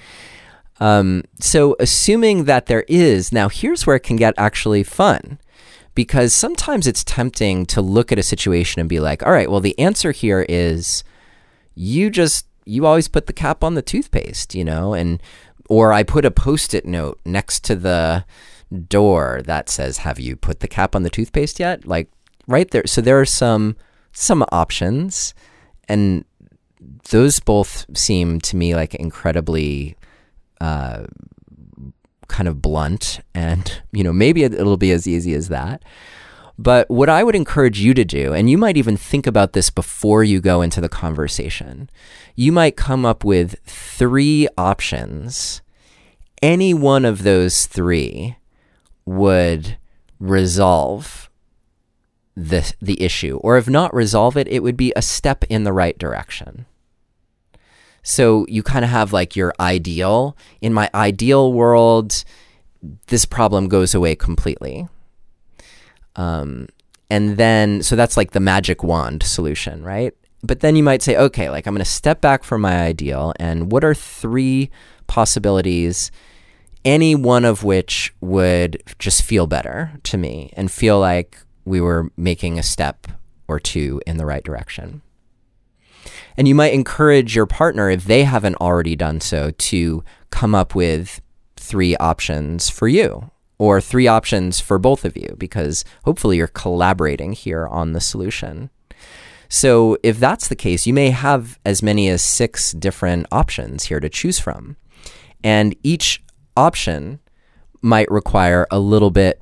Um, 0.79 1.23
so, 1.39 1.75
assuming 1.79 2.45
that 2.45 2.67
there 2.67 2.85
is, 2.87 3.31
now 3.31 3.49
here's 3.49 3.85
where 3.85 3.97
it 3.97 4.03
can 4.03 4.15
get 4.15 4.33
actually 4.37 4.83
fun 4.83 5.39
because 5.93 6.33
sometimes 6.33 6.87
it's 6.87 7.03
tempting 7.03 7.65
to 7.65 7.81
look 7.81 8.11
at 8.11 8.19
a 8.19 8.23
situation 8.23 8.79
and 8.79 8.87
be 8.87 8.99
like, 8.99 9.25
all 9.25 9.33
right, 9.33 9.51
well, 9.51 9.59
the 9.59 9.77
answer 9.77 10.11
here 10.11 10.45
is 10.47 11.03
you 11.75 12.09
just, 12.09 12.45
you 12.65 12.85
always 12.85 13.09
put 13.09 13.27
the 13.27 13.33
cap 13.33 13.63
on 13.63 13.73
the 13.73 13.81
toothpaste, 13.81 14.55
you 14.55 14.63
know, 14.63 14.93
and, 14.93 15.21
or 15.67 15.91
I 15.91 16.03
put 16.03 16.23
a 16.23 16.31
post 16.31 16.73
it 16.73 16.85
note 16.85 17.19
next 17.25 17.65
to 17.65 17.75
the 17.75 18.23
door 18.87 19.41
that 19.45 19.69
says, 19.69 19.99
have 19.99 20.19
you 20.19 20.35
put 20.35 20.59
the 20.59 20.67
cap 20.67 20.95
on 20.95 21.03
the 21.03 21.09
toothpaste 21.09 21.59
yet? 21.59 21.85
Like 21.85 22.09
right 22.47 22.69
there. 22.71 22.85
So 22.85 23.01
there 23.01 23.19
are 23.19 23.25
some, 23.25 23.75
some 24.11 24.43
options 24.51 25.33
and 25.87 26.23
those 27.09 27.39
both 27.39 27.85
seem 27.97 28.39
to 28.41 28.55
me 28.55 28.75
like 28.75 28.95
incredibly 28.95 29.97
uh, 30.61 31.05
kind 32.27 32.47
of 32.47 32.61
blunt, 32.61 33.19
and 33.33 33.81
you 33.91 34.03
know 34.03 34.13
maybe 34.13 34.43
it'll 34.43 34.77
be 34.77 34.91
as 34.91 35.07
easy 35.07 35.33
as 35.33 35.49
that. 35.49 35.83
But 36.57 36.89
what 36.89 37.07
I 37.07 37.23
would 37.23 37.35
encourage 37.35 37.79
you 37.79 37.93
to 37.93 38.03
do, 38.03 38.33
and 38.33 38.49
you 38.49 38.57
might 38.57 38.75
even 38.75 38.97
think 38.97 39.25
about 39.25 39.53
this 39.53 39.69
before 39.69 40.25
you 40.25 40.41
go 40.41 40.61
into 40.61 40.81
the 40.81 40.89
conversation, 40.89 41.89
you 42.35 42.51
might 42.51 42.75
come 42.75 43.05
up 43.05 43.23
with 43.23 43.55
three 43.65 44.47
options. 44.57 45.61
Any 46.41 46.73
one 46.73 47.05
of 47.05 47.23
those 47.23 47.65
three 47.65 48.37
would 49.09 49.77
resolve 50.19 51.29
the, 52.35 52.73
the 52.79 53.01
issue, 53.01 53.37
or 53.37 53.57
if 53.57 53.67
not 53.67 53.93
resolve 53.93 54.37
it, 54.37 54.47
it 54.47 54.61
would 54.61 54.77
be 54.77 54.93
a 54.95 55.01
step 55.01 55.43
in 55.49 55.63
the 55.63 55.73
right 55.73 55.97
direction. 55.97 56.65
So 58.03 58.45
you 58.47 58.63
kind 58.63 58.85
of 58.85 58.91
have 58.91 59.11
like 59.11 59.35
your 59.35 59.53
ideal. 59.59 60.37
In 60.61 60.73
my 60.73 60.89
ideal 60.93 61.51
world, 61.51 62.23
this 63.07 63.25
problem 63.25 63.67
goes 63.67 63.93
away 63.93 64.15
completely. 64.15 64.87
Um, 66.15 66.67
and 67.09 67.37
then, 67.37 67.81
so 67.81 67.95
that's 67.95 68.15
like 68.15 68.31
the 68.31 68.39
magic 68.39 68.83
wand 68.83 69.23
solution, 69.23 69.83
right? 69.83 70.13
But 70.43 70.59
then 70.61 70.75
you 70.75 70.83
might 70.83 71.01
say, 71.01 71.17
okay, 71.17 71.49
like 71.49 71.67
I'm 71.67 71.73
going 71.73 71.83
to 71.83 71.89
step 71.89 72.21
back 72.21 72.43
from 72.43 72.61
my 72.61 72.79
ideal, 72.79 73.33
and 73.39 73.71
what 73.71 73.83
are 73.83 73.95
three 73.95 74.69
possibilities, 75.07 76.11
any 76.85 77.15
one 77.15 77.45
of 77.45 77.63
which 77.63 78.13
would 78.21 78.81
just 78.99 79.23
feel 79.23 79.47
better 79.47 79.91
to 80.03 80.17
me 80.17 80.51
and 80.55 80.71
feel 80.71 80.99
like 80.99 81.37
we 81.65 81.81
were 81.81 82.11
making 82.17 82.57
a 82.57 82.63
step 82.63 83.07
or 83.47 83.59
two 83.59 84.01
in 84.07 84.17
the 84.17 84.25
right 84.25 84.43
direction? 84.43 85.01
And 86.37 86.47
you 86.47 86.55
might 86.55 86.73
encourage 86.73 87.35
your 87.35 87.45
partner, 87.45 87.89
if 87.89 88.05
they 88.05 88.23
haven't 88.23 88.55
already 88.55 88.95
done 88.95 89.19
so, 89.19 89.51
to 89.51 90.03
come 90.29 90.55
up 90.55 90.73
with 90.73 91.21
three 91.57 91.95
options 91.97 92.69
for 92.69 92.87
you 92.87 93.29
or 93.57 93.81
three 93.81 94.07
options 94.07 94.59
for 94.59 94.79
both 94.79 95.03
of 95.03 95.17
you 95.17 95.35
because 95.37 95.83
hopefully 96.05 96.37
you're 96.37 96.47
collaborating 96.47 97.33
here 97.33 97.67
on 97.67 97.91
the 97.91 97.99
solution. 97.99 98.69
So, 99.49 99.97
if 100.03 100.19
that's 100.19 100.47
the 100.47 100.55
case, 100.55 100.85
you 100.85 100.93
may 100.93 101.09
have 101.09 101.59
as 101.65 101.83
many 101.83 102.07
as 102.07 102.23
six 102.23 102.71
different 102.71 103.25
options 103.31 103.85
here 103.85 103.99
to 103.99 104.07
choose 104.07 104.39
from. 104.39 104.77
And 105.43 105.75
each 105.83 106.23
option 106.59 107.19
might 107.81 108.11
require 108.11 108.67
a 108.69 108.79
little 108.79 109.11
bit 109.11 109.41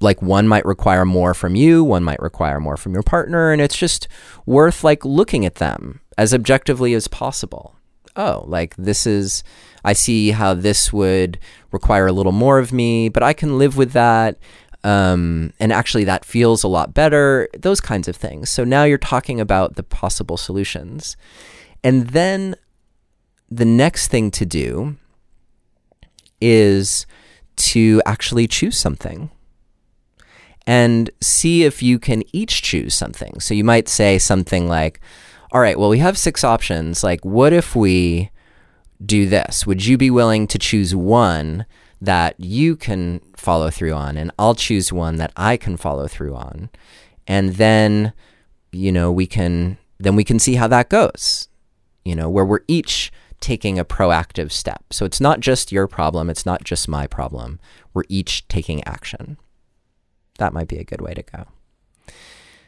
like 0.00 0.22
one 0.22 0.46
might 0.46 0.64
require 0.64 1.04
more 1.04 1.34
from 1.34 1.54
you, 1.54 1.82
one 1.82 2.04
might 2.04 2.20
require 2.20 2.60
more 2.60 2.76
from 2.76 2.92
your 2.92 3.02
partner, 3.02 3.52
and 3.52 3.60
it's 3.60 3.76
just 3.76 4.08
worth 4.46 4.84
like 4.84 5.04
looking 5.04 5.44
at 5.44 5.56
them 5.56 6.00
as 6.16 6.32
objectively 6.34 6.94
as 6.94 7.08
possible. 7.08 7.74
Oh, 8.16 8.44
like 8.46 8.74
this 8.76 9.06
is, 9.06 9.42
I 9.84 9.92
see 9.92 10.30
how 10.30 10.54
this 10.54 10.92
would 10.92 11.38
require 11.72 12.06
a 12.06 12.12
little 12.12 12.32
more 12.32 12.58
of 12.58 12.72
me, 12.72 13.08
but 13.08 13.22
I 13.22 13.32
can 13.32 13.58
live 13.58 13.76
with 13.76 13.92
that. 13.92 14.38
Um, 14.84 15.52
and 15.58 15.72
actually, 15.72 16.04
that 16.04 16.24
feels 16.24 16.62
a 16.62 16.68
lot 16.68 16.94
better, 16.94 17.48
those 17.58 17.80
kinds 17.80 18.08
of 18.08 18.16
things. 18.16 18.50
So 18.50 18.64
now 18.64 18.84
you're 18.84 18.98
talking 18.98 19.40
about 19.40 19.74
the 19.74 19.82
possible 19.82 20.36
solutions. 20.36 21.16
And 21.82 22.08
then 22.08 22.54
the 23.50 23.64
next 23.64 24.08
thing 24.08 24.30
to 24.32 24.46
do 24.46 24.96
is 26.40 27.06
to 27.56 28.00
actually 28.06 28.46
choose 28.46 28.76
something 28.76 29.30
and 30.66 31.10
see 31.20 31.64
if 31.64 31.82
you 31.82 31.98
can 31.98 32.22
each 32.32 32.62
choose 32.62 32.94
something. 32.94 33.40
So 33.40 33.54
you 33.54 33.64
might 33.64 33.88
say 33.88 34.18
something 34.18 34.68
like, 34.68 35.00
all 35.50 35.60
right, 35.60 35.78
well, 35.78 35.88
we 35.88 35.98
have 35.98 36.18
six 36.18 36.44
options. 36.44 37.02
Like, 37.02 37.24
what 37.24 37.52
if 37.52 37.74
we 37.74 38.30
do 39.04 39.26
this? 39.26 39.66
Would 39.66 39.86
you 39.86 39.96
be 39.96 40.10
willing 40.10 40.46
to 40.48 40.58
choose 40.58 40.94
one 40.94 41.64
that 42.00 42.38
you 42.38 42.76
can 42.76 43.20
follow 43.34 43.70
through 43.70 43.94
on? 43.94 44.18
And 44.18 44.30
I'll 44.38 44.54
choose 44.54 44.92
one 44.92 45.16
that 45.16 45.32
I 45.36 45.56
can 45.56 45.78
follow 45.78 46.06
through 46.06 46.34
on. 46.34 46.68
And 47.26 47.54
then, 47.54 48.12
you 48.70 48.92
know, 48.92 49.10
we 49.10 49.26
can, 49.26 49.78
then 49.98 50.16
we 50.16 50.24
can 50.24 50.38
see 50.38 50.56
how 50.56 50.68
that 50.68 50.90
goes, 50.90 51.48
you 52.04 52.14
know, 52.14 52.28
where 52.28 52.44
we're 52.44 52.60
each 52.68 53.10
taking 53.40 53.78
a 53.78 53.84
proactive 53.84 54.50
step. 54.52 54.84
So 54.90 55.04
it's 55.04 55.20
not 55.20 55.40
just 55.40 55.72
your 55.72 55.86
problem, 55.86 56.30
it's 56.30 56.46
not 56.46 56.64
just 56.64 56.88
my 56.88 57.06
problem. 57.06 57.60
We're 57.94 58.04
each 58.08 58.46
taking 58.48 58.82
action. 58.84 59.38
That 60.38 60.52
might 60.52 60.68
be 60.68 60.78
a 60.78 60.84
good 60.84 61.00
way 61.00 61.14
to 61.14 61.22
go. 61.22 61.44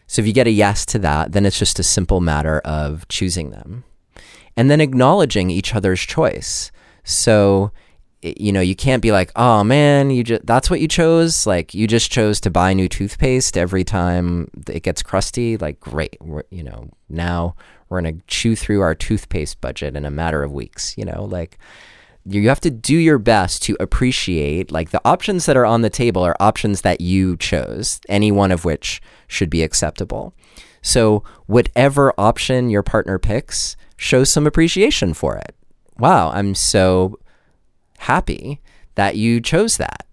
So 0.07 0.23
if 0.23 0.27
you 0.27 0.33
get 0.33 0.49
a 0.49 0.51
yes 0.51 0.85
to 0.87 0.99
that, 1.01 1.33
then 1.33 1.47
it's 1.47 1.59
just 1.59 1.79
a 1.79 1.85
simple 1.85 2.21
matter 2.21 2.59
of 2.61 3.07
choosing 3.09 3.51
them 3.51 3.85
and 4.57 4.71
then 4.71 4.81
acknowledging 4.81 5.51
each 5.51 5.75
other's 5.75 6.01
choice. 6.01 6.73
So 7.05 7.73
you 8.23 8.53
know, 8.53 8.61
you 8.61 8.77
can't 8.77 9.03
be 9.03 9.13
like, 9.13 9.33
"Oh 9.35 9.65
man, 9.65 10.11
you 10.11 10.23
just 10.23 10.45
that's 10.45 10.69
what 10.69 10.81
you 10.81 10.89
chose? 10.89 11.47
Like 11.47 11.73
you 11.73 11.87
just 11.87 12.11
chose 12.11 12.39
to 12.41 12.51
buy 12.51 12.75
new 12.75 12.89
toothpaste 12.89 13.57
every 13.57 13.83
time 13.85 14.51
it 14.69 14.83
gets 14.83 15.03
crusty." 15.03 15.57
Like, 15.57 15.81
great. 15.81 16.19
You 16.51 16.65
know, 16.65 16.91
now 17.09 17.55
we're 17.91 18.01
going 18.01 18.19
to 18.19 18.25
chew 18.27 18.57
through 18.57 18.81
our 18.81 18.95
toothpaste 18.95 19.61
budget 19.61 19.97
in 19.97 20.05
a 20.07 20.11
matter 20.11 20.43
of 20.43 20.53
weeks, 20.53 20.97
you 20.97 21.05
know, 21.05 21.25
like 21.25 21.59
you 22.25 22.49
have 22.49 22.61
to 22.61 22.71
do 22.71 22.97
your 22.97 23.19
best 23.19 23.63
to 23.65 23.77
appreciate 23.81 24.71
like 24.71 24.91
the 24.91 25.01
options 25.05 25.47
that 25.47 25.57
are 25.57 25.67
on 25.67 25.83
the 25.83 25.91
table 25.91 26.23
are 26.23 26.37
options 26.39 26.83
that 26.83 27.01
you 27.01 27.37
chose, 27.37 28.01
any 28.09 28.31
one 28.31 28.53
of 28.53 28.65
which 28.65 29.03
should 29.27 29.51
be 29.51 29.63
acceptable. 29.63 30.35
So, 30.83 31.25
whatever 31.47 32.15
option 32.17 32.71
your 32.71 32.83
partner 32.83 33.19
picks, 33.19 33.77
show 33.97 34.25
some 34.25 34.47
appreciation 34.47 35.13
for 35.13 35.37
it. 35.37 35.55
Wow, 35.99 36.31
I'm 36.31 36.55
so 36.55 37.19
happy 37.99 38.61
that 38.95 39.17
you 39.17 39.41
chose 39.41 39.77
that. 39.77 40.07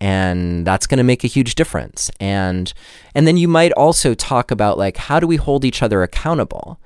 And 0.00 0.66
that's 0.66 0.86
going 0.86 0.98
to 0.98 1.04
make 1.04 1.24
a 1.24 1.28
huge 1.28 1.54
difference. 1.54 2.10
And 2.20 2.72
and 3.14 3.26
then 3.26 3.36
you 3.36 3.48
might 3.48 3.72
also 3.72 4.14
talk 4.14 4.50
about 4.50 4.76
like 4.76 4.96
how 4.96 5.18
do 5.18 5.26
we 5.26 5.36
hold 5.36 5.64
each 5.64 5.82
other 5.82 6.02
accountable? 6.02 6.78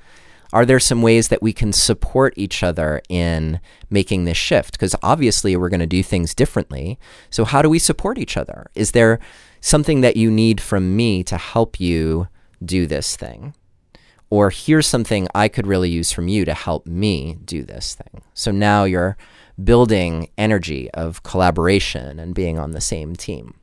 Are 0.53 0.65
there 0.65 0.81
some 0.81 1.03
ways 1.03 1.29
that 1.29 1.43
we 1.43 1.53
can 1.53 1.73
support 1.73 2.33
each 2.37 2.63
other 2.63 3.03
in 3.09 3.61
making 3.91 4.25
this 4.25 4.37
shift? 4.37 4.73
Because 4.73 4.95
obviously 5.03 5.57
we're 5.57 5.69
going 5.69 5.81
to 5.81 5.87
do 5.87 6.03
things 6.03 6.35
differently. 6.35 6.99
So, 7.31 7.45
how 7.45 7.63
do 7.63 7.69
we 7.69 7.79
support 7.79 8.19
each 8.19 8.37
other? 8.37 8.71
Is 8.75 8.93
there 8.93 9.19
something 9.61 10.01
that 10.01 10.17
you 10.17 10.31
need 10.31 10.61
from 10.61 10.97
me 10.97 11.23
to 11.25 11.37
help 11.37 11.79
you 11.81 12.29
do 12.65 12.87
this 12.87 13.17
thing? 13.17 13.55
Or 14.31 14.51
here's 14.51 14.87
something 14.87 15.27
I 15.35 15.49
could 15.49 15.67
really 15.67 15.89
use 15.89 16.13
from 16.13 16.29
you 16.29 16.45
to 16.45 16.55
help 16.55 16.87
me 16.87 17.39
do 17.45 17.65
this 17.65 17.95
thing. 17.95 18.23
So 18.35 18.51
now 18.51 18.85
you're 18.85 19.17
building 19.63 20.31
energy 20.37 20.91
of 20.93 21.23
collaboration 21.23 22.19
and 22.19 22.35
being 22.35 22.59
on 22.59 22.73
the 22.73 22.81
same 22.81 23.17
team. 23.17 23.55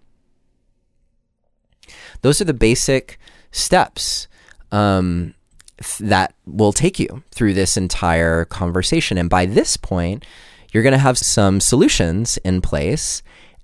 Those 2.22 2.42
are 2.42 2.46
the 2.46 2.54
basic 2.54 3.20
steps. 3.52 4.28
Um, 4.72 5.36
that 6.00 6.34
will 6.46 6.74
take 6.74 7.00
you 7.00 7.24
through 7.32 7.54
this 7.54 7.78
entire 7.78 8.46
conversation. 8.46 9.18
And 9.18 9.30
by 9.30 9.46
this 9.46 9.78
point, 9.78 10.26
you're 10.72 10.84
going 10.84 10.94
to 10.94 10.98
have 11.00 11.18
some 11.18 11.60
solutions 11.60 12.38
in 12.38 12.62
place. 12.62 13.22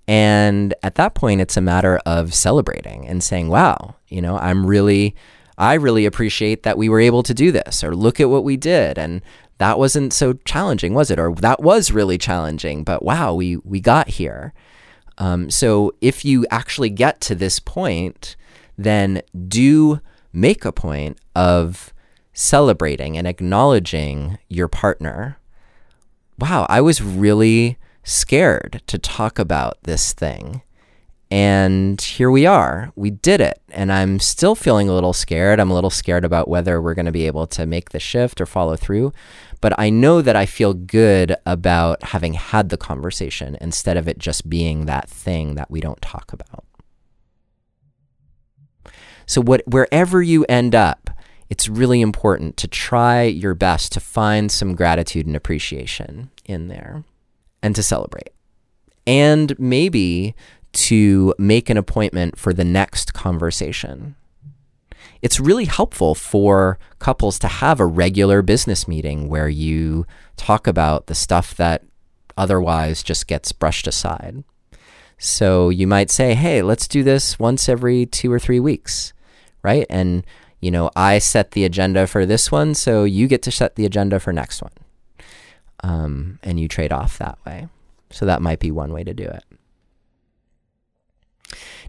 And 0.08 0.74
at 0.84 0.96
that 0.96 1.14
point, 1.14 1.42
it's 1.42 1.58
a 1.58 1.62
matter 1.62 2.00
of 2.06 2.34
celebrating 2.34 3.08
and 3.08 3.24
saying, 3.24 3.48
wow, 3.48 3.96
you 4.08 4.22
know, 4.22 4.38
I'm 4.38 4.66
really, 4.66 5.16
I 5.58 5.76
really 5.76 6.06
appreciate 6.06 6.64
that 6.64 6.78
we 6.78 6.90
were 6.90 7.00
able 7.00 7.24
to 7.24 7.34
do 7.34 7.52
this, 7.52 7.84
or 7.84 7.96
look 7.96 8.20
at 8.20 8.30
what 8.30 8.44
we 8.44 8.58
did. 8.58 8.98
And 8.98 9.22
that 9.58 9.78
wasn't 9.78 10.12
so 10.12 10.34
challenging, 10.44 10.94
was 10.94 11.12
it? 11.12 11.20
Or 11.20 11.36
that 11.36 11.62
was 11.62 11.92
really 11.92 12.18
challenging, 12.18 12.84
but 12.84 13.04
wow, 13.04 13.34
we, 13.34 13.58
we 13.58 13.80
got 13.80 14.10
here. 14.10 14.54
Um, 15.18 15.52
so 15.52 15.94
if 16.02 16.26
you 16.26 16.46
actually 16.50 16.90
get 16.90 17.22
to 17.22 17.36
this 17.36 17.60
point, 17.60 18.36
then 18.78 19.22
do 19.48 20.02
make 20.34 20.66
a 20.66 20.72
point 20.72 21.20
of 21.36 21.94
celebrating 22.34 23.18
and 23.18 23.28
acknowledging 23.28 24.38
your 24.48 24.68
partner. 24.68 25.38
Wow, 26.40 26.66
I 26.70 26.82
was 26.82 27.02
really 27.02 27.78
scared 28.04 28.82
to 28.88 28.98
talk 28.98 29.38
about 29.38 29.78
this 29.84 30.14
thing. 30.14 30.62
And 31.30 32.02
here 32.02 32.30
we 32.30 32.46
are. 32.46 32.92
We 32.98 33.10
did 33.10 33.40
it. 33.40 33.62
And 33.70 33.92
I'm 33.92 34.20
still 34.20 34.54
feeling 34.54 34.90
a 34.90 34.94
little 34.94 35.14
scared. 35.14 35.62
I'm 35.62 35.72
a 35.72 35.74
little 35.74 35.90
scared 35.90 36.26
about 36.26 36.50
whether 36.50 36.82
we're 36.82 36.94
going 36.94 37.06
to 37.06 37.12
be 37.12 37.26
able 37.26 37.48
to 37.48 37.66
make 37.66 37.92
the 37.92 38.02
shift 38.02 38.42
or 38.42 38.46
follow 38.46 38.76
through. 38.76 39.14
But 39.62 39.74
I 39.80 39.90
know 39.90 40.22
that 40.22 40.36
I 40.36 40.46
feel 40.46 40.74
good 40.74 41.38
about 41.46 42.04
having 42.04 42.34
had 42.34 42.68
the 42.68 42.76
conversation 42.76 43.58
instead 43.62 43.96
of 43.96 44.10
it 44.10 44.20
just 44.20 44.50
being 44.50 44.88
that 44.88 45.10
thing 45.10 45.56
that 45.56 45.72
we 45.72 45.80
don't 45.80 46.02
talk 46.02 46.34
about. 46.34 46.66
So, 49.26 49.40
what, 49.40 49.62
wherever 49.66 50.22
you 50.22 50.44
end 50.50 50.76
up, 50.76 51.10
it's 51.52 51.68
really 51.68 52.00
important 52.00 52.56
to 52.56 52.66
try 52.66 53.24
your 53.24 53.54
best 53.54 53.92
to 53.92 54.00
find 54.00 54.50
some 54.50 54.74
gratitude 54.74 55.28
and 55.28 55.36
appreciation 55.36 56.32
in 56.46 56.70
there 56.70 57.04
and 57.62 57.76
to 57.76 57.84
celebrate. 57.84 58.32
And 59.06 59.60
maybe 59.60 60.34
to 60.72 61.36
make 61.38 61.70
an 61.70 61.76
appointment 61.76 62.40
for 62.40 62.54
the 62.54 62.64
next 62.64 63.14
conversation. 63.14 64.16
It's 65.22 65.42
really 65.42 65.66
helpful 65.66 66.16
for 66.16 66.80
couples 67.00 67.38
to 67.40 67.50
have 67.50 67.82
a 67.82 67.86
regular 67.86 68.42
business 68.42 68.88
meeting 68.88 69.28
where 69.28 69.50
you 69.50 70.06
talk 70.38 70.68
about 70.68 71.08
the 71.08 71.16
stuff 71.16 71.54
that 71.58 71.84
otherwise 72.38 73.04
just 73.04 73.28
gets 73.28 73.52
brushed 73.52 73.88
aside. 73.88 74.46
So 75.18 75.68
you 75.68 75.86
might 75.86 76.10
say, 76.10 76.34
hey, 76.34 76.62
let's 76.62 76.88
do 76.88 77.04
this 77.04 77.38
once 77.38 77.68
every 77.68 78.06
two 78.06 78.32
or 78.32 78.40
three 78.40 78.62
weeks, 78.62 79.12
right? 79.62 79.86
And, 79.90 80.26
you 80.62 80.72
know, 80.72 80.92
I 80.96 81.20
set 81.20 81.52
the 81.52 81.66
agenda 81.66 82.08
for 82.08 82.26
this 82.26 82.52
one, 82.52 82.76
so 82.76 83.04
you 83.04 83.28
get 83.28 83.42
to 83.44 83.52
set 83.52 83.76
the 83.76 83.86
agenda 83.86 84.20
for 84.20 84.32
next 84.32 84.62
one. 84.62 84.72
Um, 85.84 86.40
and 86.44 86.60
you 86.60 86.68
trade 86.68 86.92
off 86.92 87.18
that 87.18 87.40
way. 87.46 87.68
So 88.12 88.26
that 88.26 88.42
might 88.42 88.60
be 88.60 88.70
one 88.70 88.94
way 88.94 89.04
to 89.04 89.14
do 89.14 89.24
it. 89.24 89.44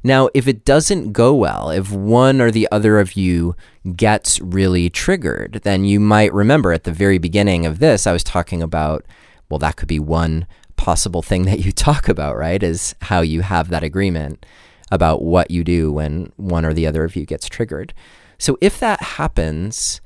Now, 0.03 0.31
if 0.35 0.49
it 0.49 0.64
doesn't 0.64 1.12
go 1.12 1.35
well, 1.35 1.70
if 1.70 1.93
one 1.93 2.41
or 2.41 2.51
the 2.51 2.66
other 2.73 2.99
of 2.99 3.12
you 3.12 3.55
gets 3.95 4.41
really 4.41 4.91
triggered, 4.91 5.61
then 5.62 5.85
you 5.85 6.01
might 6.01 6.33
remember 6.33 6.73
at 6.73 6.85
the 6.85 6.93
very 6.93 7.18
beginning 7.18 7.66
of 7.66 7.79
this, 7.79 8.07
I 8.07 8.12
was 8.12 8.25
talking 8.25 8.62
about, 8.62 9.05
well, 9.49 9.59
that 9.59 9.77
could 9.77 9.89
be 9.89 10.01
one 10.01 10.47
possible 10.77 11.23
thing 11.23 11.43
that 11.47 11.61
you 11.61 11.73
talk 11.73 12.09
about, 12.09 12.37
right? 12.37 12.62
Is 12.62 12.95
how 13.03 13.20
you 13.20 13.43
have 13.43 13.68
that 13.68 13.85
agreement 13.85 14.45
about 14.91 15.23
what 15.23 15.51
you 15.51 15.62
do 15.62 15.93
when 15.93 16.33
one 16.37 16.64
or 16.64 16.75
the 16.75 16.87
other 16.87 17.05
of 17.05 17.14
you 17.14 17.25
gets 17.25 17.49
triggered. 17.49 17.95
So 18.43 18.59
if 18.61 18.78
that 18.80 19.01
happens, 19.01 20.01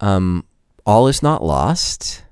um, 0.00 0.44
all 0.86 1.08
is 1.08 1.22
not 1.22 1.44
lost 1.44 2.24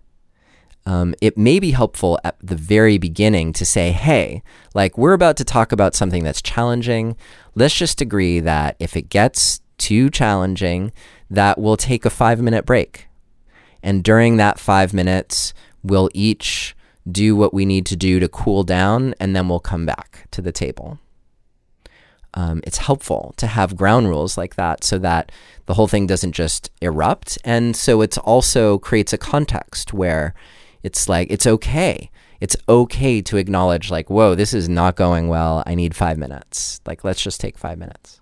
um, 0.86 1.14
it 1.20 1.36
may 1.36 1.60
be 1.60 1.70
helpful 1.70 2.18
at 2.24 2.36
the 2.42 2.56
very 2.56 2.98
beginning 2.98 3.52
to 3.54 3.64
say, 3.64 3.92
hey, 3.92 4.42
like 4.74 4.96
we're 4.96 5.12
about 5.12 5.36
to 5.36 5.44
talk 5.44 5.72
about 5.72 5.94
something 5.94 6.24
that's 6.24 6.42
challenging. 6.42 7.16
Let's 7.54 7.74
just 7.74 8.00
agree 8.00 8.40
that 8.40 8.76
if 8.78 8.96
it 8.96 9.08
gets 9.08 9.60
too 9.78 10.10
challenging, 10.10 10.92
that 11.30 11.58
we'll 11.58 11.76
take 11.76 12.04
a 12.04 12.10
five 12.10 12.40
minute 12.40 12.66
break. 12.66 13.08
And 13.82 14.02
during 14.02 14.36
that 14.38 14.58
five 14.58 14.92
minutes, 14.92 15.54
we'll 15.82 16.10
each 16.12 16.74
do 17.10 17.36
what 17.36 17.54
we 17.54 17.64
need 17.64 17.86
to 17.86 17.96
do 17.96 18.20
to 18.20 18.28
cool 18.28 18.62
down, 18.62 19.14
and 19.20 19.34
then 19.34 19.48
we'll 19.48 19.60
come 19.60 19.86
back 19.86 20.26
to 20.32 20.42
the 20.42 20.52
table. 20.52 20.98
Um, 22.34 22.60
it's 22.64 22.78
helpful 22.78 23.34
to 23.38 23.46
have 23.46 23.76
ground 23.76 24.08
rules 24.08 24.38
like 24.38 24.54
that 24.54 24.84
so 24.84 24.98
that 24.98 25.32
the 25.66 25.74
whole 25.74 25.88
thing 25.88 26.06
doesn't 26.06 26.32
just 26.32 26.70
erupt. 26.80 27.38
And 27.44 27.74
so 27.74 28.02
it 28.02 28.16
also 28.18 28.78
creates 28.78 29.12
a 29.12 29.18
context 29.18 29.92
where 29.92 30.34
it's 30.82 31.08
like, 31.08 31.30
it's 31.30 31.46
okay. 31.46 32.10
It's 32.40 32.56
okay 32.68 33.20
to 33.22 33.36
acknowledge, 33.36 33.90
like, 33.90 34.08
whoa, 34.08 34.34
this 34.34 34.54
is 34.54 34.68
not 34.68 34.96
going 34.96 35.28
well. 35.28 35.62
I 35.66 35.74
need 35.74 35.94
five 35.94 36.16
minutes. 36.16 36.80
Like, 36.86 37.04
let's 37.04 37.22
just 37.22 37.40
take 37.40 37.58
five 37.58 37.78
minutes. 37.78 38.20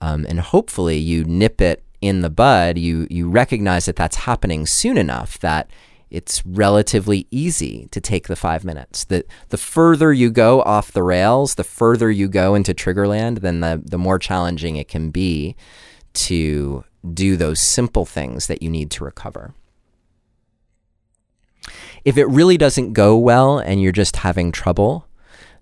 Um, 0.00 0.26
and 0.28 0.40
hopefully 0.40 0.98
you 0.98 1.24
nip 1.24 1.60
it 1.60 1.82
in 2.00 2.20
the 2.20 2.28
bud. 2.30 2.76
You, 2.76 3.06
you 3.08 3.30
recognize 3.30 3.86
that 3.86 3.96
that's 3.96 4.16
happening 4.16 4.66
soon 4.66 4.98
enough 4.98 5.38
that 5.38 5.70
it's 6.12 6.44
relatively 6.44 7.26
easy 7.30 7.88
to 7.90 8.00
take 8.00 8.28
the 8.28 8.36
five 8.36 8.64
minutes. 8.64 9.04
The, 9.04 9.24
the 9.48 9.56
further 9.56 10.12
you 10.12 10.30
go 10.30 10.60
off 10.62 10.92
the 10.92 11.02
rails, 11.02 11.54
the 11.54 11.64
further 11.64 12.10
you 12.10 12.28
go 12.28 12.54
into 12.54 12.74
Triggerland, 12.74 13.40
then 13.40 13.60
the, 13.60 13.82
the 13.82 13.96
more 13.96 14.18
challenging 14.18 14.76
it 14.76 14.88
can 14.88 15.10
be 15.10 15.56
to 16.12 16.84
do 17.14 17.36
those 17.36 17.60
simple 17.60 18.04
things 18.04 18.46
that 18.46 18.62
you 18.62 18.68
need 18.68 18.90
to 18.90 19.04
recover. 19.04 19.54
If 22.04 22.18
it 22.18 22.26
really 22.26 22.58
doesn't 22.58 22.92
go 22.92 23.16
well 23.16 23.58
and 23.58 23.80
you're 23.80 23.90
just 23.90 24.16
having 24.16 24.52
trouble, 24.52 25.08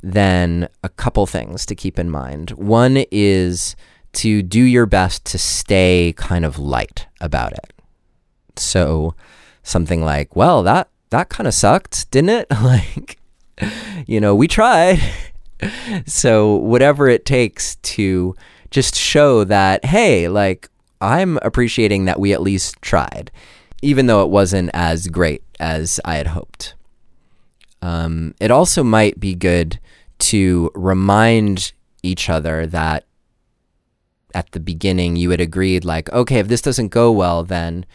then 0.03 0.69
a 0.83 0.89
couple 0.89 1.27
things 1.27 1.65
to 1.67 1.77
keep 1.77 1.97
in 1.97 2.11
mind. 2.11 2.51
One 2.53 3.05
is 3.13 3.77
to 4.15 4.43
do 4.43 4.63
your 4.63 4.87
best 4.87 5.25
to 5.27 5.39
stay 5.39 6.13
kind 6.17 6.45
of 6.45 6.59
light 6.59 7.07
about 7.21 7.53
it. 7.53 7.73
So 8.57 9.15
something 9.63 10.03
like, 10.05 10.37
well, 10.37 10.63
that 10.63 10.89
that 11.11 11.29
kind 11.29 11.47
of 11.47 11.55
sucked, 11.55 12.11
didn't 12.11 12.31
it? 12.31 12.47
like 12.63 13.19
you 14.07 14.21
know, 14.21 14.35
we 14.35 14.49
tried. 14.49 15.01
so 16.07 16.55
whatever 16.55 17.09
it 17.09 17.25
takes 17.27 17.77
to 17.77 18.35
just 18.71 18.95
show 18.95 19.45
that 19.45 19.85
hey, 19.85 20.29
like 20.29 20.69
I'm 21.01 21.39
appreciating 21.43 22.07
that 22.07 22.21
we 22.21 22.33
at 22.33 22.41
least 22.43 22.81
tried 22.83 23.31
even 23.83 24.07
though 24.07 24.23
it 24.23 24.31
wasn't 24.31 24.71
as 24.75 25.09
great 25.09 25.43
as 25.59 26.01
I 26.05 26.17
had 26.17 26.29
hoped. 26.29 26.75
Um, 27.83 28.35
it 28.41 28.51
also 28.51 28.83
might 28.83 29.19
be 29.19 29.35
good 29.35 29.81
to 30.19 30.71
remind 30.75 31.73
each 32.03 32.29
other 32.29 32.67
that 32.67 33.05
at 34.35 34.53
the 34.53 34.61
beginning 34.61 35.17
you 35.17 35.31
had 35.31 35.41
agreed, 35.41 35.85
like, 35.85 36.13
okay, 36.13 36.39
if 36.39 36.49
this 36.49 36.63
doesn't 36.63 36.89
go 36.89 37.11
well, 37.11 37.43
then 37.43 37.87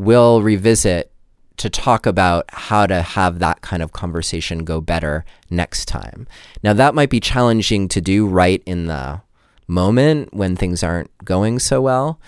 we'll 0.00 0.40
revisit 0.40 1.12
to 1.58 1.68
talk 1.68 2.06
about 2.06 2.46
how 2.48 2.86
to 2.86 3.02
have 3.02 3.38
that 3.38 3.60
kind 3.60 3.82
of 3.82 3.92
conversation 3.92 4.64
go 4.64 4.80
better 4.80 5.26
next 5.50 5.84
time. 5.84 6.26
Now, 6.62 6.72
that 6.72 6.94
might 6.94 7.10
be 7.10 7.20
challenging 7.20 7.86
to 7.88 8.00
do 8.00 8.26
right 8.26 8.62
in 8.64 8.86
the 8.86 9.20
moment 9.66 10.32
when 10.32 10.56
things 10.56 10.82
aren't 10.82 11.10
going 11.22 11.58
so 11.58 11.82
well. 11.82 12.18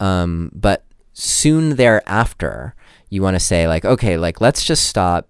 Um, 0.00 0.50
but 0.54 0.86
soon 1.12 1.76
thereafter, 1.76 2.74
you 3.10 3.20
want 3.20 3.34
to 3.34 3.40
say 3.40 3.68
like, 3.68 3.84
okay, 3.84 4.16
like 4.16 4.40
let's 4.40 4.64
just 4.64 4.84
stop 4.88 5.28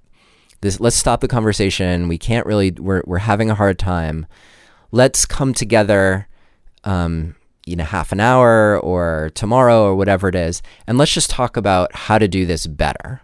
this. 0.61 0.79
Let's 0.79 0.95
stop 0.95 1.21
the 1.21 1.27
conversation. 1.27 2.07
We 2.07 2.19
can't 2.19 2.47
really. 2.47 2.71
We're 2.71 3.03
we're 3.05 3.19
having 3.19 3.51
a 3.51 3.57
hard 3.57 3.81
time. 3.81 4.27
Let's 4.93 5.27
come 5.27 5.55
together. 5.55 6.29
Um, 6.85 7.35
you 7.71 7.77
know, 7.77 7.85
half 7.85 8.11
an 8.11 8.19
hour 8.19 8.81
or 8.81 9.31
tomorrow 9.35 9.85
or 9.85 9.95
whatever 9.95 10.29
it 10.29 10.35
is, 10.35 10.61
and 10.89 10.99
let's 10.99 11.15
just 11.15 11.31
talk 11.31 11.57
about 11.57 11.95
how 11.95 12.19
to 12.19 12.27
do 12.27 12.45
this 12.45 12.67
better. 12.67 13.23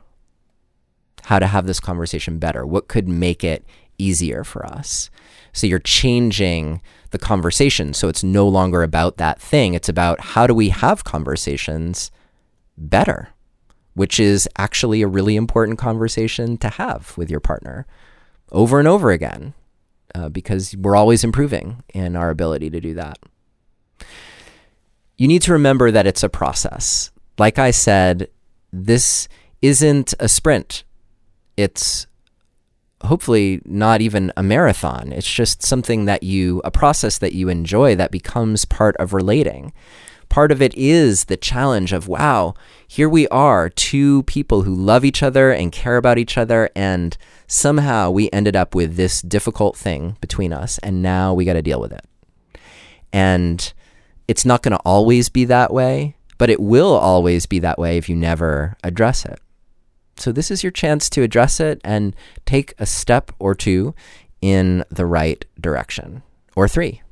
How 1.24 1.40
to 1.40 1.48
have 1.48 1.66
this 1.66 1.80
conversation 1.80 2.38
better. 2.38 2.64
What 2.64 2.86
could 2.86 3.08
make 3.08 3.42
it 3.42 3.64
easier 3.98 4.44
for 4.44 4.64
us? 4.64 5.10
So 5.52 5.66
you're 5.66 5.80
changing 5.80 6.80
the 7.10 7.18
conversation. 7.18 7.92
So 7.92 8.08
it's 8.08 8.22
no 8.22 8.46
longer 8.46 8.84
about 8.84 9.16
that 9.16 9.40
thing. 9.40 9.74
It's 9.74 9.88
about 9.88 10.20
how 10.20 10.46
do 10.46 10.54
we 10.54 10.68
have 10.68 11.02
conversations 11.02 12.12
better, 12.78 13.30
which 13.94 14.20
is 14.20 14.48
actually 14.56 15.02
a 15.02 15.08
really 15.08 15.34
important 15.34 15.78
conversation 15.78 16.56
to 16.58 16.68
have 16.68 17.14
with 17.16 17.30
your 17.30 17.40
partner 17.40 17.84
over 18.52 18.78
and 18.78 18.86
over 18.86 19.10
again 19.10 19.54
uh, 20.14 20.28
because 20.28 20.76
we're 20.76 20.94
always 20.94 21.24
improving 21.24 21.82
in 21.92 22.14
our 22.14 22.30
ability 22.30 22.70
to 22.70 22.80
do 22.80 22.94
that. 22.94 23.18
You 25.16 25.28
need 25.28 25.42
to 25.42 25.52
remember 25.52 25.90
that 25.90 26.06
it's 26.06 26.22
a 26.22 26.28
process. 26.28 27.10
Like 27.38 27.58
I 27.58 27.70
said, 27.70 28.28
this 28.72 29.28
isn't 29.62 30.14
a 30.20 30.28
sprint. 30.28 30.84
It's 31.56 32.06
hopefully 33.02 33.62
not 33.64 34.00
even 34.00 34.32
a 34.36 34.42
marathon. 34.42 35.12
It's 35.12 35.30
just 35.30 35.62
something 35.62 36.04
that 36.06 36.22
you, 36.22 36.60
a 36.64 36.70
process 36.70 37.18
that 37.18 37.34
you 37.34 37.48
enjoy 37.48 37.94
that 37.96 38.10
becomes 38.10 38.64
part 38.64 38.96
of 38.96 39.12
relating 39.12 39.72
part 40.28 40.52
of 40.52 40.60
it 40.60 40.74
is 40.74 41.24
the 41.24 41.36
challenge 41.36 41.92
of 41.92 42.08
wow, 42.08 42.54
here 42.86 43.08
we 43.08 43.28
are, 43.28 43.68
two 43.68 44.22
people 44.24 44.62
who 44.62 44.74
love 44.74 45.04
each 45.04 45.22
other 45.22 45.52
and 45.52 45.72
care 45.72 45.96
about 45.96 46.18
each 46.18 46.36
other, 46.36 46.70
and 46.74 47.16
somehow 47.46 48.10
we 48.10 48.30
ended 48.32 48.56
up 48.56 48.74
with 48.74 48.96
this 48.96 49.22
difficult 49.22 49.76
thing 49.76 50.16
between 50.20 50.52
us, 50.52 50.78
and 50.78 51.02
now 51.02 51.32
we 51.32 51.44
got 51.44 51.54
to 51.54 51.62
deal 51.62 51.80
with 51.80 51.92
it. 51.92 52.04
And 53.12 53.72
it's 54.28 54.44
not 54.44 54.62
going 54.62 54.72
to 54.72 54.82
always 54.84 55.28
be 55.28 55.44
that 55.46 55.72
way, 55.72 56.16
but 56.38 56.50
it 56.50 56.60
will 56.60 56.94
always 56.94 57.46
be 57.46 57.58
that 57.60 57.78
way 57.78 57.96
if 57.96 58.08
you 58.08 58.16
never 58.16 58.76
address 58.82 59.24
it. 59.24 59.40
So, 60.18 60.32
this 60.32 60.50
is 60.50 60.62
your 60.62 60.72
chance 60.72 61.10
to 61.10 61.22
address 61.22 61.60
it 61.60 61.80
and 61.84 62.16
take 62.46 62.74
a 62.78 62.86
step 62.86 63.32
or 63.38 63.54
two 63.54 63.94
in 64.40 64.84
the 64.90 65.06
right 65.06 65.44
direction, 65.60 66.22
or 66.54 66.68
three. 66.68 67.02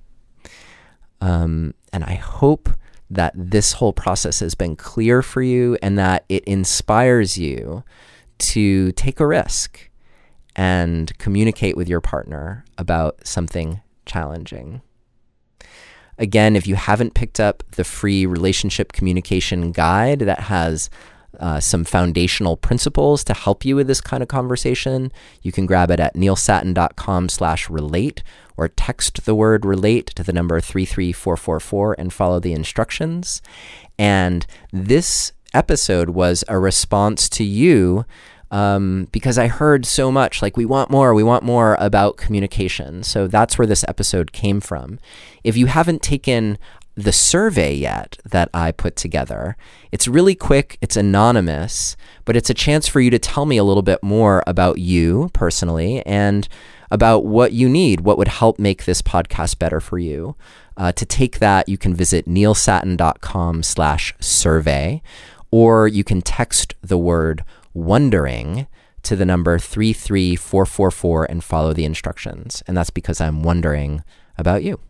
Um, 1.21 1.75
and 1.93 2.05
I 2.05 2.15
hope 2.15 2.69
that 3.11 3.33
this 3.35 3.75
whole 3.75 3.93
process 3.93 4.41
has 4.41 4.55
been 4.55 4.77
clear 4.77 5.23
for 5.23 5.43
you 5.43 5.79
and 5.83 5.99
that 5.99 6.25
it 6.29 6.45
inspires 6.45 7.39
you 7.39 7.85
to 8.39 8.93
take 8.93 9.21
a 9.21 9.27
risk 9.27 9.91
and 10.57 11.17
communicate 11.19 11.77
with 11.77 11.89
your 11.89 12.01
partner 12.01 12.65
about 12.79 13.27
something 13.27 13.81
challenging. 14.07 14.83
Again, 16.19 16.57
if 16.57 16.67
you 16.67 16.75
haven't 16.75 17.15
picked 17.15 17.41
up 17.41 17.63
the 17.73 17.85
free 17.85 18.27
relationship 18.27 18.93
communication 18.93 19.73
guide 19.73 20.21
that 20.21 20.41
has 20.41 20.91
uh, 21.41 21.61
some 21.61 21.85
foundational 21.85 22.57
principles 22.57 23.25
to 23.25 23.35
help 23.35 23.65
you 23.65 23.77
with 23.77 23.87
this 23.87 24.01
kind 24.01 24.23
of 24.23 24.29
conversation, 24.29 25.11
you 25.43 25.53
can 25.53 25.67
grab 25.67 25.91
it 25.91 26.01
at 26.01 26.15
neilsattin.com 26.15 27.29
slash 27.29 27.69
relate 27.69 28.23
or 28.57 28.69
text 28.69 29.25
the 29.25 29.35
word 29.35 29.65
relate 29.65 30.07
to 30.07 30.23
the 30.23 30.33
number 30.33 30.61
33444 30.61 31.97
and 31.99 32.13
follow 32.13 32.39
the 32.39 32.53
instructions. 32.53 33.43
And 33.99 34.47
this 34.73 35.33
episode 35.53 36.11
was 36.11 36.45
a 36.49 36.59
response 36.59 37.29
to 37.31 37.45
you 37.45 38.05
um, 38.55 39.09
because 39.11 39.37
I 39.37 39.49
heard 39.49 39.85
so 39.85 40.13
much 40.13 40.41
like, 40.41 40.57
we 40.57 40.65
want 40.65 40.89
more, 40.89 41.13
we 41.13 41.25
want 41.25 41.43
more 41.43 41.77
about 41.81 42.17
communication. 42.17 43.03
So 43.03 43.27
that's 43.27 43.59
where 43.59 43.67
this 43.67 43.85
episode 43.89 44.31
came 44.31 44.61
from. 44.61 45.01
If 45.43 45.57
you 45.57 45.67
haven't 45.67 46.03
taken 46.03 46.57
the 46.95 47.11
survey 47.11 47.75
yet 47.75 48.17
that 48.25 48.49
I 48.55 48.71
put 48.71 48.95
together. 48.95 49.57
It's 49.91 50.07
really 50.07 50.37
quick, 50.37 50.79
it's 50.81 50.97
anonymous, 50.97 51.97
but 52.25 52.37
it's 52.37 52.49
a 52.49 52.55
chance 52.55 52.87
for 52.87 53.01
you 53.01 53.11
to 53.11 53.19
tell 53.19 53.47
me 53.47 53.57
a 53.57 53.65
little 53.65 53.83
bit 53.83 54.01
more 54.01 54.45
about 54.47 54.79
you 54.79 55.29
personally 55.33 56.07
and 56.07 56.49
about 56.93 57.25
what 57.25 57.51
you 57.51 57.69
need, 57.69 58.03
what 58.03 58.17
would 58.17 58.29
help 58.29 58.61
make 58.61 58.85
this 58.85 59.03
podcast 59.03 59.59
better 59.59 59.81
for 59.81 59.99
you. 59.99 60.37
Uh, 60.77 60.93
to 60.93 61.05
take 61.05 61.41
that, 61.41 61.69
you 61.69 61.77
can 61.77 61.95
visit 61.95 62.29
neilsattin.com 62.29 63.65
slash 63.65 64.15
survey, 64.21 65.03
or 65.51 65.89
you 65.89 66.05
can 66.05 66.23
text 66.23 66.75
the 66.81 66.99
word 66.99 67.45
wondering 67.75 68.67
to 69.03 69.17
the 69.17 69.27
number 69.27 69.59
33444 69.59 71.25
and 71.27 71.45
follow 71.45 71.73
the 71.73 71.85
instructions. 71.85 72.63
And 72.67 72.77
that's 72.77 72.91
because 72.91 73.21
I'm 73.21 73.43
wondering 73.43 74.03
about 74.39 74.63
you. 74.63 74.81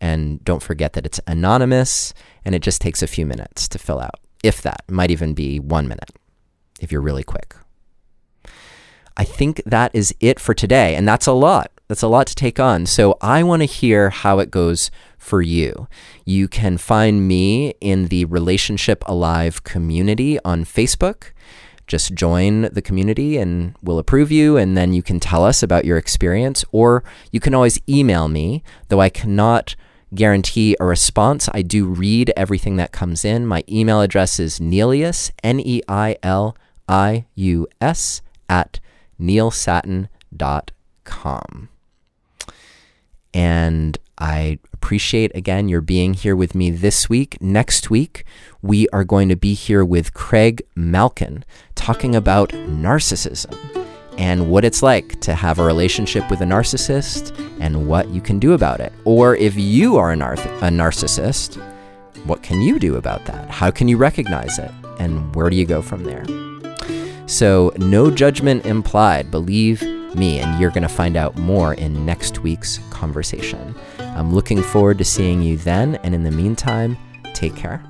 And 0.00 0.42
don't 0.44 0.62
forget 0.62 0.92
that 0.92 1.06
it's 1.06 1.20
anonymous 1.26 2.14
and 2.44 2.54
it 2.54 2.62
just 2.62 2.80
takes 2.80 3.02
a 3.02 3.06
few 3.06 3.26
minutes 3.26 3.68
to 3.68 3.78
fill 3.78 4.00
out, 4.00 4.20
if 4.44 4.62
that. 4.62 4.84
It 4.88 4.92
might 4.92 5.10
even 5.10 5.34
be 5.34 5.58
one 5.58 5.88
minute 5.88 6.10
if 6.80 6.92
you're 6.92 7.00
really 7.00 7.24
quick. 7.24 7.56
I 9.16 9.24
think 9.24 9.60
that 9.66 9.90
is 9.92 10.14
it 10.20 10.38
for 10.38 10.54
today. 10.54 10.94
And 10.94 11.06
that's 11.08 11.26
a 11.26 11.32
lot. 11.32 11.72
That's 11.88 12.02
a 12.02 12.08
lot 12.08 12.28
to 12.28 12.34
take 12.34 12.60
on. 12.60 12.86
So 12.86 13.16
I 13.20 13.42
want 13.42 13.62
to 13.62 13.66
hear 13.66 14.10
how 14.10 14.38
it 14.38 14.50
goes 14.50 14.90
for 15.16 15.42
you. 15.42 15.88
You 16.24 16.46
can 16.46 16.78
find 16.78 17.26
me 17.26 17.74
in 17.80 18.06
the 18.06 18.26
Relationship 18.26 19.02
Alive 19.06 19.64
community 19.64 20.38
on 20.44 20.64
Facebook 20.64 21.32
just 21.88 22.14
join 22.14 22.62
the 22.72 22.82
community 22.82 23.38
and 23.38 23.74
we'll 23.82 23.98
approve 23.98 24.30
you. 24.30 24.56
And 24.56 24.76
then 24.76 24.92
you 24.92 25.02
can 25.02 25.18
tell 25.18 25.44
us 25.44 25.62
about 25.62 25.84
your 25.84 25.98
experience, 25.98 26.64
or 26.70 27.02
you 27.32 27.40
can 27.40 27.54
always 27.54 27.80
email 27.88 28.28
me, 28.28 28.62
though 28.88 29.00
I 29.00 29.08
cannot 29.08 29.74
guarantee 30.14 30.76
a 30.78 30.84
response. 30.84 31.48
I 31.52 31.62
do 31.62 31.86
read 31.86 32.32
everything 32.36 32.76
that 32.76 32.92
comes 32.92 33.24
in. 33.24 33.46
My 33.46 33.64
email 33.68 34.00
address 34.00 34.38
is 34.38 34.60
Neilius, 34.60 35.32
N 35.42 35.58
E 35.60 35.82
I 35.88 36.16
L 36.22 36.56
I 36.88 37.26
U 37.34 37.66
S, 37.80 38.22
at 38.48 38.78
neilsattin.com. 39.20 41.68
And 43.34 43.98
I 44.18 44.58
appreciate 44.72 45.34
again 45.34 45.68
your 45.68 45.80
being 45.80 46.14
here 46.14 46.34
with 46.34 46.54
me 46.54 46.70
this 46.70 47.08
week. 47.08 47.40
Next 47.40 47.90
week, 47.90 48.24
we 48.62 48.88
are 48.88 49.04
going 49.04 49.28
to 49.28 49.36
be 49.36 49.54
here 49.54 49.84
with 49.84 50.14
Craig 50.14 50.62
Malkin 50.74 51.44
talking 51.74 52.16
about 52.16 52.50
narcissism 52.50 53.56
and 54.18 54.50
what 54.50 54.64
it's 54.64 54.82
like 54.82 55.20
to 55.20 55.34
have 55.34 55.60
a 55.60 55.64
relationship 55.64 56.28
with 56.28 56.40
a 56.40 56.44
narcissist 56.44 57.38
and 57.60 57.86
what 57.86 58.08
you 58.08 58.20
can 58.20 58.40
do 58.40 58.52
about 58.52 58.80
it. 58.80 58.92
Or 59.04 59.36
if 59.36 59.56
you 59.56 59.96
are 59.96 60.10
a, 60.10 60.16
nar- 60.16 60.32
a 60.34 60.68
narcissist, 60.68 61.54
what 62.24 62.42
can 62.42 62.60
you 62.60 62.80
do 62.80 62.96
about 62.96 63.24
that? 63.26 63.48
How 63.48 63.70
can 63.70 63.86
you 63.86 63.96
recognize 63.96 64.58
it? 64.58 64.70
And 64.98 65.34
where 65.36 65.48
do 65.48 65.56
you 65.56 65.64
go 65.64 65.80
from 65.80 66.02
there? 66.02 66.24
So, 67.28 67.72
no 67.76 68.10
judgment 68.10 68.66
implied. 68.66 69.30
Believe 69.30 69.82
me, 70.14 70.40
and 70.40 70.60
you're 70.60 70.70
going 70.70 70.82
to 70.82 70.88
find 70.88 71.16
out 71.16 71.36
more 71.36 71.74
in 71.74 72.04
next 72.04 72.40
week's 72.40 72.78
conversation. 72.90 73.74
I'm 74.18 74.34
looking 74.34 74.62
forward 74.62 74.98
to 74.98 75.04
seeing 75.04 75.42
you 75.42 75.56
then, 75.56 75.94
and 76.02 76.12
in 76.12 76.24
the 76.24 76.30
meantime, 76.32 76.98
take 77.34 77.54
care. 77.54 77.87